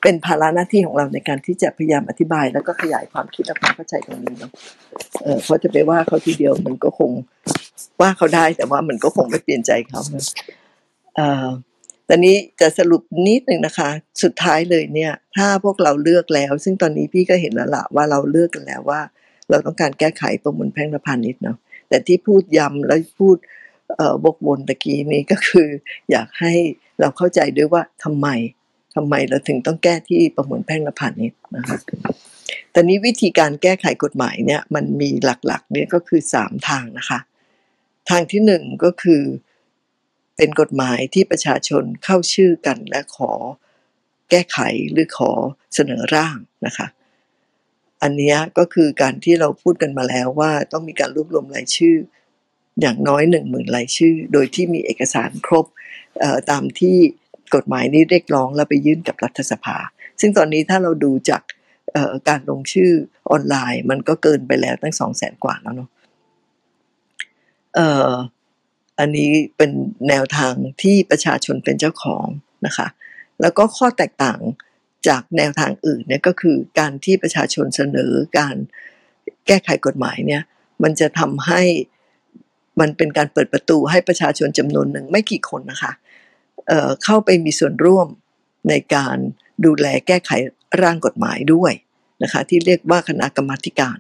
[0.02, 4.52] เป็นภาระหน้าที่ของเราในการที่จะพยายามอธิบาย แล้วก็ขยายความคิดและความเข้าใจตรงนี้เนาะ
[5.22, 7.10] เออเพราะจะไปว่าเขาทีเดียวมันก็คง
[8.00, 10.00] ว่าเขาได้แต่ว่ามันก็คงไม่เปลี่ยนใจเขา
[11.16, 11.46] เออ
[12.08, 13.90] ตอนนี้จะสรุปนิดหนึ่งนะคะ
[14.22, 19.00] สุดท้ายเลยเนี่ย ถ้าพวกเราเลือกแล้ว ซึ่งตอนนี้พี่ก็เห็นแล้วละว่าเราเลือกกันแล้วว่า
[19.50, 21.56] เราต้องการแก้ไขประมวลแพ่งและพาณิชย์เนาะ
[21.88, 23.36] แต่ที่พูดย้ำแล้วพูด
[24.24, 25.68] บกวนตะกี้นี้ก็คือ
[26.10, 26.54] อยากให้
[27.00, 28.28] เราเข้าใจด้วยว่าทำไม
[28.94, 31.78] ทำไมเราถึงต้องแก้ที่ประมวลแพ่งและพาณิชย์นะคะ
[32.74, 37.18] ตอนนี้วิธีการแก้ไขกฎหมายเนี่ยมันมีหลักๆเนี่ยก็คือสามทางนะคะ
[38.10, 39.22] ทางที่หนึ่งก็คือ
[40.36, 43.32] เป็นกฎหมายที่ประชาชนเข้าชื่อกันและขอ
[44.30, 44.58] แก้ไข
[44.92, 45.30] หรือขอ
[45.74, 46.36] เสนอร่าง
[46.66, 46.86] นะคะ
[48.02, 51.96] อันนี้ก็คือการที่เราพูดกันมาแล้วว่าต้องมีการรวบรวมรายชื่อ
[52.80, 55.66] อย่างน้อยหนึ่งหมื่นรายชื่อ โดยที่มีเอกสารครบ
[56.50, 56.96] ตามที่
[57.54, 59.76] กฎหมายนี้เรียกร้องแล้วไปยื่นกับรัฐสภา
[60.20, 61.42] ซึ่งตอนนี้ถ้าเราดูจาก
[62.28, 62.90] การลงชื่อ
[63.30, 65.88] ออนไลน์ มันก็เกินไปแล้วตั้งสองแสนกว่าแล้วเนาะ
[68.98, 69.70] อันนี้เป็น
[70.08, 72.26] แนวทางที่ประชาชนเป็นเจ้าของ
[72.66, 72.86] นะคะ
[73.40, 74.40] แล้วก็ข้อแตกต่าง
[75.08, 78.56] จากแนวทางอื่นเนี่ยก็คือการที่ประชาชนเสนอการ
[79.46, 80.42] แก้ไขกฎหมายเนี่ย
[80.82, 81.62] มันจะทำให้
[82.80, 85.92] มันเป็นการเปิดประตูให้ประชาชนจำนวนหนึ่งไม่กี่คนนะคะ
[86.68, 88.08] เเข้าไปมีส่วนร่วม
[88.68, 89.16] ในการ
[89.64, 90.30] ดูแลแก้ไข
[90.82, 91.72] ร่างกฎหมายด้วย
[92.22, 93.98] นะคะที่เรียกว่าคณะกรรมธิการ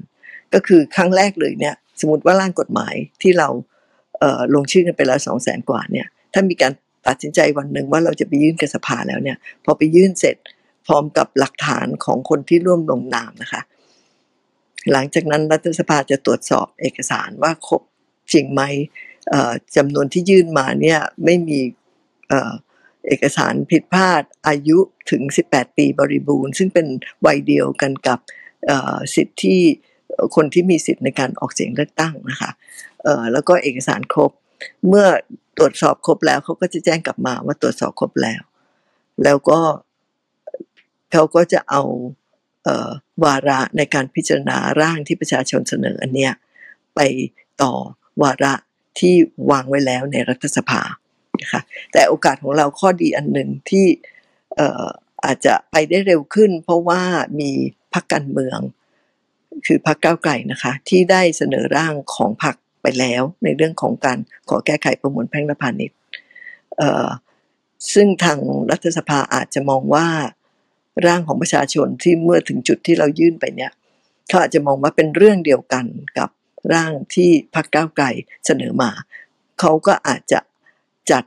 [0.54, 3.48] ก็คือครั้งแรกเลยเนี่ยสมมติว่าร่างกฎหมายที่เรา
[4.54, 6.72] ลงชื่อกันไปแล้วสองแสนกว่าเนี่ยถ้ามีการ
[7.06, 10.36] ตัดสินใจวันหนึ่งว่าเราจะไปยื่นกับสภาแล้วเนี่ย พอไปยื่นเสร็จ
[10.86, 13.62] พร้อมกับหลักฐานของคนที่ร่วมลงนามนะคะ
[14.92, 17.82] หลังจากนั้นรัฐสภาจะตรวจสอบเอกสารว่าครบ
[18.32, 18.62] จริงไหม
[19.76, 21.60] จำนวนที่ยื่นมาเนี่ยไม่มี
[23.06, 24.78] เอกสารผิดพลาดอายุ
[25.10, 26.86] ถึง 18 ปีบริบูรณ์ ซึ่งเป็น
[27.26, 28.18] วัยเดียวกันกับ
[29.14, 29.60] สิทธิ์ที่
[30.34, 32.50] คนที่มีสิทธิ์ในการออกเสียงเลือกตั้งนะคะ
[33.04, 34.30] เอ่อแล้วก็เอกสารครบ
[34.88, 35.06] เมื่อ
[35.58, 38.42] ตรวจสอบครบแล้วเขาก็จะแจ้งกลับมาว่าตรวจสอบครบแล้ว
[39.24, 39.60] แล้วก็
[41.12, 41.82] เขาก็จะเอา
[42.64, 42.90] เอ่อ
[43.24, 46.32] วาระในการพิจารณาร่างที่ประชาชนเสนออันเนี้ย
[46.94, 47.00] ไป
[47.62, 47.72] ต่อ
[48.22, 48.54] วาระ
[48.98, 49.14] ที่
[49.50, 50.82] วางไว้แล้วในรัฐสภา
[51.42, 51.60] นะคะ
[51.92, 53.86] แต่โอกาสของเราข้อดีอันหนึ่งที่
[54.56, 54.86] เอ่อ
[55.24, 57.02] อาจจะไปได้เร็วขึ้น เพราะว่า
[57.40, 57.50] มี
[57.94, 58.58] พรรคการเมือง
[59.66, 65.98] คือพรรคก้าวไกลนะคะ ที่ได้เสนอร่างของพรรค ไปแล้วในเรื่องของการขอแก้ไขประมวลแพ่งและพาณิชย์
[67.94, 68.38] ซึ่งทาง
[68.70, 70.06] รัฐสภาอาจจะมองว่า
[71.06, 73.72] ร่างของประชาชนที่เมื่อถึงจุดที่เรายื่นไปเนี่ย
[74.28, 75.84] เขาอาจจะมองว่าเป็นเรื่องเดียวกัน
[76.18, 76.30] กับ
[76.72, 78.06] ร่างที่พรรคก้าวไกล
[78.46, 78.90] เสนอมา
[79.60, 80.40] เขาก็อาจจะ
[81.10, 81.24] จัด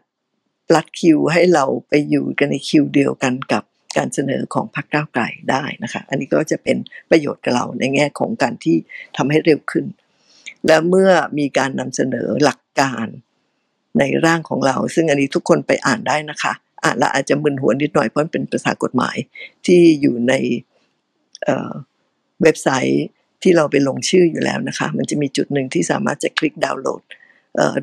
[0.75, 3.63] รัดคิวให้เราไปอยู่กันในคิวเดียวกันกับ
[3.97, 6.77] การเสนอของพรรคก้าวไกลได้นะคะ อันนี้ก็จะเป็น
[7.09, 8.75] ประโยชน์กับเราในแง่ของการที่
[9.17, 9.85] ทำให้เร็วขึ้น
[10.67, 13.07] แล้วเมื่อมีการนำเสนอหลักการ
[13.99, 16.53] ในร่างของเรา ซึ่งอันนี้ทุกคนไปอ่านได้นะคะ
[16.83, 19.17] อ่านแล้วอาจจะมึนหัวนิดหน่อยเพราะเป็นภาษากฎหมาย
[19.65, 20.33] ที่อยู่ใน
[21.43, 23.05] เเว็บไซต์
[23.43, 27.01] ที่เราไปลงชื่ออยู่แล้วนะคะ มันจะมีจุดหนึ่งที่สามารถจะคลิกดาวน์โหลด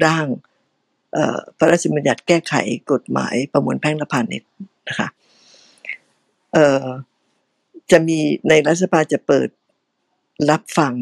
[0.05, 0.27] ร่าง
[1.59, 2.55] พระราชบัญญัติแก้ไข
[2.93, 4.51] กฎหมายประมวลแพ่งและพาณิชย์
[4.89, 5.09] นะคะ
[7.91, 9.49] จะมีในรัฐสภาจะเปิด
[10.51, 10.93] รับฟัง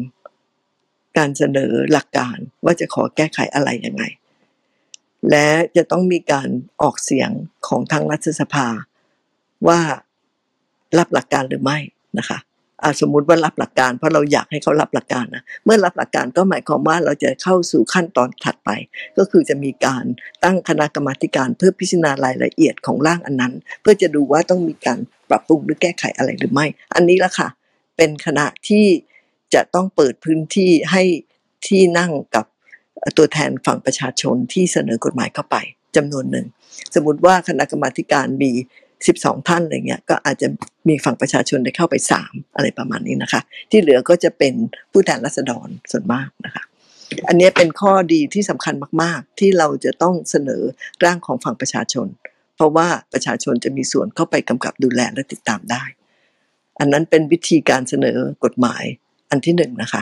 [1.17, 4.03] การเสนอหลักการว่าจะขอแก้ไขอะไรยังไง
[5.29, 6.49] และจะต้องมีการ
[6.81, 7.29] ออกเสียง
[7.67, 8.67] ของทางรัฐสภา
[9.67, 9.79] ว่า
[10.97, 11.77] รับหลักการหรือไม่
[12.19, 12.39] นะคะ
[12.83, 18.69] อาสมมุติว่ารับหลักการเพราะเราอยากให้เขารับหลักการนะเมื่อรับหลักการก็หมายความว่าเราจะเข้าสู่ขั้นตอนถัดไป
[19.17, 20.05] ก็คือจะมีการ
[20.43, 24.99] ตั้งคณะกรรมาการเพื่อพิจารณารายละเอียดของร่างอันนั้น เพื่อจะดูว่าต้องมีการ
[25.29, 26.65] ปรับปรุงหรือแก้ไขอะไรหรือไม่
[26.95, 27.47] อันนี้ละค่ะ
[27.97, 28.85] เป็นคณะที่
[29.53, 31.03] จะต้องเปิดพื้นที่ให้
[31.67, 32.45] ที่นั่งกับ
[33.17, 35.55] ตัวแทนฝั่งประชาชนที่เสนอกฎหมายเข้าไป
[35.95, 36.45] จำนวนหนึ่ง
[36.95, 38.51] สมมติว่าคณะกรรมาการมี
[38.99, 40.47] 12 ท่านอะไรเงี้ยก็อาจจะ
[40.87, 44.53] มีฝั่งประชาชนได้เข้าไป 3 อะไรประมาณนี้นะคะ ที่เหลือก็จะเป็น
[44.91, 46.63] ผู้แทนราษฎรส่วนมากนะคะ
[47.27, 50.61] อันนี้เป็นข้อดีที่สำคัญมาก ๆ ที่เราจะต้องเสนอ
[51.03, 52.07] ร่างของฝั่งประชาชน
[52.55, 55.83] เพราะว่าประชาชนจะมีส่วนเข้าไปกำกับดูแลและติดตามได้
[56.79, 58.83] อันนั้นเป็นวิธีการเสนอกฎหมาย
[59.33, 60.01] อันที่หนึ่งนะคะ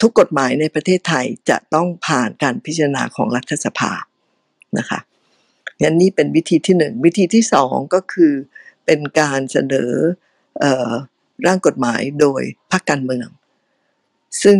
[0.00, 3.92] ทุกกฎหมายในประเทศไทยจะต้องผ่านการพิจารณาของรัฐสภา
[4.78, 5.00] นะคะ
[5.82, 8.32] งั้นนี่เป็นวิธีที่หนึ่งวิธีที่สองก็คือ
[8.86, 9.92] เป็นการเสนอ
[10.62, 10.64] อ
[11.46, 12.42] ร่างกฎหมายโดย
[12.72, 13.28] พรรคการเมือง
[14.42, 14.58] ซึ่ง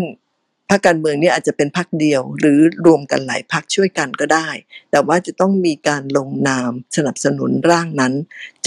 [0.71, 4.49] พรรคการเมืองนี่อาจจะเป็นพรรคเดียวหรือรวมกันหลายพรรคช่วยกันก็ได้
[4.91, 8.13] แต่ว่าจะต้องมีการลงนามสนับสนุนร่างนั้น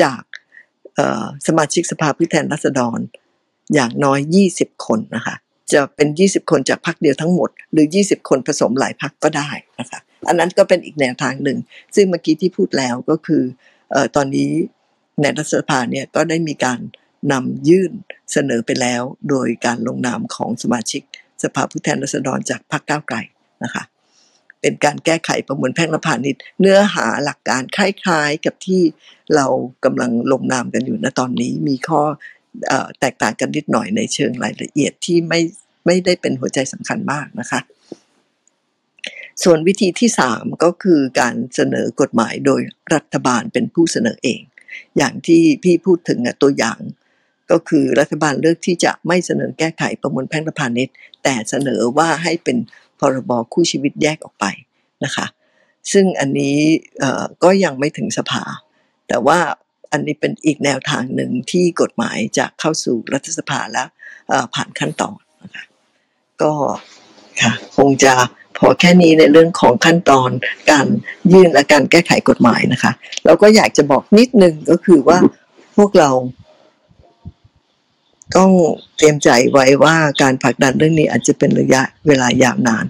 [0.02, 0.22] จาก
[1.48, 3.00] สมาชิกสภาผู้แทนราษฎร
[3.74, 4.20] อย่างน้อย
[4.52, 5.36] 20 คนนะคะ
[5.74, 11.58] จะเป็น 20 คนจากพรรคเดียวทั้งหมด หรือ 20 คนผสมหลายพรรคก็ได้นะคะอันนั้นก็เป็นอีกแนวทางหนึ่ง
[11.96, 13.44] ซึ่งเมื่อกี้ที่พูดแล้วก็คือ
[13.94, 14.52] อตอนนี้
[15.22, 16.80] ในรัฐสภาเนี่ยก็ได้มีการ
[17.32, 17.92] นำยื่น
[18.32, 21.02] เสนอไปแล้ว โดยการลงนามของสมาชิก
[21.44, 23.18] สภาผู้แทนราษฎรจากพรรคก้าวไกล
[23.64, 23.84] นะคะ
[24.62, 28.82] เป็นการแก้ไขประมวลแพ่งและพาณิชย์เนื้อหาหลักการคล้ายๆกับที่
[29.36, 29.46] เรา
[29.86, 32.02] กำลังลงนามกันอยู่ณตอนนี้มีข้อ
[33.00, 35.40] แตกต่างกันนิดหน่อยในเชิงรายละเอียดที่ไม่
[35.86, 37.60] ไม่ได้เป็นหัวใจสำคัญมากนะคะ
[39.44, 42.62] ส่วนวิธีที่สามก็คือการเสนอกฎหมายโดย
[42.94, 44.42] รัฐบาลเป็นผู้เสนอเอง
[44.98, 46.80] อย่างที่พี่พูดถึงตัวอย่าง
[47.52, 52.58] ก็คือรัฐบาลเลือกที่จะไม่เสนอแก้ไขประมวลแพ่งและพาณิชย์ แต่เสนอว่าให้เป็น
[53.00, 54.46] พรบคู่ชีวิตแยกออกไป
[55.04, 55.26] นะคะ
[55.92, 56.58] ซึ่งอันนี้
[57.44, 58.44] ก็ยังไม่ถึงสภา
[59.08, 59.40] แต่ว่า
[59.92, 63.88] อันนี้เป็นอีกแนวทางหนึ่งที่กฎหมายจะเข้าสู่รัฐสภาแล้ว
[64.54, 65.64] ผ่านขั้นตอนนะคะ
[66.42, 66.54] ก็
[67.42, 68.14] ค่ะคงจะ
[68.58, 70.30] พอแค่นี้ในเรื่องของขั้นตอน
[70.72, 70.86] การ
[71.34, 72.92] ยื่นและการแก้ไขกฎหมายนะคะ
[73.26, 75.18] แล้วก็อยากจะบอกนิดนึงก็คือว่า
[75.78, 76.10] พวกเรา
[78.38, 78.52] ต้อง
[78.98, 82.86] เตรียมใจไว้ว่าการผลักดันเรื่องนี้อาจจะเป็นระยะเวลายาวนาน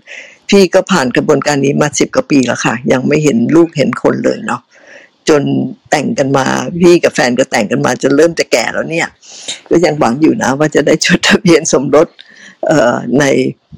[0.49, 4.61] พี่ก็ผ่านกระบวนการนี้มาสิบกว่าปีแล้วค่ะ ยังไม่เห็นลูกเห็นคนเลยเนาะ
[5.29, 5.43] จน
[5.89, 6.45] แต่งกันมา
[6.81, 9.07] พี่กับแฟนก็แต่งกันมาจนเริ่มจะแก่แล้วเนี่ย
[9.69, 12.07] ก็ยังหวังอยู่นะว่าจะได้จดทะเบียนสมรส
[13.19, 13.23] ใน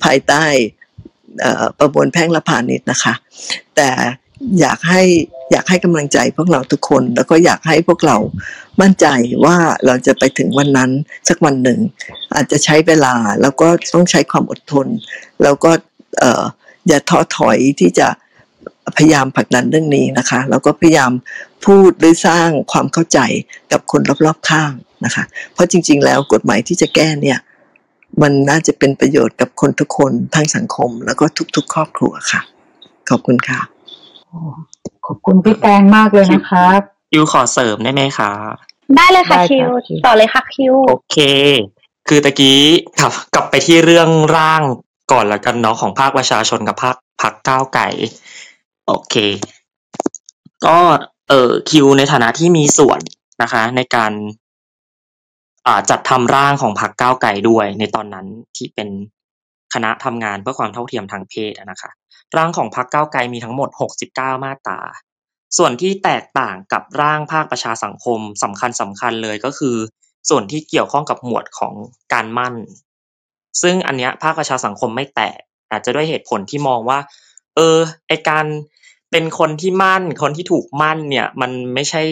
[0.03, 0.45] ภายใต้
[1.77, 3.13] ประมวลแพ่งละพาณิชย์นะคะ
[3.75, 3.89] แต่
[4.59, 5.03] อยากให้
[5.51, 8.17] อยากให้กำลังใจพวกเราทุกคน แล้วก็อยากให้พวกเรา
[8.81, 9.07] มั่นใจ
[9.45, 10.91] ว่าเราจะไปถึงวันนั้น
[11.29, 11.79] สักวันหนึ่ง
[12.35, 14.87] อาจจะใช้เวลาแล้วก็ต้องใช้ความอดทน
[15.43, 15.71] แล้วก็
[16.87, 18.07] อย่าท้อถอยที่จะ
[18.97, 21.11] พยายามผลักดันเรื่องนี้นะคะแล้วก็พยายาม
[21.65, 23.19] พูดหรือสร้างความเข้าใจ
[23.71, 24.71] กับคนรอบๆข้าง
[25.05, 25.23] นะคะ
[25.53, 27.39] เพราะจริง ๆ แล้วกฎหมายที่จะแก้เนี่ย
[28.21, 32.41] มันน่าจะเป็นประโยชน์กับคนทุกคนทั้งสังคม แล้วก็ทุก ๆ ครอบครัวค่ะ
[33.09, 33.59] ขอบคุณค่ะ
[35.05, 36.81] ขอบคุณพี่แตงมากเลยนะครับ
[37.11, 38.31] คิวขอเสริมได้ไหมคะ
[38.95, 41.17] ได้เลยค่ะได้คิวค่ะคิวต่อเลยค่ะคิวโอเค
[42.07, 42.59] คือตะกี้
[42.99, 44.61] กลับกลับไปที่เรื่องร่าง
[45.11, 47.87] ก่อนละกันเนาะของภาคประชาชนกับภาคพักก้าวไก่
[48.87, 49.15] โอเค
[50.65, 50.77] ก็
[51.29, 52.99] เออคิวในฐานะที่มีส่วน
[53.41, 54.13] นะคะ ในการ
[55.67, 58.27] อ่าจัดทำร่างของพรรคก้าวไกลด้วย ในตอนนั้น
[58.57, 58.89] ที่เป็น
[59.73, 61.89] คณะทำงานเพื่อความเท่าเทียมทางเพศนะคะ
[62.37, 63.69] ร่างของพรรคก้าวไกลมีทั้งหมด
[64.07, 64.79] 69 มาตรา
[65.57, 69.75] ส่วนที่แตกต่างกับร่างภาคประชาสังคมสำคัญสำคัญเลยก็คือ
[70.29, 71.73] ส่วนที่เกี่ยวข้องกับหมวดของ
[72.13, 72.55] การมั่น
[73.61, 75.33] ซึ่งอันเนี้ยภาคประชาสังคมไม่แตะ
[75.69, 76.99] อาจจะด้วยเหตุผลที่มองว่า
[77.55, 77.77] เออ
[78.07, 78.45] ไอการ
[79.11, 82.03] เป็นคนที่มั่น คนที่ถูกมั่นเนี่ย มันไม่ใช่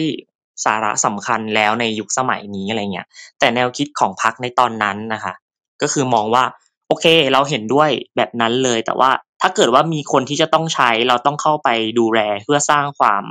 [0.64, 3.06] สาระสำคัญแล้วในยุคสมัยนี้อะไรเงี้ย
[3.38, 5.34] แต่แนวคิดของพรรคในตอนนั้นนะคะ
[5.82, 6.44] ก็คือมองว่า
[6.88, 9.10] โอเค เราเห็นด้วยแบบนั้นเลย แต่ว่า
[9.42, 11.68] ถ้าเกิดว่ามีคนที่จะต้องใช้ เราต้องเข้าไป
[11.98, 13.22] ดูแลเพื่อสร้างความ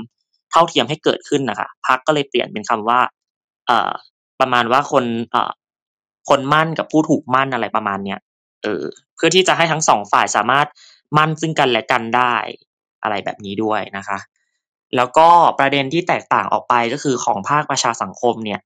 [0.51, 2.99] เท่าเทียมให้เกิดขึ้นนะคะพรรคก็เลยเปลี่ยนเป็นคำว่า
[3.67, 3.91] เอ่อ
[4.39, 5.51] ประมาณว่าคนเอ่อ
[6.29, 8.19] คนมั่นกับผู้ถูกมั่นอะไรประมาณเนี้ย
[8.63, 8.83] เออ
[9.15, 10.67] เพื่อที่จะให้ทั้งสองฝ่ายสามารถ
[11.17, 12.35] มั่นซึ่งกันและกันได้
[13.05, 14.17] อะไรแบบนี้ด้วยนะคะ
[14.95, 15.27] แล้วก็
[15.59, 18.59] ประเด็นที่แตกต่างออกไปก็คือของภาคประชาสังคมเนี่ย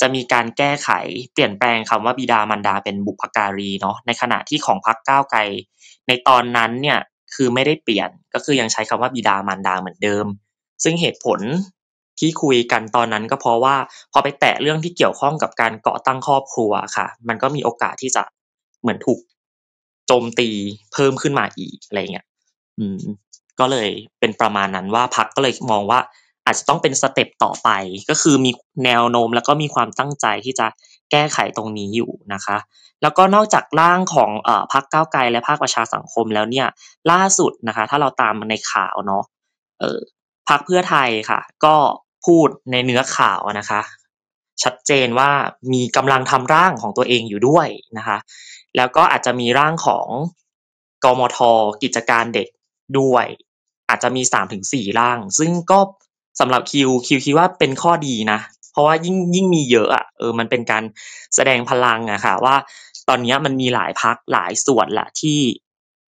[0.00, 0.90] จะมีการแก้ไข
[1.32, 5.40] เปลี่ยนแปลงคำว่าบิดามารดาเป็นบุพการีเนาะในขณะที่ของพรรคก้าวไกล
[6.08, 6.98] ในตอนนั้นเนี่ย
[7.34, 10.26] คือไม่ได้เปลี่ยนก็คือยังใช้คำว่าบิดามารดาเหมือนเดิม
[10.84, 11.40] ซึ่งเหตุผล
[12.18, 13.76] ที่คุยกันตอนนั้นก็เพราะว่า
[14.12, 18.22] พอไปแตะเรื่องที่เกี่ยวข้องกับการเก่อตั้งครอบครัวค่ะ มันก็มีโอกาสที่จะ
[18.80, 19.20] เหมือนถูก
[20.06, 20.48] โจมตี
[20.92, 22.26] เพิ่มขึ้นมาอีกอะไรเงี้ย
[22.78, 22.98] อืม
[23.60, 23.88] ก็เลย
[24.20, 26.00] เป็นประมาณนั้นว่าพักก็เลยมองว่า
[26.44, 27.68] อาจจะต้องเป็นสเต็ปต่อไป
[28.10, 28.50] ก็คือมี
[28.84, 30.66] แนวโน้มแล้วก็มีความตั้งใจที่จะ
[31.10, 32.56] แก้ไขตรงนี้อยู่นะคะ
[33.02, 36.66] แล้วก็นอกจากร่างของอพักก้าวไกลและภาคประชาสังคมแล้วเนี่ย
[37.10, 39.24] ล่าสุดนะคะ ถ้าเราตามในข่าวเนาะ
[39.80, 39.98] เออ
[40.48, 41.74] พักเพื่อไทยค่ะ ก็
[42.26, 43.80] พูดในเนื้อข่าวนะคะ
[44.62, 45.30] ชัดเจนว่า
[45.72, 47.68] มีกำลังทำร่างของตัวเองอยู่ด้วย
[47.98, 48.18] นะคะ
[48.76, 50.06] แล้วก็อาจจะมีร่างของ
[51.04, 51.38] กมท
[51.82, 52.48] กิจการเด็ก
[52.98, 53.26] ด้วย
[53.88, 55.78] อาจจะมีสามถึงสี่ร่าง ซึ่งก็
[56.40, 58.40] สำหรับคิวคิวคิดว่าเป็นข้อดีนะ
[58.72, 60.84] เพราะว่ายิ่งยิ่งมีเยอะอะเออมันเป็นการ
[61.34, 62.56] แสดงพลังอะค่ะว่า
[63.08, 65.38] ตอนนี้มันมีหลายพักหลายส่วนแหละที่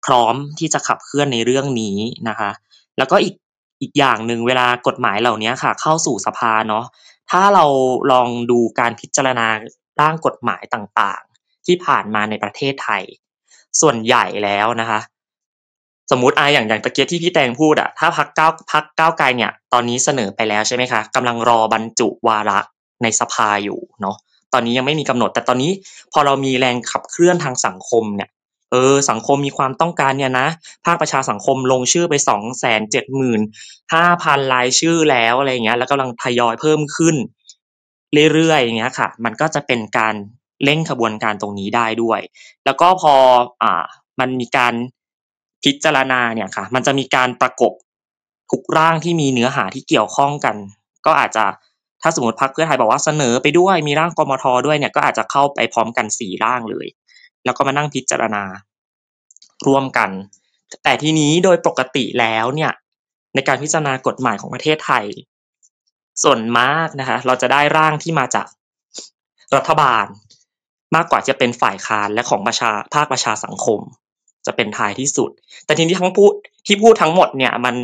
[0.04, 1.98] พร้อมที่จะขับเคลื่อนในเรื่องนี้
[2.28, 2.50] นะคะ
[2.98, 3.34] แล้วก็อีก
[3.82, 6.84] อีกอย่างหนึ่งเวลากฎหมายเหล่านี้ค่ะ เข้าสู่สภาเนาะ
[7.30, 7.64] ถ้าเรา
[8.12, 9.46] ลองดูการพิจารณา
[10.00, 13.02] ร่างกฎหมายต่างๆ ที่ผ่านมาในประเทศไทย
[13.80, 15.00] ส่วนใหญ่แล้วนะคะ
[16.10, 22.58] สมมติอาอย่างอย่างตะเกียที่พี่แตงพูดอะถ้าพักเก้าพักก้าไกลเนี่ย ตอนนี้เสนอไปแล้วใช่ไหมคะกำลังรอบรรจุวาระ
[23.02, 24.16] ในสภาอยู่เนาะ
[24.52, 25.70] ตอนนี้ยังไม่มีกำหนด แต่ตอนนี้
[26.12, 28.30] พอเรามีแรงขับเคลื่อนทางสังคมเนี่ย
[28.72, 30.48] เออสังคมมีความต้องการเนี่ยนะ
[30.86, 33.40] ภาคประชาสังคมลงชื่อไปสองแสนเจ็ดหมื่น
[33.94, 37.16] ห้าพันรายชื่อแล้วอะไรเงี้ย แล้วกำลังทยอยเพิ่มขึ้น
[38.32, 40.14] เรื่อยๆอย่างเงี้ยค่ะ มันก็จะเป็นการ
[40.64, 42.20] เร่งขบวนการตรงนี้ได้ด้วย
[42.64, 43.14] แล้วก็พอ
[43.62, 43.84] อ่า
[44.20, 44.74] มันมีการ
[45.64, 47.72] พิจารณาเนี่ยค่ะ มันจะมีการประกบ
[48.50, 50.56] ทุกร่างที่มีเนื้อหาที่เกี่ยวข้องกัน
[51.06, 51.44] ก็อาจจะ
[52.02, 56.86] ถ้าสมมติพรรคเพื่อไทยบอกว่าเสนอไปด้วยมีร่างกมทด้วยเนี่ยก็อาจจะเข้าไปพร้อมกันสี่ร่างเลย
[57.44, 58.44] แล้วก็มานั่งพิจารณา
[59.66, 60.10] ร่วมกัน
[60.82, 62.72] แต่ทีนี้โดยปกติแล้วเนี่ย
[63.34, 65.04] ในการพิจารณากฎหมายของประเทศไทย
[66.22, 68.46] ส่วนมากนะคะ เราจะได้ร่างที่มาจาก
[69.56, 70.06] รัฐบาล
[70.94, 73.80] มากกว่าจะเป็นฝ่ายค้านและของประชาภาคประชาสังคม
[74.46, 75.30] จะเป็นท้ายที่สุด
[75.66, 76.32] แต่ทีนี้ทั้งพูด
[76.66, 77.74] ที่พูดทั้งหมดเนี่ย มัน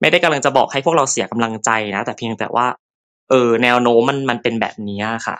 [0.00, 2.66] ไม่ได้กำลังจะบอกให้พวกเราเสียกำลังใจนะ แต่เพียงแต่ว่า
[3.30, 5.36] เออ แนวโน้มมันมันเป็นแบบนี้ค่ะ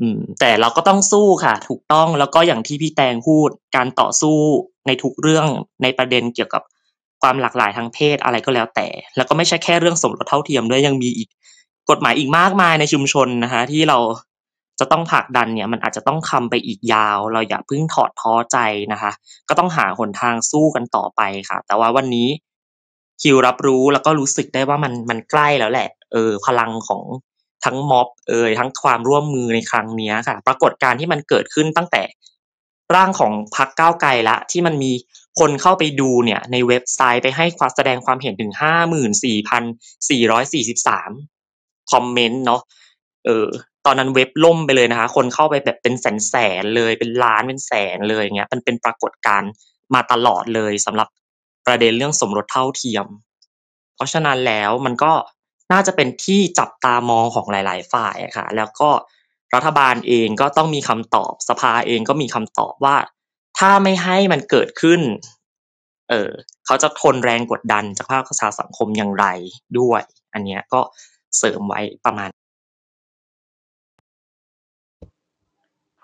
[0.00, 4.38] อืม แต่เราก็ต้องสู้ค่ะ ถูกต้องแล้วก็อย่างที่พี่แตงพูดการต่อสู้
[4.86, 5.46] ในทุกเรื่อง
[5.82, 6.62] ในประเด็นเกี่ยวกับ
[7.22, 11.28] ความหลากหลายทางเพศอะไรก็แล้วแต่ แล้วก็ไม่ใช่แค่เรื่องสมรสเท่าเทียมด้วยยังมีอีก
[11.90, 13.98] กฎหมายอีกมากมายในชุมชนนะคะที่เรา
[14.80, 18.58] จะต้องผลักดันเนี่ยมันอาจจะต้องทำไปอีกยาว เราอย่าเพิ่งถอดท้อใจ
[18.92, 19.12] นะคะ
[19.48, 22.28] ก็ต้องหาหนทางสู้กันต่อไปค่ะ แต่ว่าวันนี้
[23.22, 27.02] คิวรับรู้แล้วก็รู้สึกได้ว่ามันมันใกล้แล้วแหละ เออ พลังของ
[27.64, 32.02] ทั้งม็อบเอ่ยทั้งความร่วมมือในครั้งนี้ค่ะ ปรากฏการที่มันเกิดขึ้นตั้งแต่
[32.94, 34.92] ร่างของพรรคก้าวไกลละ ที่มันมี
[35.40, 39.62] คนเข้าไปดูเนี่ยในเว็บไซต์ไปให้ความแสดงความเห็นถึงห้าหมื่นสี่พัน
[40.10, 41.10] สี่ร้อยสี่สิบสาม
[41.92, 42.60] คอมเมนต์เนาะ
[43.26, 43.48] เออ
[43.86, 49.50] ตอนนั้นเว็บล่มไปเลยนะคะ คนเข้าไปแบบเป็นแสนแสนๆเลยเป็นล้านเป็นแสนเลยอย่างเงี้ยมันเป็นปรากฏการณ์
[49.94, 51.08] มาตลอดเลยสำหรับ
[51.66, 53.06] ประเด็นเรื่องสมรสเท่าเทียม
[53.96, 55.12] เพราะฉะนั้นแล้วมันก็
[55.72, 58.90] น่าจะเป็นที่จับตามองของหลาย ๆ ฝ่ายค่ะ แล้วก็
[59.54, 62.96] รัฐบาลเองก็ต้องมีคำตอบสภาเองก็มีคำตอบว่า
[63.58, 65.00] ถ้าไม่ให้มันเกิดขึ้น
[66.10, 66.30] เออ
[66.66, 69.26] เขาจะทนแรงกดดันจากภาคประชาสังคมอย่างไร
[69.78, 70.02] ด้วย
[70.34, 70.80] อันเนี้ยก็
[71.38, 72.28] เสริมไว้ประมาณ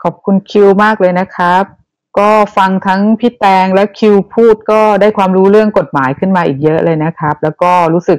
[0.09, 1.65] อบคุณคิวมากเลยนะครับ
[2.19, 8.19] ก็ฟังทั้งพี่แตงและคิวพูดก็ได้ความรู้เรื่องกฎหมายขึ้นมาอีกเยอะเลยนะครับ แล้วก็รู้สึก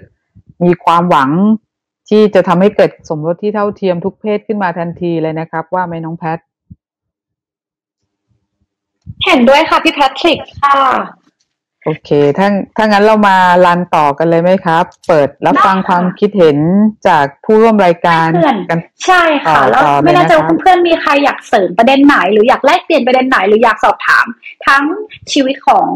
[0.64, 1.30] มีความหวัง
[2.10, 6.38] ที่จะทำให้เกิดสมรสที่เท่าเทียมทุกเพศขึ้นมาทันทีเลยนะครับ ว่าไหมน้องแพท
[9.26, 10.78] เห็นด้วยค่ะพี่แพทริกค่ะ
[11.88, 12.48] โอเค ถ้า
[12.78, 16.58] ถ้างั้นเรามารันต่อกันเลยไหมครับ เปิดรับฟังได้ค่ะความคิดเห็น
[17.08, 24.26] จากผู้ร่วมรายการเพื่อนกันใช่ค่ะต่อแล้วต่อเลยไม่แน่ใจนะครับว่าเพื่อนๆมีใครอยากเสริมประเด็นไหน หรืออยากแลกเปลี่ยนประเด็นไหน หรืออยากสอบถาม
[24.68, 24.84] ทั้ง
[25.34, 25.88] ชีวิตของ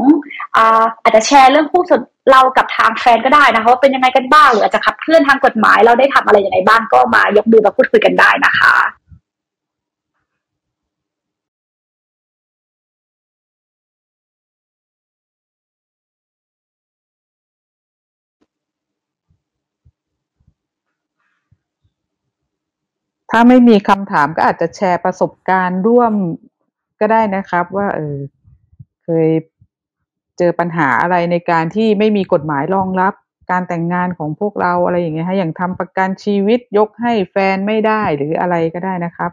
[0.55, 2.01] อ่าอาจจะแชร์เรื่องคู่ส่วน
[2.31, 8.75] เรากับทางแฟนก็ได้นะคะว่าเป็นยังไงกันบ้างหรืออาจจะขับเคลื่อนทางกฎหมายเราได้ทำอะไรยังไงบ้างก็มายกมือมาพูดคุยกันได้นะคะ
[23.31, 26.13] ถ้าไม่มีคำถามก็อาจจะแชร์ประสบการณ์ร่วม
[26.99, 28.17] ก็ได้นะครับ ว่า เออ
[29.03, 29.29] เคย
[30.37, 33.13] เจอปัญหาอะไรในการที่ไม่มีกฎหมายรองรับ
[33.51, 39.31] การแต่งงานของพวกเราอะไรอย่างเงี้ยฮะอย่างทำประกันชีวิตยกให้แฟนไม่ได้หรืออะไรก็ได้นะครับ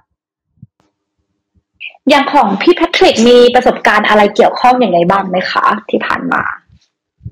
[2.08, 6.42] อย่างของพี่แพทริกมีประสบการณ์อะไรเกี่ยวข้องอย่างไรบ้างไหมคะ ที่ผ่านมา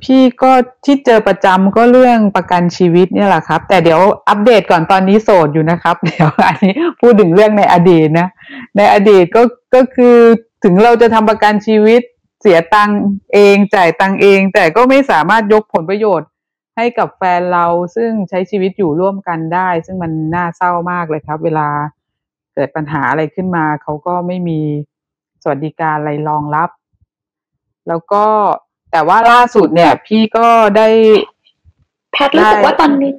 [0.02, 0.52] พี่ก็
[0.84, 8.28] ที่เจอประจำก็เรื่องประกันชีวิตเนี่ยแหละครับ แต่เดี๋ยวอัปเดตก่อนตอนนี้โสดอยู่นะครับ เดี๋ยวอันนี้พูดถึงเรื่องในอดีตนะ
[8.76, 9.42] ในอดีตก็
[9.74, 10.16] ก็คือ
[10.64, 12.00] ถึงเราจะทำประกันชีวิต
[12.40, 12.98] เสียตังค์
[13.34, 16.28] เองจ่ายตังค์เอง แต่ก็ไม่สามารถยกผลประโยชน์
[16.76, 17.66] ให้กับแฟนเรา
[17.96, 21.68] ซึ่งใช้ชีวิตอยู่ร่วมกันได้ ซึ่งมันน่าเศร้ามากเลยครับ เวลา
[22.54, 24.60] เกิดปัญหาอะไรขึ้นมา เขาก็ไม่มี
[25.42, 26.70] สวัสดิการอะไรรองรับ
[27.88, 28.24] แล้วก็
[28.96, 30.88] แต่ว่าล่าสุดเนี่ย พี่ก็ได้
[32.12, 33.12] แพทรู้สึกว่าตอนนี้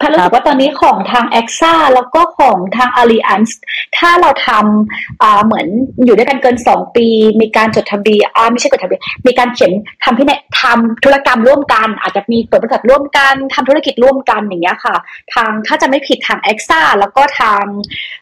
[0.00, 3.52] พันรู้สึกว่าตอนนี้ของทางแอคซ่าแล้วก็ของทาง Alliance
[3.96, 5.66] ถ้าเราทำอ่าเหมือน
[6.04, 7.06] อยู่ด้วยกันเกินสองปี
[7.40, 9.72] มีการจดทะเบียนอ่าไม่ใช่จดทะเบียนมีการเขียน
[10.04, 14.94] ทำที่เนี่ยทำธุรกรรมร่วมกัน อาจจะมีเปิดบริษัทร่วมกันทำธุรกิจร่วมกันอย่างเงี้ยค่ะ
[15.34, 17.64] ทางถ้าจะไม่ผิดทางแอคซ่าแล้วก็ทาง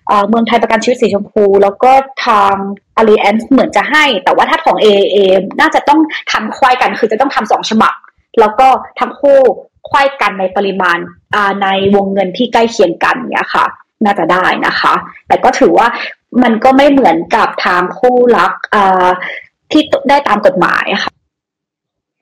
[0.06, 1.92] เอ่อเมืองไทยประกันชีวิตสีชมพู แล้วก็
[2.26, 2.54] ทาง
[3.00, 5.16] Alliance เหมือนจะให้ แต่ว่าถ้าของ AAA
[5.60, 6.00] น่าจะต้อง
[6.32, 7.94] ทำควายกันคือจะต้องทำสองฉบับ
[8.40, 8.68] แล้วก็
[9.00, 9.40] ทั้งคู่
[9.88, 10.98] ควายกันในปริมาณ
[11.62, 13.66] ในวงเงินที่ใกล้เคียงกันเนี่ยค่ะ
[14.04, 14.94] น่าจะได้นะคะ
[15.28, 15.86] แต่ก็ถือว่า
[16.42, 18.52] มันก็ไม่เหมือนกับทางคู่รัก
[19.70, 21.12] ที่ได้ตามกฎหมายค่ะ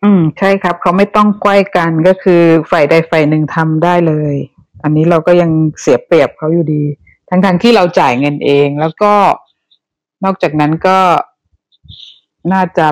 [0.05, 4.35] อืม ใช่ครับ เขาไม่ต้องใกล้กันก็คือฝ่ายใดฝ่ายหนึ่งทำได้เลย
[4.83, 6.85] อันนี้เราก็ยังเสียเปรียบเขาอยู่ดี
[7.29, 9.13] ทั้งทงๆที่เราจ่ายเงินเอง แล้วก็
[10.25, 10.99] นอกจากนั้นก็
[12.53, 12.87] น่าจะ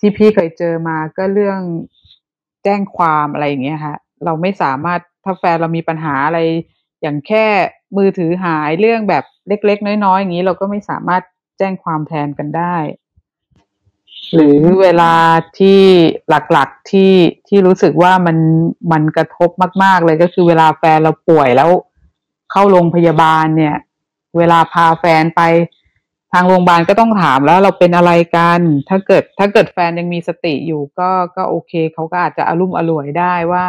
[0.00, 1.60] ที่พี่เคยเจอมาก็เรื่อง
[2.64, 6.40] แจ้งความอะไรอย่างเงี้ยฮะ เราไม่สามารถถ้าแฟนเรามีปัญหาอะไร
[7.02, 7.46] อย่างแค่
[7.96, 11.22] มือถือหายเรื่องแบบเล็ก ๆ น้อยๆอย่างนี้เราก็ไม่สามารถ
[11.58, 12.76] แจ้งความแทนกันได้
[14.34, 15.12] หรือเวลา
[15.58, 15.80] ที่
[16.28, 17.14] หลักๆที่
[17.48, 18.36] ที่รู้สึกว่ามัน
[18.92, 19.50] มันกระทบ
[19.82, 21.70] มาก ๆ เลยก็คือเวลาแฟนเราป่วยแล้ว
[22.50, 23.76] เข้าโรงพยาบาลเนี่ย
[24.36, 25.42] เวลาพาแฟนไป
[26.32, 33.66] ทางโรงพยาบาลก็ต้องถามแล้วเราเป็นอะไรกัน ถ้าเกิดถ้าเกิดแฟนยังมีสติอยู่ก็ก็โอเค เขาก็อาจจะอารมณ์อร่วยได้ว่า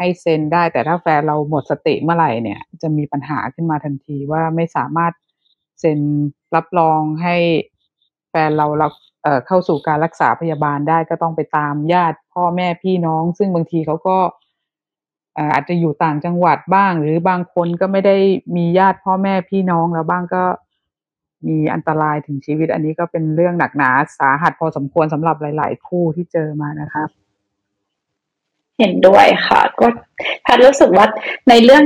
[0.00, 5.12] ให้เซ็นได้ แต่ถ้าแฟนเราหมดสติเมื่อไหร่เนี่ย จะมีปัญหาขึ้นมาทันทีว่าไม่สามารถ
[5.80, 6.00] เซ็น
[6.56, 7.36] รับรองให้
[8.30, 14.18] แฟนเรารับเอ่อเข้าสู่การรักษาพยาบาลได้ก็ต้องไปตามญาติพ่อแม่พี่น้อง ซึ่งบางทีเขาก็
[15.34, 18.16] เอ่ออาจจะอยู่ต่างจังหวัดบ้าง หรือบางคนก็ไม่ได้
[18.56, 20.44] มีญาติพ่อแม่พี่น้องแล้วบ้างก็
[21.46, 27.08] มีอันตรายถึงชีวิตอันนี้ก็เป็นเรื่องหนักหนาสาหัสพอสมควรสำหรับหลาย ๆ คู่ที่เจอมานะครับ
[28.80, 29.86] เห็นด้วยค่ะ ก็
[30.42, 31.06] แพทย์รู้สึกว่า
[31.48, 31.82] ในเรื่อง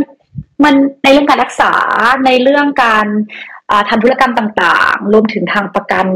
[0.64, 1.72] มันในเรื่องการรักษา
[2.26, 3.06] ในเรื่องการ
[3.70, 6.06] อ่าทำธุรกรรมต่างๆ รวมถึงทางประกัน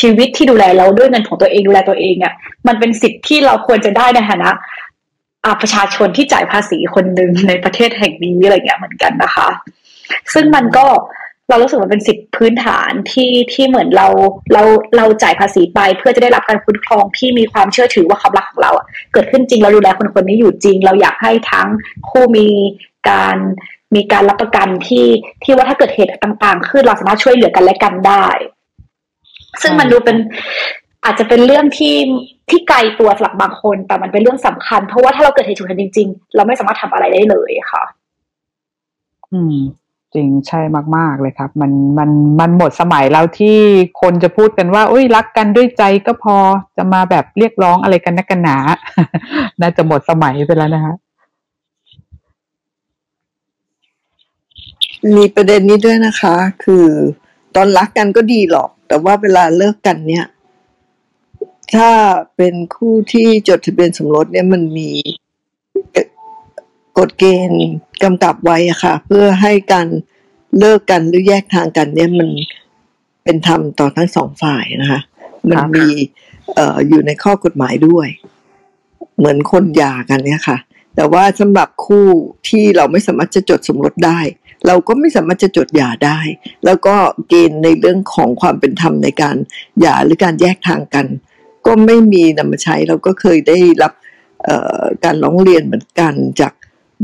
[0.00, 2.34] ชีวิตที่ดูแลเราด้วยเงินของตัวเองดูแลตัวเองเนี่ย
[2.66, 4.50] มันเป็นสิทธิ์ที่เราควรจะได้ในฐานะ
[5.44, 9.48] อ่าประชาชนที่จ่ายภาษีคนหนึ่งในประเทศแห่งนี้อะไรเงี้ยเหมือนกันนะคะ
[10.34, 10.86] ซึ่งมันก็
[11.50, 14.08] เรารู้สึกว่าเป็นสิทธิพื้นฐานที่ที่เหมือนเรา
[14.52, 14.62] เรา
[14.96, 18.72] เราจ่ายภาษีไป เพื่อจะได้รับการคุ้มครองที่มีความเชื่อถือว่าความรักของเรา
[19.12, 21.68] เกิดขึ้นจริงเราดูแลคนคนนี้อยู่จริง เราอยากให้ทั้ง
[22.08, 22.48] คู่มี
[23.08, 23.36] การ
[23.94, 25.06] มีการรับประกันที่
[25.42, 28.26] ที่ว่าถ้าเกิดเหตุต่างๆขึ้นเราสามารถช่วยเหลือกันและกันได้
[29.62, 30.16] ซึ่งมันดูเป็น
[31.04, 31.96] อาจจะเป็นเรื่องที่
[32.50, 37.82] ที่ไกลตัวสำหรับบางคน แต่มันเป็นเรื่องสำคัญ เพราะว่าถ้าเราเกิดเหตุฉุกเฉินจริง ๆ เราไม่สามารถทำอะไรได้เลยค่ะ
[39.32, 39.56] อืม
[40.14, 40.60] จริงใช่
[40.96, 42.10] มาก ๆ เลยครับ มันมัน
[42.40, 43.58] มันหมดสมัยแล้วที่
[44.00, 46.36] คนจะพูดกันว่าอุ้ยรักกันด้วยใจก็พอ
[46.76, 48.56] จะมาแบบเรียกร้องอะไรกันนักกันหนา
[49.60, 50.94] น่าจะหมดสมัยไปแล้วนะฮะ
[55.16, 56.34] มีประเด็นนี้ด้วยนะคะ
[56.64, 56.86] คือ
[57.54, 60.26] ตอนรักกันก็ดีหรอก แต่ว่าเวลาเลิกกันเนี่ย
[61.74, 61.90] ถ้า
[62.36, 64.90] เป็นคู่ที่จดทะเบียนสมรสเนี่ยมันมี
[67.00, 67.62] กฎเกณฑ์
[68.02, 69.88] กำกับไว้อะค่ะ เพื่อให้การ
[70.58, 72.28] เลิกกันหรือแยกทางกันเนี่ยมัน
[73.24, 75.00] เป็นธรรมต่อทั้งสองฝ่ายนะคะ
[75.48, 75.88] มันครับมี
[76.54, 78.08] เอ่ออยู่ในข้อกฎหมายด้วย
[79.16, 80.58] เหมือนคนหย่ากันเนี่ยค่ะ
[80.96, 82.06] แต่ว่าสำหรับคู่
[82.48, 84.20] ที่เราไม่สามารถจะจดสมรสได้
[84.66, 86.18] เราก็ไม่สามารถจะจดหย่าได้
[86.64, 86.96] แล้วก็
[87.28, 89.36] เกณฑ์ในเรื่องของความเป็นธรรมในการ
[89.80, 91.06] หย่าหรือการแยกทางกัน
[91.66, 93.92] ก็ไม่มีนำมาใช้เราก็เคยได้รับ
[94.44, 96.52] เอ่อการร้องเรียนเหมือนกันจาก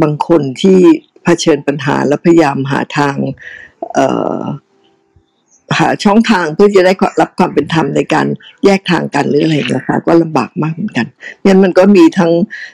[0.02, 0.78] บางคนที่
[1.24, 3.16] เผชิญปัญหาและพยายามหาทาง
[5.78, 8.27] หาช่องทางเพื่อจะได้รับความเป็นธรรมในการ
[8.64, 11.06] แยกทางกันหรืออะไรนะคะก็ลำบากมากเหมือนกัน
[11.43, 12.32] เนี่ยมันก็มีทั้ง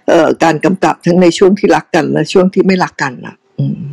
[0.09, 3.93] เออการกำกับทั้งในช่วงที่รักกันและช่วงที่ไม่รักกันนะอืม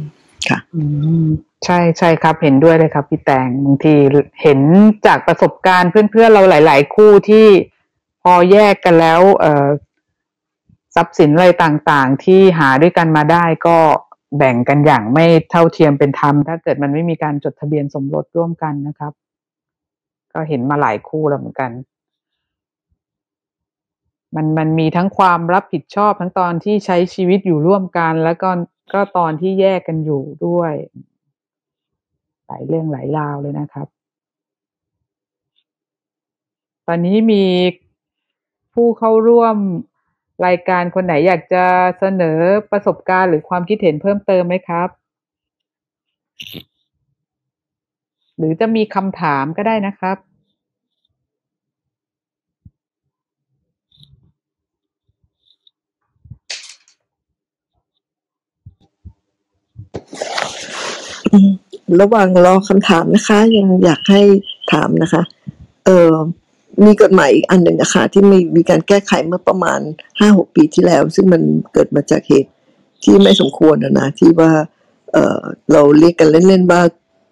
[0.49, 0.81] ค่ะอื
[1.25, 1.27] ม
[1.65, 3.93] ใช่ใช่ครับเห็นด้วยเลยครับพี่แตงบางที
[4.41, 4.59] เห็น
[5.05, 7.47] จากประสบการณ์เพื่อนๆเราหลาย ๆ คู่ที่
[8.23, 9.67] พอแยกกันแล้ว เอ่อ
[10.95, 13.77] ทรัพย์สินอะไรต่างๆ ที่หาด้วยกันมาได้ก็
[14.37, 19.13] แบ่งกันอย่างไม่เท่าเทียมเป็นธรรม ถ้าเกิดมันไม่มีการจดทะเบียนสมรสร่วมกันนะครับ
[20.33, 21.71] ก็เห็นมาหลายคู่แล้วเหมือนกัน
[24.35, 28.49] มันมันมีทั้งความรับผิดชอบทั้งตอนที่ใช้ชีวิตอยู่ร่วมกัน แล้วก็
[28.93, 30.73] ก็ตอนที่แยกกันอยู่ด้วย
[32.47, 33.87] หลายเรื่องหลายราวเลยนะครับ
[36.87, 37.45] ตอนนี้มี
[38.73, 39.55] ผู้เข้าร่วม
[40.45, 41.65] รายการคนไหนอยากจะ
[41.99, 42.39] เสนอ
[42.71, 44.89] ประสบการณ์หรือความคิดเห็นเพิ่มเติมไหมครับ
[48.37, 50.17] หรือจะมีคำถามก็ได้นะครับ
[62.01, 64.21] ระหว่างรอคำถามนะคะ ยังอยากให้
[64.71, 65.21] ถามนะคะ
[65.85, 66.13] เออ
[66.85, 69.79] มีกฎหมายอีกอันหนึ่งนะคะที่มีมีการแก้ไขเมื่อประมาณ
[70.19, 71.41] ห้าหกปีที่แล้ว ซึ่งมัน
[71.73, 72.51] เกิดมาจากเหตุ
[73.03, 74.51] ที่ไม่สมควรนะนะที่ว่า
[75.11, 75.41] เออ
[75.71, 76.81] เราเรียกกันเล่นๆว่า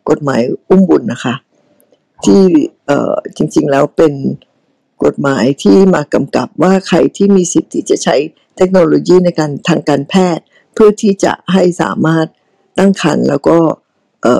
[0.10, 1.36] กฎหมายอุ้มบุญนะคะ
[2.26, 2.42] ที่
[2.88, 4.14] เออจริง ๆแล้วเป็น
[5.04, 8.16] กฎหมายที่มากำกับว่าใครที่มีสิทธิ์ที่จะใช้
[8.58, 10.44] เทคโนโลยีในการทางการแพทย์
[10.74, 12.28] เพื่อที่จะให้สามารถ
[12.78, 13.58] ตั้งครรภ์แล้วก็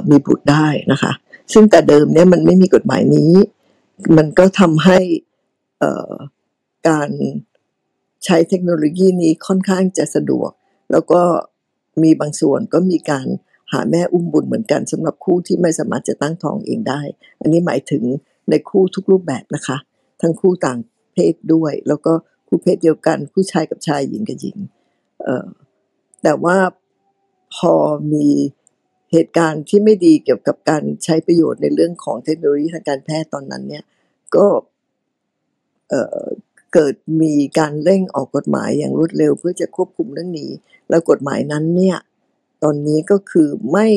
[0.10, 1.12] มีบุตรได้นะคะ
[1.54, 3.32] ซึ่งแต่เดิมเนี่ยมันไม่มีกฎหมายนี้
[4.18, 5.00] มันก็ทำให้
[6.90, 7.10] การ
[8.26, 10.52] ใช้เทคโนโลยีนี้ค่อนข้างจะสะดวก
[10.92, 11.22] แล้วก็
[12.04, 13.28] มีบางส่วนก็มีการ
[13.72, 17.02] หาแม่อุ้มบุญเหมือนกันสำหรับคู่ที่ไม่สามารถจะตั้งท้องเองได้
[17.42, 18.04] อันนี้หมายถึง
[18.50, 19.78] ในคู่ทุกรูปแบบนะคะ
[20.22, 20.80] ทั้งคู่ต่าง
[21.14, 22.14] เพศด้วย แล้วก็
[22.48, 24.58] คู่เพศเดียวกันคู่ชายกับชายหญิงกับหญิง
[26.24, 26.58] แต่ว่า
[27.56, 27.74] พอ
[28.14, 28.28] มี
[29.12, 33.84] เหตุการณ์ที่ไม่ดีเกี่ยวกับการใช้ประโยชน์ในเรื่องของเทคโนโลยีทางการแพทย์ตอนนั้นเนี่ย
[34.36, 34.48] ก็
[35.90, 40.52] เเกิดมีการเร่งออกกฎหมายอย่างรวดเร็ว เพื่อจะควบคุมเรื่องนี้
[40.90, 41.98] แล้วกฎหมายนั้นเนี่ย
[42.64, 43.88] ตอนนี้ก็คือไม่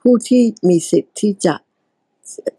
[0.00, 1.54] ผู้ที่มีสิทธิ์ที่จะ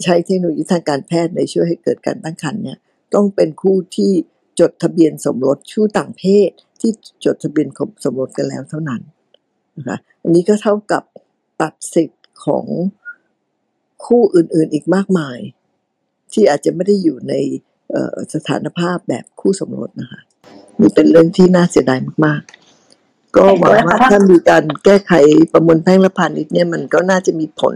[0.03, 2.77] ใช้เทคโนโลยีทางการแพทย์ในช่วยให้เกิดการตั้งครรภ์เนี่ย
[3.13, 4.11] ต้องเป็นคู่ที่
[4.59, 6.51] จดทะเบียนสมรสคู่ต่างเพศ
[6.81, 6.91] ที่
[7.25, 7.67] จดทะเบียน
[8.03, 9.01] สมรสกันแล้วเท่านั้น
[9.77, 11.03] นะคะอันนี้ก็เท่ากับ
[11.61, 12.65] ตัดสิทธิ์ของ
[14.05, 15.37] คู่อื่น ๆ อีกมากมาย
[16.33, 17.33] ที่อาจจะไม่ได้อยู่ใน
[18.33, 20.21] สถานภาพแบบคู่สมรสนะคะ
[20.79, 22.41] นี่เป็นเรื่องที่น่าเสียดายมาก
[22.87, 25.13] ๆ ก็หวังว่าถ้ามีการแก้ไข
[25.53, 27.75] ประมวลแพ่งและพาณิชย์เนี่ยมันก็น่าจะมีผล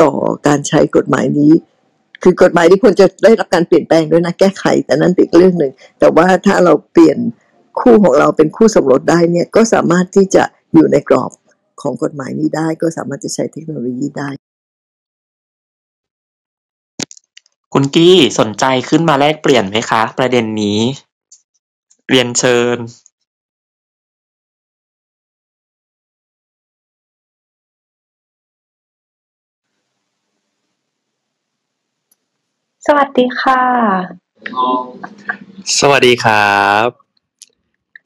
[0.00, 0.10] ต่อ
[0.46, 1.52] การใช้กฎหมายนี้
[2.22, 7.18] คือกฎหมายที่ควรจะได้รับการเปลี่ยนแปลงด้วยนะแก้ไข แต่นั้นเป็นอีกเรื่องหนึ่ง แต่ว่าถ้าเราเปลี่ยน
[7.80, 10.44] คู่ของเราเป็นคู่สมรสได้เนี่ยก็สามารถที่จะ
[10.74, 11.30] อยู่ในกรอบ
[11.82, 14.30] ของกฎหมายนี้ได้ก็สามารถจะใช้เทคโนโลยีได้
[17.72, 20.80] คุณกี้สนใจขึ้นมาแลกเปลี่ยนไหมคะ ประเด็นนี้
[22.08, 22.78] เรียนเชิญ
[32.86, 33.62] สวัสดีค่ะ
[35.78, 37.09] สวัสดีครับ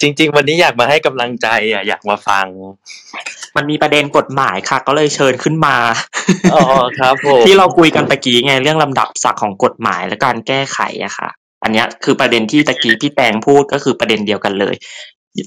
[0.00, 2.46] จริง ๆ วันนี้อยากมาให้กำลังใจอะอยากมาฟัง
[3.56, 5.76] มันมีประเด็นกฎหมายค่ะ ก็เลยเชิญขึ้นมา
[6.54, 6.62] อ๋อ
[6.98, 11.28] ครับผมที่เราคุยกันตะกี้ไงเรื่องลำดับศักดิ์ของกฎหมายและการแก้ไขอะค่ะ
[11.62, 14.74] อันเนี้ยคือประเด็นที่ตะกี้พี่แตงพูดก็คือประเด็นเดียวกันเลย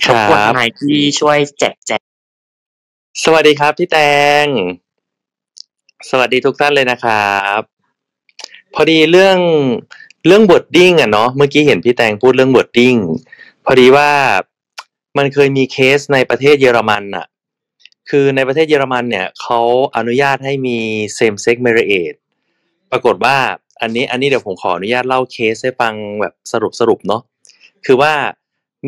[0.05, 2.03] ครรับกวนบนายที่ช่วยแจกแจง
[3.23, 3.97] สวัสดีครับพี่แต
[4.43, 4.45] ง
[6.09, 7.61] สวัสดีทุกท่านเลยนะครับ
[8.73, 9.37] พอดีเรื่อง
[10.27, 12.97] เรื่อง wording อะเนาะเมื่อกี้เห็นพี่แตงพูดเรื่อง wording
[13.69, 14.09] พอดีว่า
[15.17, 17.25] มันเคยมีเคสในประเทศเยอรมันอะ
[18.09, 19.59] คือในประเทศเยอรมันเนี่ยเขา
[19.97, 20.77] อนุญาตให้มี
[21.17, 22.17] same sex marriage
[22.91, 23.37] ปรากฏว่า
[23.81, 27.21] อันนี้อันนี้เดี๋ยวผมขออนุญาตเล่าเคสให้ฟังแบบสรุปสรุปเนาะ
[27.85, 28.13] คือว่า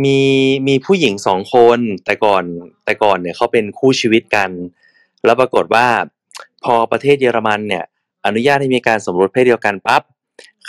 [0.04, 0.20] มี
[0.68, 2.44] มีผู้หญิงสองคนแต่ก่อน
[2.86, 4.50] แต่ก่อนเนี่ยเขาเป็นคู่ชีวิตกัน
[5.26, 5.88] แล้วปรากฏว่า
[6.64, 7.84] พอประเทศเยอรมันเนี่ย
[8.26, 10.02] อนุญาตให้มีการสมรสเพศเดียวกันปั๊บ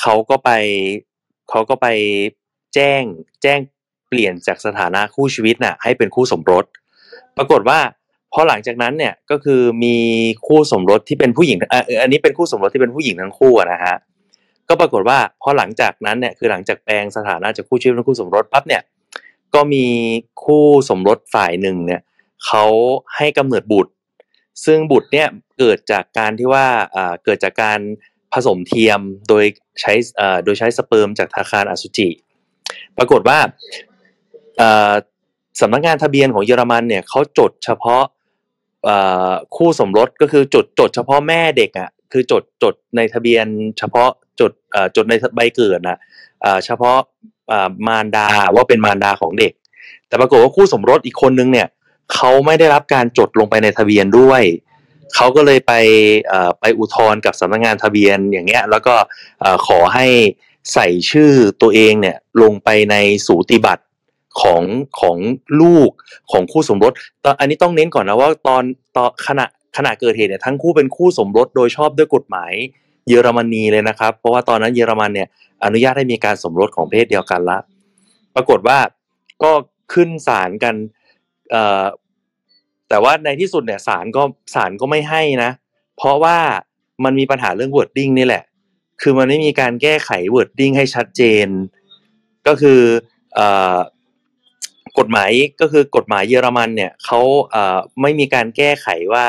[0.00, 0.50] เขาก็ไป
[1.50, 1.86] เขาก็ไป
[2.74, 3.02] แจ้ง
[3.42, 3.58] แจ้ง
[4.10, 6.64] เปลี่ยนจากสถานะคู่ชีวิตน่ะให้เป็นคู่สมรส
[7.36, 7.78] ปรากฏว่า
[8.32, 9.96] พอหลังจากนั้นเนี่ยก็คือมี
[10.46, 11.58] คู่สมรสที่เป็นผู้หญิง
[12.02, 13.96] อันนี้เป็นคู่สมรสที่เป็นผู้หญิงทั้งคู่นะฮะ
[14.68, 18.82] ก็ปรากฏว่าพอหลังจากนั้นเนี่ยคือหลังจากแปลงสถานะจากคู่ชีวิตเป็นคู่สมรสปั๊บเนี่ย
[19.54, 19.86] ก็มี
[20.44, 22.00] คู่สมรสฝ่ายหนึ่งเนี่ย
[22.46, 22.64] เขา
[23.16, 23.92] ให้กำเนิดบุตร
[24.64, 25.28] ซึ่งบุตรเนี่ย
[25.58, 26.66] เกิดจากการที่ว่า
[27.24, 27.80] เกิดจากการ
[28.32, 29.44] ผสมเทียมโดย
[29.80, 29.92] ใช้
[30.44, 32.08] โดยใช้สเปิร์มจากธนาคารอสุจิ
[32.98, 33.38] ปรากฏว่า
[35.60, 38.02] สำนักงานทะเบียนของเยอรมันเนี่ยเขาจดเฉพาะ
[39.56, 43.46] คู่สมรสก็คือจดจดเฉพาะแม่เด็กอะคือจดจดในทะเบียน
[43.78, 44.10] เฉพาะ
[44.40, 44.52] จด
[44.96, 45.98] จดในใบเกิดนะ
[46.44, 46.98] อ่าเฉพาะ
[47.86, 49.52] มารดาว่าเป็นมารดาของเด็ก
[50.08, 51.68] แต่ปรากฏว่าคู่สมรสอีกคนนึงเนี่ย
[52.14, 54.42] เขาไม่ได้รับการจดลงไปในทะเบียนด้วย
[55.14, 55.72] เขาก็เลยไป
[56.60, 58.94] ไปอุทธรณ์กับสำนักงานทะเบียนอย่างเงี้ยแล้วก็
[59.66, 60.06] ขอให้
[60.72, 61.32] ใส่ชื่อ
[61.62, 62.96] ตัวเองเนี่ยลงไปใน
[63.26, 63.82] สูติบัตร
[64.40, 64.62] ของ
[65.00, 65.16] ของ
[65.60, 65.90] ลูก
[66.32, 66.92] ของคู่สมรส
[67.24, 68.62] ตอนอันนี้ต้องเน้นก่อนนะว่าตอน
[68.96, 69.46] ตอนขณะ
[69.76, 72.52] ขณะเกิดเหตุเนี่ยทั้งคู่เป็นคู่สมรสโดยชอบด้วยกฎหมาย
[73.08, 75.28] เยอรมนีเลยนะครับ เพราะว่าตอนนั้นเยอรมันเนี่ย
[75.64, 77.58] อนุญาตให้มีการสมรสของเพศเดียวกันละ
[78.34, 78.78] ปรากฏว่า
[79.42, 79.52] ก็
[79.92, 80.74] ขึ้นศาลกัน
[82.88, 84.22] แต่ว่าในที่สุดเนี่ยศาลก็
[84.54, 85.50] ศาลก็ไม่ให้นะ
[85.96, 86.38] เพราะว่า
[87.04, 88.44] มันมีปัญหาเรื่อง wording นี่แหละ
[89.02, 91.46] คือมันไม่มีการแก้ไข wording ให้ชัดเจน
[92.46, 92.80] ก็คือ
[93.38, 93.40] อ
[94.98, 95.30] กฎหมาย
[95.60, 97.20] ก็คือกฎหมายเยอรมันเนี่ยเขา
[98.02, 99.24] ไม่มีการแก้ไขว่า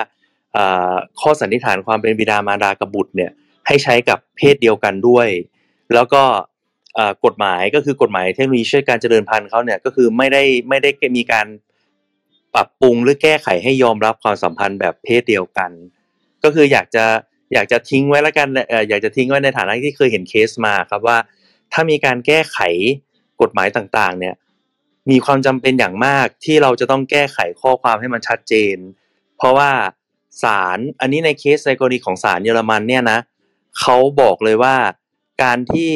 [1.21, 3.31] ข้อสันนิษฐานความเป็นบิดามารดากับบุตรเนี่ย
[3.67, 5.27] ให้ใช้กับเพศเดียวกันด้วย
[5.93, 6.23] แล้วก็
[7.25, 11.47] กฎหมายก็คือกฎหมายเทคโนโลยีช่วยการเจริญพันธุ์เขาเนี่ยก็คือไม่ได้ไม่ได้มีการ
[12.53, 15.71] ปรับปรุงหรือแก้ไขให้ยอมรับความสัมพันธ์แบบเพศเดียวกัน
[16.43, 17.05] ก็คืออยากจะ
[17.53, 18.47] อยากจะทิ้งไว้แล้วกัน
[18.89, 21.17] อยากจะทิ้งไว้ในฐานะที่เคยเห็นเคสมาครับว่า
[21.73, 22.57] ถ้ามีการแก้ไข
[23.41, 24.35] กฎหมายต่างๆ เนี่ย
[25.09, 28.77] มีความจำเป็นอย่างมากที่เราจะต้องแก้ไขข้อความให้มันชัดเจน
[29.37, 29.71] เพราะว่า
[30.43, 33.19] ศาลอันนี้ในเคสในกรณีของศาลเยอรมันเนี่ยนะ
[33.79, 34.75] เขาบอกเลยว่า
[35.43, 35.91] การที่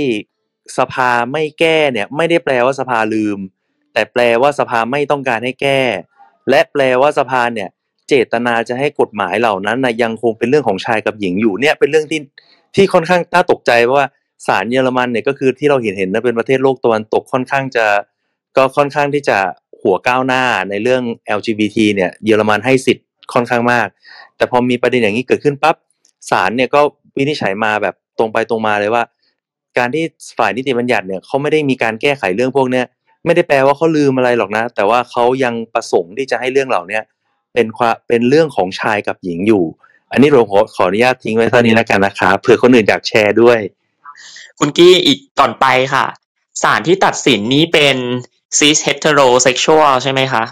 [0.77, 3.39] สภาไม่แก้เนี่ยไม่ได้แปลว่าสภาลืม
[3.93, 5.81] แต่แปลว่าสภาไม่ต้องการให้แก้
[6.49, 7.69] และแปลว่าสภาเนี่ย
[8.07, 12.21] เจตนาจะให้กฎหมายเหล่านั้นนะยังคงเป็นเรื่องของชายกับหญิงอยู่เนี่ยเป็นเรื่องที่
[12.75, 14.07] ที่ค่อนข้างน่าตกใจเพราะว่า
[14.47, 17.85] ศาลเยอรมันเนี่ยก็คือที่เราเห็นเห็นนะเป็นประเทศโลกตะวันตกค่อนข้างจะ
[18.57, 19.37] ก็ค่อนข้างที่จะ
[19.81, 21.03] หัวก้าวหน้าในเรื่อง
[21.37, 23.87] LGBT เนี่ยเยอรมันให้สิทธิ์ค่อนข้างมาก
[24.37, 25.75] แต่พอมีประเด็นอย่างนี้เกิดขึ้นปั๊บ
[26.29, 26.81] ศาลเนี่ยก็
[27.17, 29.03] วินิจฉัยมาแบบตรงไปตรงมาเลยว่า
[29.77, 30.03] การที่
[30.37, 32.85] ฝ่ายนิติบัญญัติเนี่ยเขาไม่ได้มีการแก้ไขเรื่องพวกเนี้ย
[33.25, 37.03] ไม่ได้แปลว่าเขาลืมอะไรหรอกนะ แต่ว่าเขายังประสงค์ที่จะให้เรื่องเหล่าเนี้ย
[37.53, 39.63] เป็นความเป็นเรื่องของชายกับหญิงอยู่
[40.11, 43.59] อันนี้ผมขอขออนุญาตทิ้งไว้เท่านี้แล้วกันนะครับเผื่อคนอื่นอยากแชร์ด้วย
[44.59, 46.05] คุณกี้อีกก่อนไปค่ะ
[46.63, 47.97] ศาลที่ตัดสินนี้เป็น
[48.57, 50.43] cis heterosexual ใช่ไหมคะ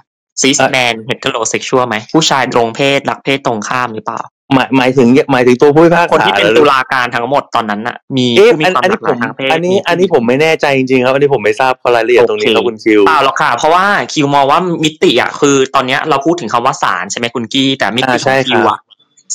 [0.41, 4.21] cis เอ่อ man heterosexual ไหมผู้ชายตรงเพศรักเพศตรงข้ามหรือเปล่า
[4.53, 18.79] หมายหมายถึงหมายถึงตัวผู้พิพากษาคนที่เป็นหรือตุลาการทั้งหมดตอนนั้นน่ะ มีเอ๊ะผู้มีอันความอันหนี้ลากหผลามยทางเพศอันนี้มีอันนี้ผมไม่แน่ใจจริงๆครับอันนี้ผมไม่ทราบรายละเอียดตรงนี้ครับคุณคิวเปล่าหรอกค่ะ เพราะว่าคิวมองว่ามิติอะคือตอนเนี้ยเราพูดถึงคำว่าศาลใช่ไหมคุณกี้ แต่มิติอ่าขใช่องครับคิวอะ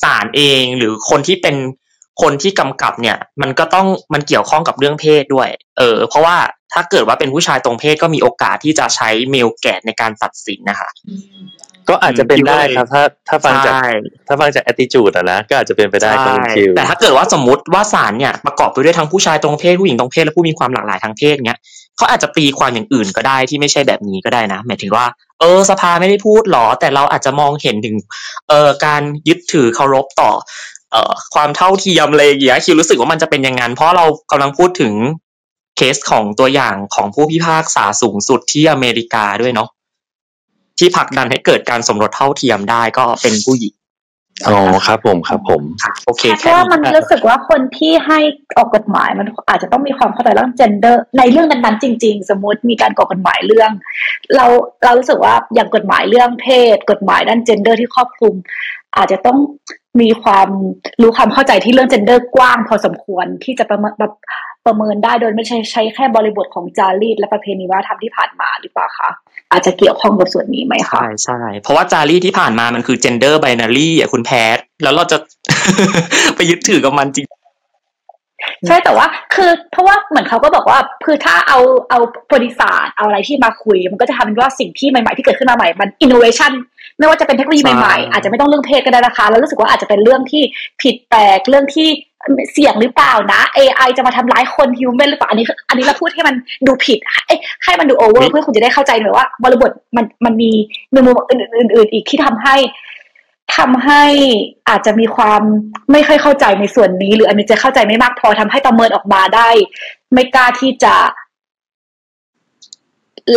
[0.03, 1.57] ศาลเองหรือคนที่เป็น
[2.23, 6.36] คนที่กำกับเนี่ย มันก็ต้องมันเกี่ยวข้องกับเรื่องเพศด้วย เออ เพราะว่า
[6.73, 10.89] ถ้าเกิดว่าเป็นผู้ชายตรงเพศก็มีโอกาสที่จะใช้เมลแกดในการตัดสินนะคะ
[11.89, 13.89] ก็อาจจะเป็นได้ครับถ้าถ้าฟังจากใช่
[14.27, 21.61] ถ้าฟังจาก attitude อะนะก็อาจจะเป็นไปได้ครับคุณคิวแต่ถ้าเกิดว่าสมมติว่าศาลเนี่ยประกอบไปด้วยทั้งผู้ชายตรงเพศผู้หญิงตรงเพศและผู้มีความหลากหลายทางเพศเนี้ย
[21.97, 25.07] เขาอาจจะตีความอย่างอื่นก็ได้ที่ไม่ใช่แบบนี้ก็ได้นะหมายถึงว่า
[25.40, 27.97] เออสภาไม่ได้พูดหรอ แต่เราอาจจะมองเห็นถึง
[28.49, 30.31] เอ่อการยึดถือเคารพต่อ
[30.93, 34.95] เอ่อความเท่าเทียมอะไรอย่างเงี้ยคิวรู้สึกว่ามันจะเป็นอย่างนั้นเพราะเรากำลังพูดถึง
[35.78, 39.68] เคสของตัวอย่างของผู้พิพากษาสูงสุดที่อเมริกาด้วยเนาะ
[40.78, 43.74] ที่ผลักดันให้เกิดการสมรสเท่าเทียมได้ก็เป็นผู้หญิง
[44.46, 48.18] อ๋อครับผมครับผมค่ะโอเคเพแค่ราะว่านี้มันรู้สึกว่าคนที่ให้
[48.56, 53.70] ออกกฎหมายมันอาจจะต้องมีความเข้าใจเรื่อง gender ในเรื่องนั้นๆจริง ๆ สมมุติมีการก่อกฎหมายเรื่อง
[54.36, 54.46] เรา
[54.84, 58.34] เรารู้สึกว่าอย่างกฎหมายเรื่องเพศ กฎหมายด้าน gender ที่ครอบคลุม
[58.96, 59.38] อาจจะต้อง
[60.00, 60.48] มีความ
[61.02, 64.12] รู้ความเข้าใจที่เรื่อง gender กว้างพอสมควรที่จะประเมินแบบ
[64.66, 69.10] ประเมินได้โดยไม่ใช่ใช้แค่บริบทของจารีตและประเพณีวัฒนธรรมที่ผ่านมาหรือเปล่าคะ
[69.52, 75.18] อาจจะเกี่ยวข้องกับส่วนนี้ไหมคะใช่ใช่เพราะว่าจารีตที่ผ่านมามันคือ gender binary อะคุณแพทแล้วเราจะ
[76.36, 77.26] ไปยึดถือกับมันจริง
[78.66, 81.59] ใช่แต่ว่าคือเพราะว่าเหมือนเขาก็บอกว่าคือถ้าเอา
[81.90, 81.98] เอา
[82.35, 86.52] บริษัทเอาอะไรที่มาคุย มันก็จะทำเป็นว่าสิ่งที่ใหม่ๆที่เกิดขึ้นมาใหม่มัน innovation
[86.99, 90.43] ไม่ว่าจะเป็นเทคโนโลยีใช่ใหม่ๆอาจจะไม่ต้องเรื่องเพศก็ได้นะคะ แล้วรู้สึกว่าอาจจะเป็นเรื่องที่
[90.83, 91.89] ผิดแปลกเรื่องที่
[92.53, 96.35] เสี่ยงหรือเปล่านะ AI จะมาทำร้ายคน human หรือเปล่าอันนี้ อันนี้เราพูดให้มัน
[96.66, 97.35] ดูผิดให้
[97.65, 100.51] ให้มันดู over เพื่อคุณจะได้เข้าใจหน่อยว่าบริบทมันมันมี
[100.93, 102.57] ในมุมอื่นๆอีกที่ทำให้
[103.57, 104.03] ทำให้
[104.69, 105.43] อาจจะมีความ
[105.93, 109.49] ไม่ค่อยเข้าใจในส่วนนี้ หรืออันนี้จะเข้าใจไม่มากพอทำให้ประเมินออกมาได้
[110.12, 110.95] ไม่กล้าที่จะ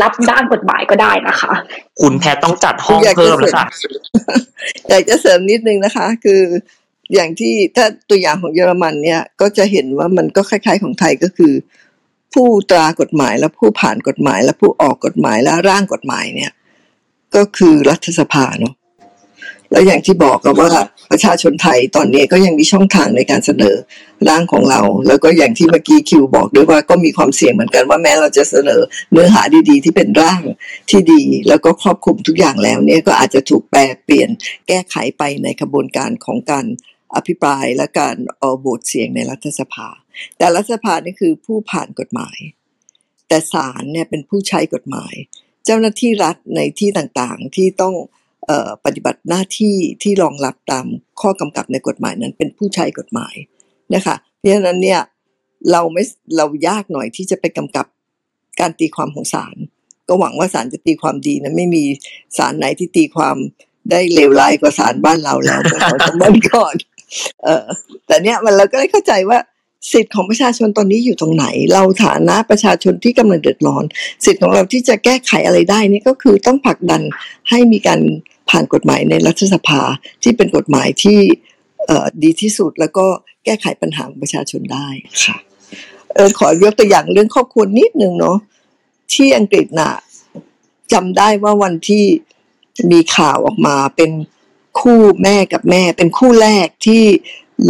[0.02, 1.54] รับด้านกฎหมายก็ได้นะคะ
[2.02, 3.68] คุณแพทต้องจัดห้องอยากจะเพิ่มเสริแล้วมค่ะ
[4.90, 6.42] อยากจะเสริมนิดนึงนะคะ คือ
[7.14, 11.54] อย่างที่ถ้าตัวอย่างของเยอรมันเนี่ยก็จะเห็นว่ามันก็คล้าย ๆ ของไทยก็คือ
[12.34, 16.52] ผู้ตรากฎหมายและผู้ผ่านกฎหมาย และผู้ออกกฎหมายและร่างกฎหมายเนี่ย
[17.36, 18.74] ก็คือรัฐสภาเนาะ
[19.72, 20.72] แล้วอย่างที่บอกกับว่า
[21.12, 23.76] ประชาชนไทยตอนนี้ก็ยังมีช่องทางในการเสนอ
[24.30, 28.82] ร่างของเรา แล้วก็อย่างที่เมื่อกี้คิวบอกด้วยว่าก็มีความเสี่ยงเหมือนกันว่าแม้เราจะเสนอ
[29.12, 30.42] เนื้อหาดีๆ ที่เป็นร่าง
[30.90, 34.30] ที่ดี แล้วก็ครอบคลุมทุกอย่างแล้วเนี่ยก็อาจจะถูกแปลเปลี่ยน
[34.68, 36.66] แก้ไขไปในกระบวนการของการ
[37.16, 39.88] อภิปรายและการออโหวตเสียงในรัฐสภา
[40.38, 42.38] แต่รัฐสภานี่คือผู้ผ่านกฎหมาย
[43.28, 45.14] แต่ศาลเนี่ยเป็นผู้ใช้กฎหมาย
[45.66, 47.96] เจ้าหน้าที่รัฐในที่ต่างๆที่ต้อง
[48.86, 50.86] ปฏิบัติหน้าที่ที่รองรับตาม
[51.22, 53.36] ข้อกำกับในกฎหมายนั้นเป็นผู้ใช้กฎหมาย
[53.96, 55.02] นะคะเพราะฉะนั้นเนี่ย
[55.72, 56.04] เราไม่
[56.38, 57.86] เรายากหน่อยที่จะไปกำกับ
[58.60, 59.56] การตีความของศาล
[60.08, 61.84] ก็หวังว่าศาลจะตีความดีนะไม่มี
[62.38, 63.36] ศาลไหนที่ตีความ
[63.92, 66.76] ได้เลวร้ายกว่าศาลบ้านเราแล้วเมื่อสองสามวันก่อน
[67.44, 67.66] เออ
[68.08, 69.40] แต่เนี่ยมันเราก็ได้เข้าใจว่า
[69.92, 73.84] สิทธิ์ของประชาชนตอนนี้อยู่ตรงไหน เราฐานะประชาชนที่กำลังเดือดร้อน
[74.26, 77.02] สิทธิ์ของเราที่จะแก้ไขอะไรได้นี่ก็คือต้องผลักดัน
[77.50, 78.00] ให้มีการ
[78.50, 79.82] ผ่านกฎหมายในรัฐสภา
[80.24, 81.20] ที่เป็นกฎหมายที่
[82.24, 83.06] ดีที่สุดแล้วก็
[83.46, 84.88] แก้ไขปัญหาของประชาชนได้
[85.26, 85.38] ค่ะ
[86.16, 88.38] เออขอยกตัวอย่างเรื่องครอบครัวนิดนึงเนาะ
[89.14, 89.94] ที่อังกฤษน่ะ
[90.94, 92.06] จำได้ว่าวันที่
[92.92, 94.12] มีข่าวออกมาเป็น
[94.80, 97.04] คู่แม่กับแม่ เป็นคู่แรกที่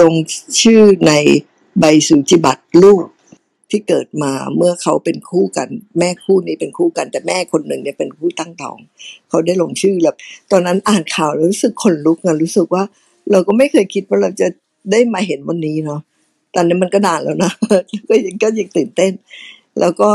[0.01, 0.13] ลง
[0.61, 1.13] ชื่อใน
[1.79, 3.05] ใบสูจิบัตรลูก
[3.69, 5.69] ที่เกิดมาเมื่อเขาเป็นคู่กัน
[5.99, 8.77] แม่คู่นี้เป็นคู่กัน แต่แม่คนหนึ่งเนี่ยเป็นผู้ตั้งท้อง
[9.29, 10.15] เขาได้ลงชื่อแล้ว
[10.51, 12.83] ตอนนั้นอ่านข่าวแล้วรู้สึกขนลุกอะรู้สึกว่า
[13.31, 14.47] เราก็ไม่เคยคิดว่าเราจะ
[14.91, 16.01] ได้มาเห็นวันนี้เนาะ
[16.55, 17.51] ตอนนี้มันก็นานแล้วนะ
[18.09, 19.11] ก็ยังก็ยังตื่นเต้น
[19.79, 20.11] แล้วก็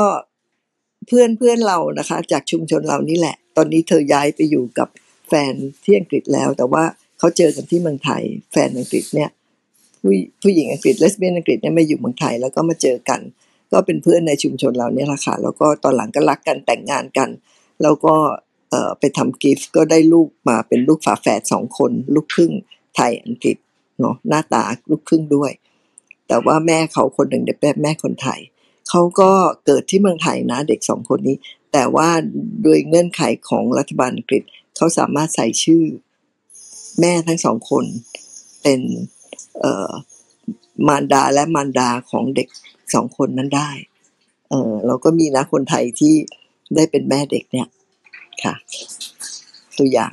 [1.06, 4.88] เพื่อนเพื่อนเรานะคะ จากชุมชนเรานี่แหละ ตอนนี้เธอย้ายไปอยู่กับ
[5.28, 5.52] แฟน
[5.84, 6.84] ที่อังกฤษแล้ว แต่ว่า
[7.18, 8.22] เขาเจอกันที่เมืองไทย
[8.52, 9.30] แฟนอังกฤษเนี่ย
[10.06, 13.20] ผู้ผู้หญิงอังกฤษเลสเบี้ยนอังกฤษเนี่ยมาอยู่เมืองไทยแล้วก็มาเจอกัน
[13.72, 17.28] ก็เป็นเพื่อนในชุมชนเราเนี่ยแหละค่ะแล้วก็ตอนหลังก็รักกันแต่งงานกัน
[17.82, 18.14] แล้วก็
[18.98, 22.52] ไปทำกิฟต์ก็ได้ลูกมาเป็นลูกฝาแฝดสองคน ลูกครึ่ง
[22.96, 23.56] ไทยอังกฤษ
[24.00, 25.50] เนาะหน้าตาลูกครึ่งด้วย
[26.28, 28.40] แต่ว่าแม่เขาคนหนึ่งเนี่ยเป็นแม่คนไทย
[28.88, 29.30] เขาก็
[29.66, 31.36] เกิดที่เมืองไทยนะเด็กสองคนนี้
[31.72, 32.08] แต่ว่า
[32.62, 34.42] โดยเงื่อนไขของรัฐบาลอังกฤษ
[34.76, 35.84] เขาสามารถใส่ชื่อ
[37.00, 37.84] แม่ทั้งสองคน
[38.62, 38.80] เป็น
[40.88, 42.48] มารดาและมารดาของเด็ก
[42.94, 43.70] สองคนนั้นได้
[44.50, 46.14] เออเราก็มีนะคนไทยที่
[46.74, 47.68] ได้เป็นแม่เด็กเนี่ย
[48.44, 48.54] ค่ะ
[49.78, 50.12] ตัวอย่าง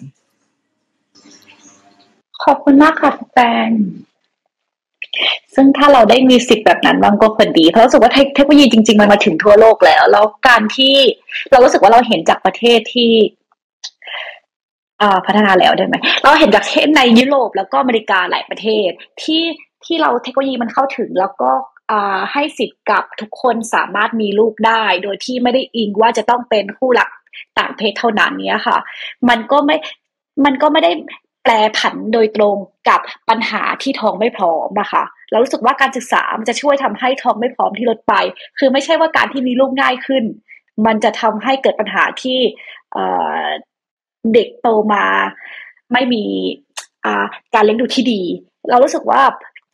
[2.43, 3.69] ขอบคุณมากค่ะแตง
[5.55, 10.95] ซึ่งถ้าเราได้มีสิทธิ์แบบนั้นบางก็ควรดี เพราะรู้สึกว่าเทคโนโลยีจริง ๆ มันมาถึงทั่วโลกแล้ว แล้วการที่
[11.51, 13.11] เรารู้สึกว่าเราเห็นจากประเทศที่
[15.25, 18.89] พัฒนาแล้วได้ไหมเราเห็นจากเช่นในยุโรปแล้วก็อเมริกาหลายประเทศ
[19.23, 19.43] ที่
[19.85, 21.51] ที่เราเทคโนโลยีมันเข้าถึงแล้วก็
[22.31, 27.09] ให้สิทธิ์กับทุกคนสามารถมีลูกได้ โดยที่ไม่ได้อิงว่าจะต้องเป็นคู่หลัก
[27.57, 28.77] ต่างเพศเท่านั้นเนี้ยค่ะ
[29.29, 29.75] มันก็ไม่
[30.45, 30.91] มันก็ไม่ได้
[31.43, 32.55] แปลผันโดยตรง
[32.89, 38.13] กับปัญหาที่ท้องไม่พร้อมนะคะเรารู้สึกว่าการศึกษามันจะช่วยทำให้ท้องไม่พร้อมที่ลดไป
[38.59, 40.23] คือไม่ใช่ว่าการที่มีลูกง่ายขึ้น
[40.85, 42.39] มันจะทำให้เกิดปัญหาที่
[44.33, 45.05] เด็กโตมา
[45.93, 46.23] ไม่มี
[47.53, 48.21] การเลี้ยงดูที่ดี
[48.69, 49.21] เรารู้สึกว่า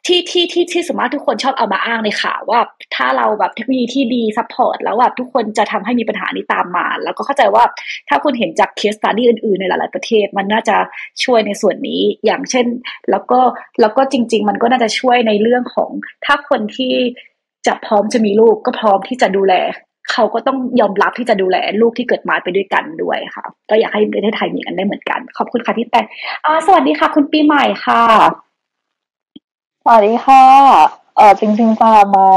[0.06, 2.60] ที่ที่ที่ที่สมมติทุกคนชอบเอามาอ้างในข่าวว่า
[2.96, 7.64] ถ้าเราแบบเทคโนโลยีที่ดี support แล้วแบบทุกคนจะทำให้มีปัญหานี้ตามมา แล้วก็เข้าใจว่า
[8.10, 10.78] ถ้าคุณเห็นจาก case study อื่นๆ ในหลาย ๆ ประเทศ มันน่าจะ
[11.24, 12.66] ช่วยในส่วนนี้อย่างเช่น
[13.12, 13.40] แล้วก็
[13.82, 15.92] แล้วก็จริง ๆ มันก็น่าจะช่วยในเรื่องของ
[16.26, 16.94] ถ้าคนที่
[17.68, 19.54] จะพร้อมจะมีลูกก็พร้อมที่จะดูแล
[20.12, 26.02] เขาก็ต้องยอมรับที่จะดูแลลูกที่เกิดมาไปด้วยกันด้วยค่ะ ก็อยากให้ประเทศไทยมีกันได้เหมือนกัน ขอบคุณค่ะที่แต่
[26.46, 28.04] อ่าสวัสดีค่ะ คุณปีใหม่ค่ะ
[29.84, 30.44] สวัสดีค่ะ
[31.16, 32.28] เออจริงๆจะมา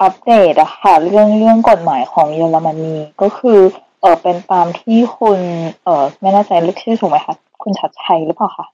[0.00, 3.58] อัปเดตอะค่ะ เรื่องเรื่องกฎหมายของเยอรมนีก็คือ
[4.00, 5.40] เออเป็นตามที่คุณ
[5.84, 8.66] เออไม่แน่ใจเรียกชื่อถูกไหมคะคุณชัดชัยหรือเปล่าคะ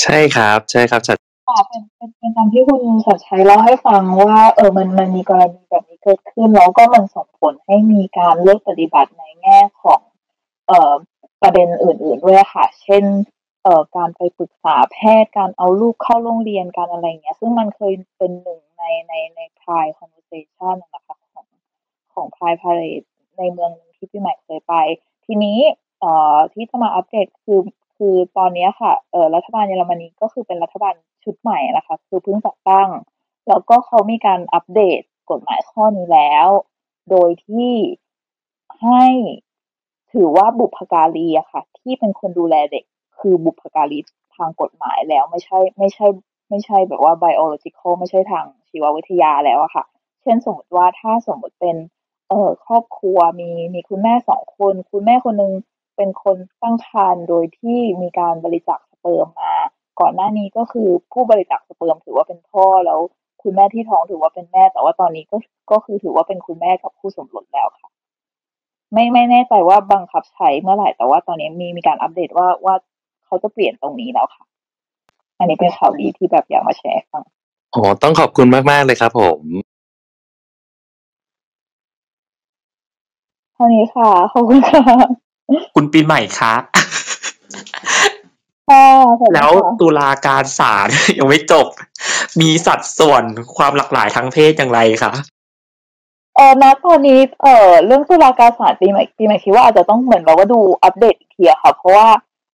[0.00, 10.00] ใช่ครับ ใช่ครับชัด ค่ะเป็นเป็นเป็นตามที่คุณชัดชัยเล่าให้ฟังว่า เออมันมันมีกรณีแบบนี้เกิดขึ้นแล้วก็มันส่งผลให้มีการเลือกปฏิบัติในแง่ของ
[10.66, 10.92] เอ่อ
[11.42, 13.04] ประเด็นอื่น ๆ ด้วยค่ะ เช่น
[13.62, 21.46] เอ่อการไปปรึกษาแพทย์การเอาลูกเข้าโรงเรียนการอะไรเงี้ย ซึ่งมันเคยเป็นหนึ่งในในในพาย conversation นะคะของ
[22.14, 22.82] ของพายพาเล
[23.38, 24.74] ในเมืองหนึงที่พี่ใหม่เคยไป
[25.24, 25.58] ทีนี้
[26.00, 27.60] เอ่อที่จะมาอัปเดตคือ
[28.06, 30.94] คือตอนนี้ค่ะเออรัฐบาลเยอรมนีก็คือเป็นรัฐบาล
[31.24, 32.88] ชุดใหม่นะคะคือเพิ่งจัดตั้ง
[33.48, 35.00] แล้วก็เขามีการอัปเดต
[35.30, 36.48] กฎหมายข้อนี้แล้ว
[37.10, 37.72] โดยที่
[38.82, 39.04] ให้
[40.12, 42.84] ถือว่าบุพการีอะค่ะ ที่เป็นคนดูแลเด็ก
[43.18, 43.98] คือบุพการี
[44.36, 46.06] ทางกฎหมายแล้วไม่ใช่ไม่ใช่
[46.48, 49.84] ไม่ใช่แบบว่า biological ไม่ใช่ทางชีววิทยาแล้วอะค่ะ
[50.22, 51.76] เช่นสมมติว่าถ้าสมมติเป็น
[52.28, 55.52] เอ่อครอบครัวมีมีคุณแม่สองคน คุณแม่คนหนึง
[55.96, 59.54] เป็นคนตั้งครรภ์โดยที่มีการบริจาคสเปิร์มมา
[60.00, 62.98] ก่อนหน้านี้ก็คือผู้บริจาคสเปิร์มถือว่าเป็นพ่อแล้ว
[63.42, 65.36] คุณแม่ที่ท้องถือว่าเป็นแม่ แต่ว่าตอนนี้ก็
[65.70, 67.90] ก็คือถือว่าเป็นคุณแม่กับคู่สมรสแล้วค่ะ
[68.92, 72.74] ไม่ไม่แน่ใจว่าบังคับใช้เมื่อไหร่แต่ว่าตอนนี้มีมีการอัปเดตว่าว่า
[73.26, 74.44] เขาจะเปลี่ยนตรงนี้แล้วค่ะ
[75.38, 77.24] อันนี้เป็นข่าวดีที่แบบอยากมาแชร์ให้ฟัง
[77.74, 79.40] อ๋อต้องขอบคุณมากๆเลยครับผม
[83.54, 85.23] เท่านี้ค่ะขอบคุณค่ะ
[85.74, 86.62] คุณปีใหม่ครับ
[88.70, 88.86] ค่ะ
[89.18, 90.88] สวัสดีแล้วค่ะ ตุลาการศาล
[91.18, 91.66] ยังไม่จบ
[92.40, 93.24] มีสัดส่วน
[93.56, 95.12] ความหลากหลายทางเพศอย่างไรคะ
[96.36, 102.08] เออณตอนนี้ เออเรื่องตุลาการศาลปีใหม่ปีใหม่คิดว่าอาจจะต้องเหมือนเราก็ดูอัปเดตอีกทีอะค่ะ เพราะว่า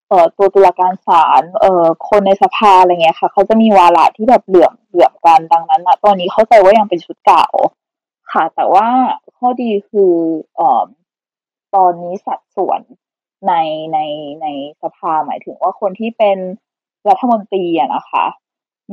[0.09, 7.47] เออตัวตุลาการศาล เออคนในสภาอะไรเงี้ยค่ะ เขาจะมีวาระที่แบบเหลื่อมเหลื่อมกันดังนั้นนะตอนนี้เข้าใจว่ายังเป็นชุดเก่า
[8.33, 8.87] ค่ะ แต่ว่า
[9.37, 10.13] ข้อดีคือ
[10.57, 10.83] เออ
[11.77, 12.81] ตอนนี้สัดส่วน
[13.49, 13.55] ใน
[13.93, 13.99] ใน
[14.43, 14.47] ใน
[14.83, 16.39] สภาหมายถึงว่าคนที่เป็น
[17.09, 18.25] รัฐมนตรีอะนะคะ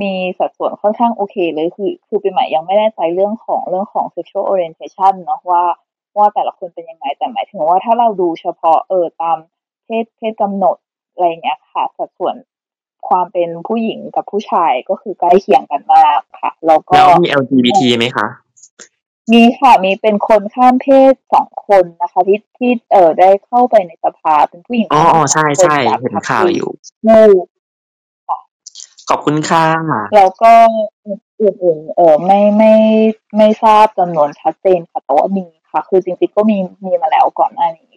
[0.02, 5.64] มีสัดส่วนค่อนข้างโอเคเลยคือ คือปีใหม่ยังไม่แน่ใจเรื่องของเรื่องของ sexual orientation เนาะว่า
[6.18, 9.38] ว่าแต่ละคนเป็นยังไงแต่หมายถึงว่าถ้าเราดูเฉพาะเออตาม
[9.86, 10.78] เพศเพศกำหนด
[11.14, 12.36] อะไรเงี้ยค่ะ สัดส่วน
[13.08, 18.28] ความเป็นผู้หญิงกับผู้ชายก็คือใกล้เคียงกันมากค่ะ แล้วก็แล้วมี LGBT ไหมคะ
[19.34, 26.70] มีค่ะมีเป็นคนข้ามเพศสองคนนะคะ ที่ที่เออได้เข้าไปในสภาเป็นผู้หญิงอ๋อกับอ๋อผู้ใช่ชายคนใช่จากเห็นพรรคข่าวอยู่
[27.08, 27.22] มู
[29.10, 29.66] ขอบคุณค่ะ
[30.16, 30.54] แล้วก็
[31.41, 32.74] อื่นๆเออไม่ไม่
[33.38, 37.97] ไม่ทราบจำนวนชัดเจนค่ะแต่ว่ามีค่ะ คือจริงๆก็มีมีมาแล้วก่อนหน้านี้ค่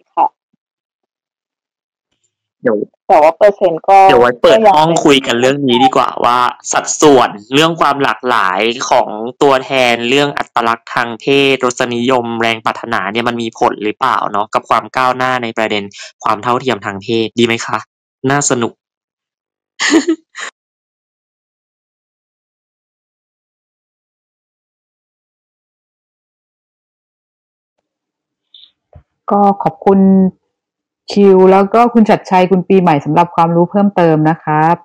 [2.63, 2.77] เดี๋ยว
[3.07, 6.37] แต่ว่าเปอร์เซ็นต์ก็เดี๋ยวไว้เปิดก็ยังห้องเป็นคุยกันเรื่องนี้ดีกว่าว่า
[6.71, 8.59] สัดส่วนเรื่องความหลากหลาย
[8.89, 9.09] ของ
[9.41, 15.83] ตัวแทนเรื่องอัตลักษณ์ทางเพศรสนิยมแรงปรารถนาเนี่ยมันมีผลหรือเปล่าเนาะกับความก้าวหน้าในประเด็น
[16.23, 17.77] ความเท่าเทียมทางเพศดีไหมคะ
[18.31, 18.73] น่าสนุก
[29.31, 29.99] ก็ขอบคุณ
[31.11, 34.75] คิว แล้วก็คุณชัดชัยคุณปีใหม่สำหรับความรู้เพิ่มเติมนะครับ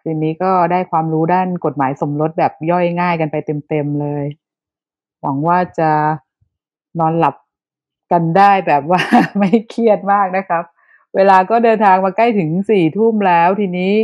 [0.00, 3.36] คืนนี้ก็ได้ความรู้ด้านกฎหมายสมรสแบบย่อยง่ายกันไป
[3.68, 4.24] เต็มๆเลย
[5.20, 5.90] หวังว่าจะ
[6.98, 7.34] นอนหลับ
[8.12, 9.00] กันได้แบบว่า
[9.38, 10.62] ไม่เครียดมากนะครับ
[11.14, 13.94] เวลาก็เดินทางมาใกล้ถึงสี่ทุ่มแล้วทีนี้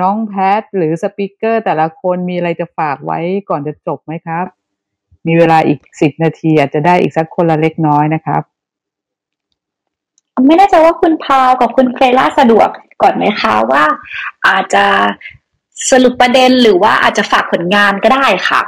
[0.00, 3.18] น้องแพทหรือสปิเกอร์แต่ละคนมีอะไรจะฝากไว้
[3.48, 4.46] ก่อนจะจบไหมครับ
[5.26, 8.42] มีเวลาอีกสิบนาทีอาจจะได้อีกสักคนละเล็กน้อยนะครับ
[10.46, 12.68] ไม่แน่ใจว่าคุณพาวกับคุณเฟล่าสะดวก
[13.02, 13.84] ก่อนไหมคะว่า
[14.46, 14.84] อาจจะ
[15.90, 18.62] สรุปประเด็นหรือว่าอาจจะฝากผลงานก็ได้ค่ะ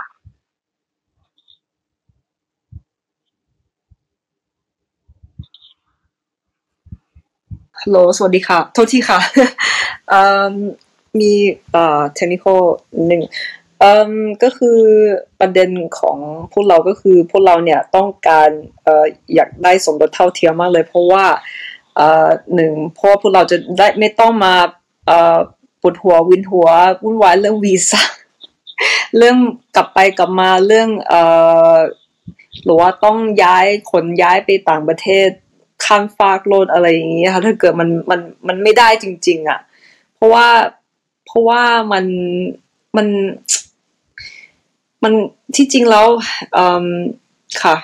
[7.80, 9.18] ฮัลโหล สวัสดีค่ะ โทษทีค่ะ
[10.50, 10.52] ม
[11.20, 11.32] มี
[11.72, 12.44] เอ่อเทคนิค
[13.06, 13.22] หนึ่ง
[13.80, 14.10] เอ่ม
[14.42, 14.80] ก็คือ
[15.40, 16.18] ประเด็นของ
[16.52, 18.50] พวกเราก็คือพวกเราเนี่ยต้องการ
[18.82, 19.04] เอ่อ
[19.34, 21.24] อยากได้สมรสเท่าเทียมมากเลย เพราะว่า
[21.96, 24.54] เอ่อหนึ่งเพราะพวกเราจะได้ไม่ต้องมา
[25.06, 25.38] เอ่อ
[25.80, 26.68] ปวดหัววินหัว
[27.04, 28.02] วุ่นวายเรื่องวีซ่า
[29.16, 29.36] เรื่อง
[29.76, 31.22] กลับไปกลับมาเรื่องเอ่
[31.72, 31.74] อ
[32.64, 35.28] หรือว่าต้องย้ายขนย้ายไปต่างประเทศ
[35.84, 39.60] ข้ามฟากโลดอะไรอย่างเงี้ยค่ะถ้าเกิดมันมันมันไม่ได้จริง ๆ อะ
[40.14, 40.46] เพราะว่า
[41.26, 41.62] เพราะว่า
[41.92, 42.04] มัน
[42.96, 43.06] มัน
[45.04, 45.12] มัน
[45.56, 46.06] ที่จริงแล้ว
[47.62, 47.76] ค่ะ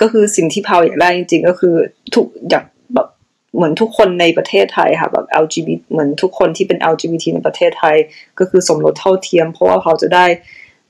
[0.00, 1.74] ก็คือสิ่งที่พาวอยากได้จริง ๆ ก็คือ
[2.14, 2.64] ทุกอยาก
[2.94, 3.08] แบบ
[3.54, 7.96] เหมือนทุกคนในประเทศไทยค่ะแบบ LGBT เหมือนทุกคนที่เป็น LGBT ในประเทศไทย
[8.38, 10.26] ก็คือสมรสเท่าเทียม เพราะว่าเขาจะได้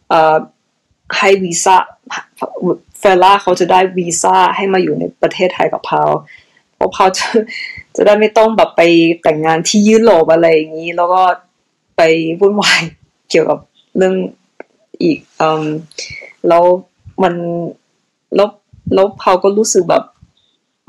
[0.08, 0.36] เอ่อ
[1.18, 1.76] ให้วีซ่า
[2.98, 6.10] เฟล่าเขาจะได้วีซ่าให้มาอยู่ในประเทศไทยกับพาว
[6.74, 7.26] เพราะพาวจะ
[7.96, 8.82] จะได้ไม่ต้องแบบไป
[9.22, 11.22] แต่งงานที่ยุโรปอะไรอย่างนี้ แล้วก็
[11.96, 12.02] ไป
[12.40, 12.80] วุ่นวาย
[13.30, 13.58] เกี่ยวกับ
[13.96, 14.14] เรื่อง
[15.02, 15.64] อีกอืม
[16.48, 16.64] แล้ว
[17.22, 17.34] มัน
[18.36, 18.48] แล้ว
[18.94, 20.04] แล้วพาวก็รู้สึกแบบ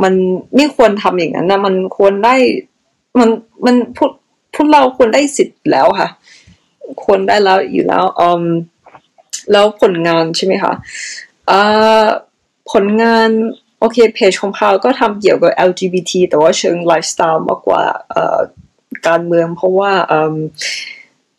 [0.03, 0.13] มัน
[0.55, 2.35] ไม่ควรทำอย่างนั้นนะมันควรได้
[3.19, 3.29] มัน
[3.65, 4.11] มันพวก
[4.55, 6.09] พวกเราควรได้สิทธิ์แล้วค่ะ
[7.03, 8.43] ควรได้แล้วอยู่แล้วอืม
[9.51, 10.73] แล้วผลงานใช่ไหมคะ
[11.49, 12.05] อ่า
[12.71, 13.29] ผลงาน
[13.79, 18.39] โอเคเพจของพาวก็ทำเกี่ยวกับ LGBT แต่ว่าเชิงไลฟ์สไตล์มากกว่าเอ่อ
[19.07, 19.91] การเมืองเพราะว่า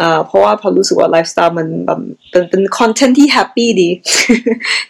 [0.03, 2.01] อืมอ่าเพราะว่าพาวรู้สึกว่าไลฟ์สไตล์มันแบบ
[2.31, 3.89] เป็นเป็นคอนเทนต์ที่ happy ดี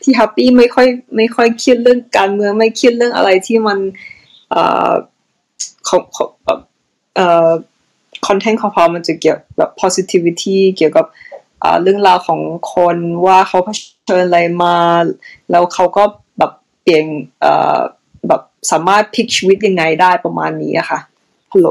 [0.03, 0.87] ที่ happy ไม่ค่อย
[1.17, 3.79] ไม่ค่อยเครียดเรื่องการเมืองไม่เครียดเรื่องอะไรที่มัน
[4.51, 4.91] เอ่อ
[5.89, 6.61] ของของแบบ
[7.17, 7.51] เอ่อ
[8.27, 11.07] คอนเทนต์ของพาวมันจะเกี่ยวแบบ positivity เกี่ยวกับ
[11.83, 12.41] เรื่องราวของ
[12.75, 13.69] คนว่าเขาเผ
[14.09, 14.77] ชิญอะไรมา
[15.51, 16.05] แล้วเขาก็
[16.39, 16.53] แบบ
[16.83, 17.05] เปลี่ยน
[17.41, 17.79] เอ่อ
[18.29, 20.99] แบบสามารถพลิกชีวิตยังไงได้ประมาณนี้อะค่ะ
[21.53, 21.69] ฮัลโหล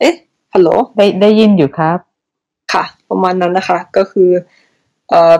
[0.00, 0.14] เอ๊ะ
[0.54, 1.98] ฮัลโหลได้ได้ยินอยู่ครับ
[2.72, 4.30] ค่ะ ประมาณนั้นนะคะ ก็คือ
[5.08, 5.36] เอ่อ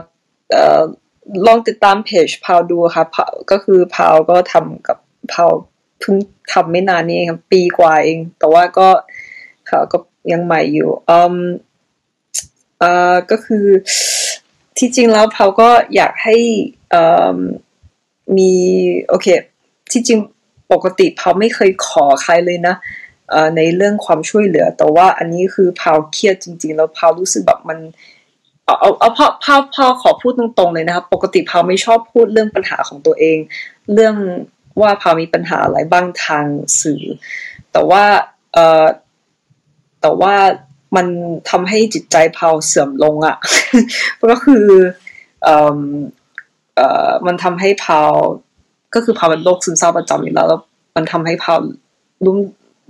[0.50, 0.82] เอ่อ
[1.46, 4.98] ลองติดตามเพจพาวดูค่ะพาวก็คือพาวก็ทำกับ
[5.32, 5.50] พาว
[6.00, 6.16] เพิ่ง
[6.52, 8.88] ทำไม่นานนี้เองครับปีกว่าเอง แต่ว่าก็
[9.70, 9.98] ค่ะก็
[10.32, 11.34] ยังใหม่อยู่อืม
[12.78, 13.66] เอ่อก็คือ
[14.78, 16.36] ที่จริงแล้วพาวก็อยากให้
[16.90, 17.02] เอ่
[17.36, 17.38] อ
[18.36, 18.52] มี
[19.08, 19.26] โอเค
[19.92, 20.18] ที่จริง
[20.72, 22.99] ปกติพาวไม่เคยขอใครเลยนะเอ่อ
[23.56, 27.78] ในเรื่องความช่วยเหลือ แต่ว่าอันนี้คือพาวเครียดจริง ๆ แล้วพาวรู้สึกแบบมัน
[28.64, 33.38] เอาเอาเอาพาวพาวพาวขอพูดตรงๆเลยนะครับปกติพาวไม่ชอบพูดเรื่องปัญหาของตัวเอง
[33.94, 34.14] เรื่อง
[34.80, 36.44] ว่าพาวมีปัญหาอะไรบ้างทาง
[36.80, 37.02] สื่อ
[37.72, 38.04] แต่ว่า
[38.54, 38.86] เออ
[40.00, 40.34] แต่ว่า
[40.96, 41.06] มัน
[41.50, 43.36] ทำให้จิตใจพาวเสื่อมลงอะ่ะ
[44.30, 44.66] ก็คือ
[45.44, 45.80] เอ่อ
[46.76, 48.12] เออมันทำให้พาว
[48.94, 50.60] ก็คือพาวเป็นโรคซึมเศร้าประจำอยู่แล้วแล้ว
[50.96, 51.58] มันทำให้พาว
[52.24, 52.36] รู้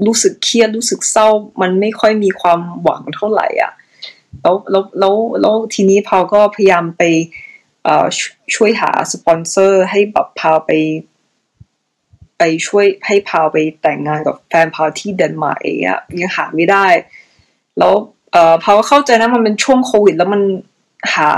[0.07, 1.29] รู้สึกเครียดรู้สึกเศร้า
[1.61, 3.73] มันไม่ค่อยมีความหวังเท่าไหร่อะ
[4.43, 7.03] แล้วแล้วแล้วแล้วทีนี้พาวก็พยายามไป
[8.55, 10.71] ช่วยหาสปอนเซอร์ ให้แบบพาวไป
[12.39, 16.87] ไปช่วยให้พาวไปแต่งงานกับแฟนพาวที่เดนมาร์กเองอะยังหาไม่ได้
[17.79, 17.93] แล้ว
[18.63, 20.43] พาวก็เข้าใจนะมันเป็นช่วงโควิด แล้วมัน
[21.15, 21.31] หา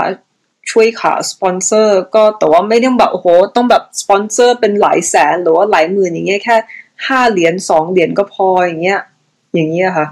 [0.71, 6.57] ช่วยหาสปอนเซอร์ ก็แต่ว่าไม่ต้องแบบโอ้โหต้องแบบสปอนเซอร์เป็นหลายแสนหรือว่าหลายหมื่นอย่างเงี้ยแค่
[7.07, 9.01] ห้าเหรียญสองเหรียญก็พออย่างเงี้ย
[9.53, 10.07] อย่างเงี้ยค่ะ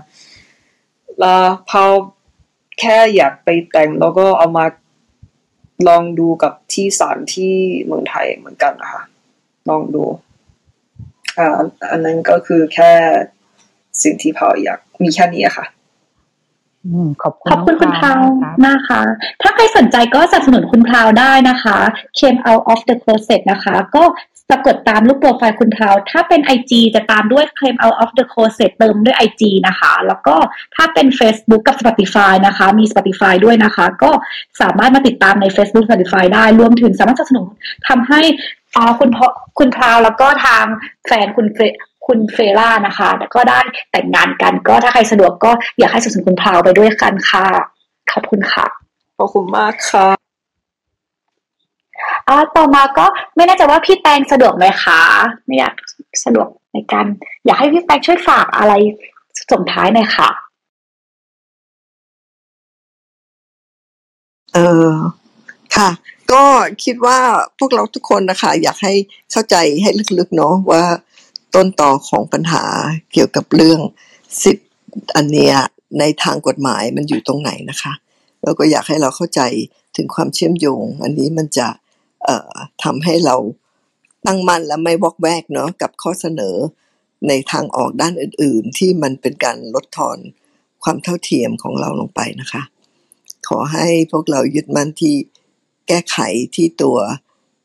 [1.20, 1.92] แล้วพาว
[2.80, 4.66] แค่อยากไปแต่งแล้วก็เอามา
[5.88, 7.54] ลองดูกับที่ศาลที่
[7.86, 9.02] เมืองไทยเหมือนกันนะคะ
[9.70, 10.04] ลองดู
[11.38, 11.48] อ่า
[11.92, 12.92] อันนั้นก็คือแค่
[14.04, 15.66] สิ่งที่พาวอยากมีแค่นี้อะค่ะ
[16.86, 19.02] อืมขอบคุณขอบคุณคุณพราวนะครับนะคะ
[19.42, 21.78] ถ้าใครสนใจก็สนับสนุนคุณพราวได้นะคะ
[22.20, 28.72] came out of the closet นะคะ ก็ะกดตามรูปโปรไฟล์คุณพราว ถ้าเป็น IG จะตามด้วย came out of the closet
[28.80, 30.36] เติมด้วย IG นะคะ แล้วก็
[30.76, 34.12] ถ้าเป็น Facebook กับ Spotify นะคะ มี Spotify ด้วยนะคะ ก็
[34.62, 37.46] สามารถมาติดตามใน Facebook Spotify ได้ รวมถึงสามารถสนับสนุน
[37.88, 38.22] ทำให้
[38.76, 39.20] อ่าคุณพ
[39.60, 40.66] คุณพราวแล้วก็ทาง
[41.08, 41.60] แฟนคุณเฟ
[42.08, 43.60] คุณเฟล่านะคะแล้วก็ได้
[43.92, 47.46] แต่งงานกัน ก็ถ้าใครสะดวกก็อยากให้สนับสนุนคุณพราวไปด้วยกันค่ะ
[48.12, 48.66] ขอบคุณค่ะ
[49.18, 50.21] ขอบคุณมากค่ะ
[52.28, 55.02] อ่าต่อมาก็ไม่แน่ใจว่าพี่แตงสะดวกไหมคะ
[55.46, 55.74] ไม่อยาก
[56.26, 57.06] สะดวกในการ
[57.46, 58.74] อยากให้พี่แตงช่วยฝากอะไร
[59.52, 60.30] ส่งท้ายหน่อยค่ะ
[64.54, 64.58] เอ
[64.90, 64.92] อ
[65.76, 65.90] ค่ะ
[66.32, 66.44] ก็
[66.84, 67.20] คิดว่า
[67.60, 68.94] พวกเราทุกคนนะคะ อยากให้
[69.32, 69.90] เข้าใจให้
[70.20, 70.84] ลึกๆเนาะว่า
[71.56, 72.64] ต้นต่อของปัญหา
[73.14, 73.80] เกี่ยวกับเรื่อง
[74.44, 74.70] สิทธิ์
[75.16, 75.56] อันเนี้ย
[76.00, 77.94] ในทางกฎหมายมันอยู่ตรงไหนนะคะ
[78.44, 79.42] แล้วก็อยากให้เราเข้าใจ
[79.96, 81.68] ถึงความเชื่อมโยง อันนี้มันจะ
[82.84, 83.36] ทำให้เรา
[84.26, 86.56] ตั้งมั่นและไม่วอกแวกเนาะกับข้อเสนอ
[87.28, 90.18] ในทางออกด้านอื่น ๆ ที่มันเป็นการลดทอน
[90.84, 92.62] ความเท่าเทียมของเราลงไปนะคะ
[93.48, 95.16] ขอให้พวกเรายึดมั่นที่
[95.88, 96.18] แก้ไข
[96.56, 96.98] ที่ตัว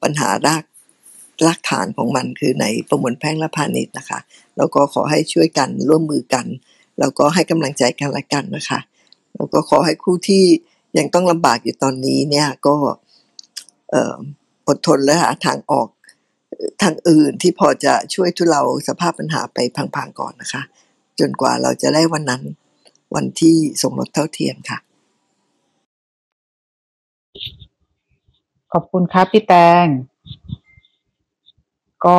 [0.03, 0.65] ปัญหาราก
[1.47, 4.19] รากฐานของมันคือในประมวลแพ่งและพาณิชย์นะคะ
[4.57, 6.47] แล้วก็ขอให้ช่วยกันร่วมมือกัน
[6.99, 8.81] แล้วก็ให้กำลังใจกันและกันนะคะ
[9.35, 10.45] แล้วก็ขอให้คู่ที่
[10.99, 12.77] ยังต้องลำบากอยู่ตอนนี้เนี่ยก็
[13.91, 15.88] เอ่ออดทนและหาทางออก
[16.82, 19.59] ทางอื่นที่พอจะช่วยทุเลาสภาพปัญหาไป
[19.97, 20.62] พังๆก่อนนะคะ
[21.18, 22.43] จนกว่าเราจะได้วันนั้น
[23.14, 24.78] วันที่สมรสเท่าเทียมค่ะ
[28.72, 29.86] ขอบคุณครับพี่แตง
[32.05, 32.18] ก็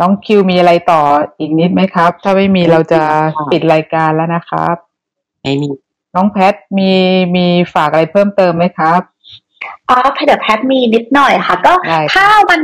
[0.00, 1.02] น้องคิวมีอะไรต่อ
[1.38, 3.02] อีกนิดไหมครับ ถ้าไม่มีเราจะ
[3.52, 4.76] ปิดรายการแล้วนะครับ
[5.42, 5.68] ไม่มี
[6.14, 6.90] น้องแพทมี
[7.36, 9.00] มีฝากอะไรเพิ่มเติมไหมครับ
[9.88, 12.60] อ๋อเดี๋ยวแพทมีนิดหน่อยค่ะ ก็ได้ครับถ้าวัน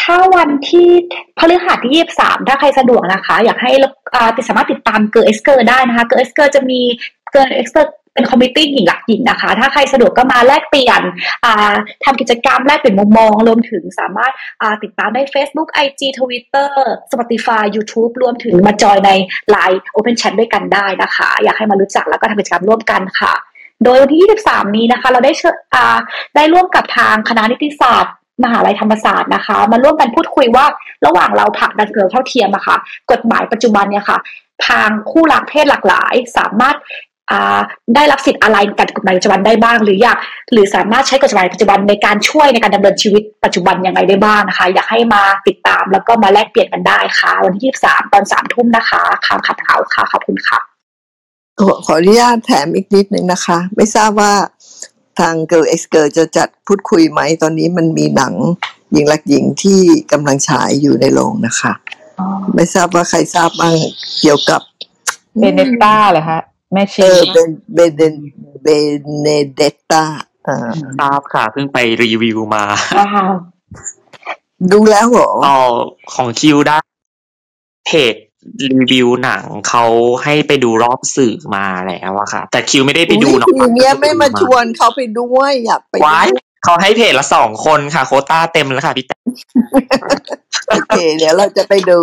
[0.00, 0.88] ถ้าวันที่
[1.38, 3.70] พฤหัสที่ยี่สามถ้าใครสะดวกนะคะ อยากให้
[4.14, 6.80] อ่าติดสามารถติดตาม Girl x Girl ได้นะคะ Girl x Girl จะมี
[7.32, 11.02] Girl x Girl เป็น community หญิงรักหญิงนะคะ ถ้าใครสะดวกก็มาแลกเปลี่ยน
[11.44, 11.74] อ่า
[12.04, 14.32] ทำกิจกรรมแลกเปลี่ยนมุมมอง รวมถึงสามารถ
[14.62, 16.70] อ่าติดตามได้ Facebook IG Twitter
[17.12, 19.10] Spotify YouTube รวมถึงมาจอยใน
[19.54, 23.34] Line Open Chat ด้วยกันได้นะคะ อยากให้มารู้จักแล้วก็ทำกิจกรรมร่วมกันค่ะ
[23.84, 25.98] โดยวันที่ 23 นี้นะคะ เราได้เชิญอา
[26.36, 30.66] ได้ร่วมกับทางคณะนิติศาสตร์มหาลัยธรรมศาสตร์นะคะ มาร่วมกันพูดคุยว่า
[31.06, 32.76] ระหว่างเราผลักดันเกิดเท่าเทียมอะค่ะ
[33.10, 34.18] กฎหมายปัจจุบันเนี่ยค่ะ
[34.68, 36.76] ทางคู่รักเพศหลากหลาย สามารถ
[37.94, 40.18] ได้รับสิทธิ์อะไรกับกฎหมายปัจจุบันได้บ้าง หรืออยาก
[40.52, 50.69] หรือสามารถใช้กฎหมายปัจจุบันในการช่วยในการดำเนินชีวิตปัจจุบันยังไงได้บ้างนะคะ อยากให้มาติดตามแล้วก็มาแลกเปลี่ยนกันได้ค่ะ วันที่ 23 ตอน3ทุ่มนะคะข่าวขัดเท้าค่ะขอบคุณค่ะ
[51.60, 54.32] ขอขออนุญาตแถมอีกนิดนึงนะคะ ไม่ทราบว่า
[55.18, 58.34] ทาง Girl X Girl จะจัดพูดคุยไหม ตอนนี้มันมีหนัง
[58.92, 59.80] หญิงรักหญิงที่
[60.12, 61.72] กำลังฉายอยู่ในโรงนะคะ
[62.54, 63.74] ไม่ทราบว่าใครทราบบ้าง
[64.20, 64.60] เกี่ยวกับ
[65.38, 66.40] เบเนตต้าเหรอฮะ
[66.72, 68.14] แม่เอชีอเบนเบเน
[68.62, 68.66] เบ
[69.22, 70.04] เนเดตตา
[70.48, 70.56] อ่า
[71.00, 72.64] ทราบค่ะ เพิ่งไปรีวิวมา
[74.72, 75.58] ดูแล้วเหรออ๋อ
[76.14, 76.78] ของคิวได้
[77.86, 78.14] เพจ
[78.62, 79.84] รีวิวหนังเขา
[80.24, 89.24] ให้ไปดูรอบสื่อมาแล้วอะค่ะ แต่คิวไม่ได้ไปดูอุ๊ยเนาะทีเนี้ยไม่มาชวนเขาไปด้วยอยากไปว้ายด้วยเขาให้เพจละสองคนค่ะ โควต้าเต็มแล้วค่ะพี่แตง
[90.68, 91.98] โอเค เดี๋ยวเราจะไปดู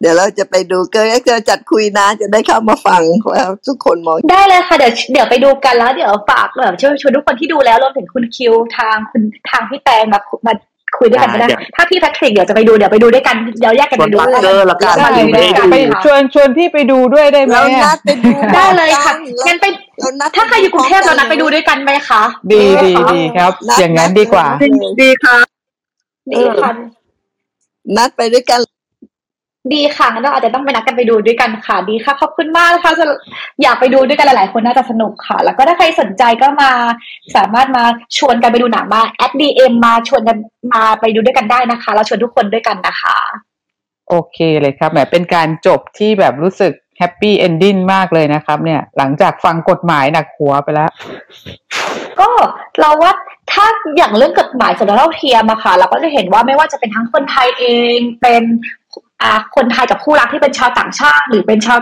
[0.00, 10.52] เดี๋ยวเราจะไปดูเกิร์ลเกิร์ลจัดคุยนะจะได้เข้ามาฟังว่าทุกคนมองได้เลยค่ะเดี๋ยวเดี๋ยวไปดูกันแล้วเดี๋ยวฝากแบบช่วยชวนทุกคนที่ดูแล้วรวมถึงคุณคิวทางคุณทางพี่แตงมามา
[10.98, 19.66] คุยด้วยกันก็ได้ ถ้าพี่แพทริกเดี๋ยวจะไปดูเดี๋ยวไปดูด้วยกันเดี๋ยวแยกกันไปดูชวน Parker แล้วกันมาได้ดูด้วยได้กันไปชวนชวนพี่ไปดูด้วยได้ไหมเรานัอะ ดไปดูได้เลยค่ะแล้วงั้นไป
[20.00, 22.22] เรานัดถ้าใครอยู่กรุงเทพเรานัดไปดูด้วยกันไหมคะ
[22.52, 24.46] ดีดีดีครับ อย่างนั้นดีกว่า
[25.02, 25.36] ดีค่ะ
[26.32, 26.70] ดีค่ะ
[27.96, 28.60] นัดไปด้วยกัน
[29.74, 33.06] ดีค่ะงั้นเราอาจจะต้องไปนัดกันไปดูด้วยกันค่ะ ดีค่ะ ขอบคุณมากนะคะจะ
[33.62, 36.70] อยากไปดูด้วยกันหลาย ๆ คนน่าจะสนุกค่ะ แล้วก็ถ้าใครสนใจก็มา
[37.36, 37.84] สามารถมา
[38.18, 40.36] ชวนกันไปดูหนังมา add DM มาชวนกัน
[40.74, 43.16] มาไปดูด้วยกันได้นะคะ เราชวนทุกคนด้วยกันนะคะ
[44.08, 50.90] โอเคเลยครับแหมเป็นการจบที่แบบรู้สึก happy ending มากเลยนะครับ เนี่ย หลังจากฟังกฎหมายหนักหัวไปแล้ว
[52.20, 52.28] ก็
[52.80, 53.12] เราว่า
[53.52, 53.66] ถ้า
[53.96, 57.66] อย่างเรื่องกฎหมายสมรสเท่าเทียมอะค่ะ เราก็จะเห็นว่าไม่ว่าจะเป็นทั้งคนไทยเอ
[57.96, 58.85] งเป็นอ่า
[59.56, 61.78] คนไทยกับคู่รักที่เป็นชาวต่างชาติ หรือเป็นชาว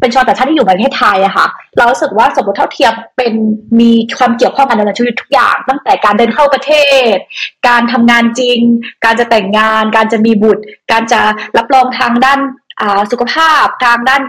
[0.00, 1.46] เป็นชาวต่างชาติที่อยู่ประเทศไทยอะค่ะ
[1.76, 3.32] เรารู้สึกว่าสมรสเท่าเทียมเป็น
[3.80, 6.72] มีความเกี่ยวข้องกันในชีวิตทุกอย่าง ตั้งแต่การเดินเข้าประเท
[7.12, 7.14] ศ
[7.68, 8.58] การทำงานจริง
[9.04, 10.62] การจะแต่งงาน การจะมีบุตร
[10.92, 11.20] การจะ
[11.56, 12.40] รับรองทางด้าน
[13.12, 14.22] สุขภาพทางด้าน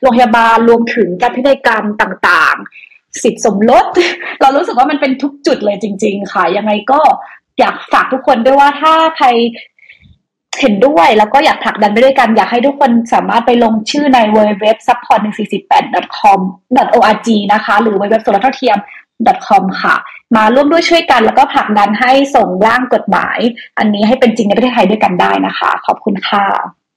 [0.00, 3.84] โรงพยาบาลรวมถึงการพินัยกรรมต่างๆ สิทธิสมรส
[4.40, 7.00] เรารู้สึกว่ามันเป็นทุกจุดเลยจริง ๆ ค่ะยังไงก็
[7.58, 9.28] อยากฝากทุกคนด้วยว่าถ้าใคร
[10.60, 16.40] เห็นด้วยแล้วก็อยากผลักดันไปด้วยกัน อยากให้ทุกคนสามารถไปลงชื่อใน w w w support 1 4 8 com
[16.96, 18.78] org นะคะ หรือ w w w สมรสเท่าเทียม
[19.46, 19.96] com ค่ะ
[20.36, 23.38] มาร่วมด้วยช่วยกันแล้วก็ผลักดันให้ส่งร่างกฎหมาย
[23.78, 26.44] อันนี้ให้เป็นจริงในประเทศไทยด้วยกันได้นะคะ ขอบคุณค่ะ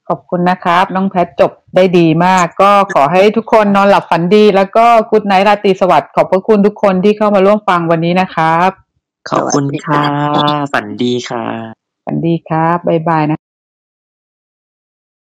[0.10, 8.70] ขอบคุณนะครับ น้องแพทจบได้ดีมาก ก็ขอให้ทุกคนนอนหลับฝันดี แล้วก็กุดไนท์ราตรีสวัสดิ์ขอบพระคุณทุกคนที่เข้ามาร่วมฟังวันนี้นะครับ
[9.30, 10.02] ขอบคุณค่ะ
[10.74, 11.46] ฝันดีค่ะ
[12.06, 13.45] ฝันดีครับบ๊ายบายนะ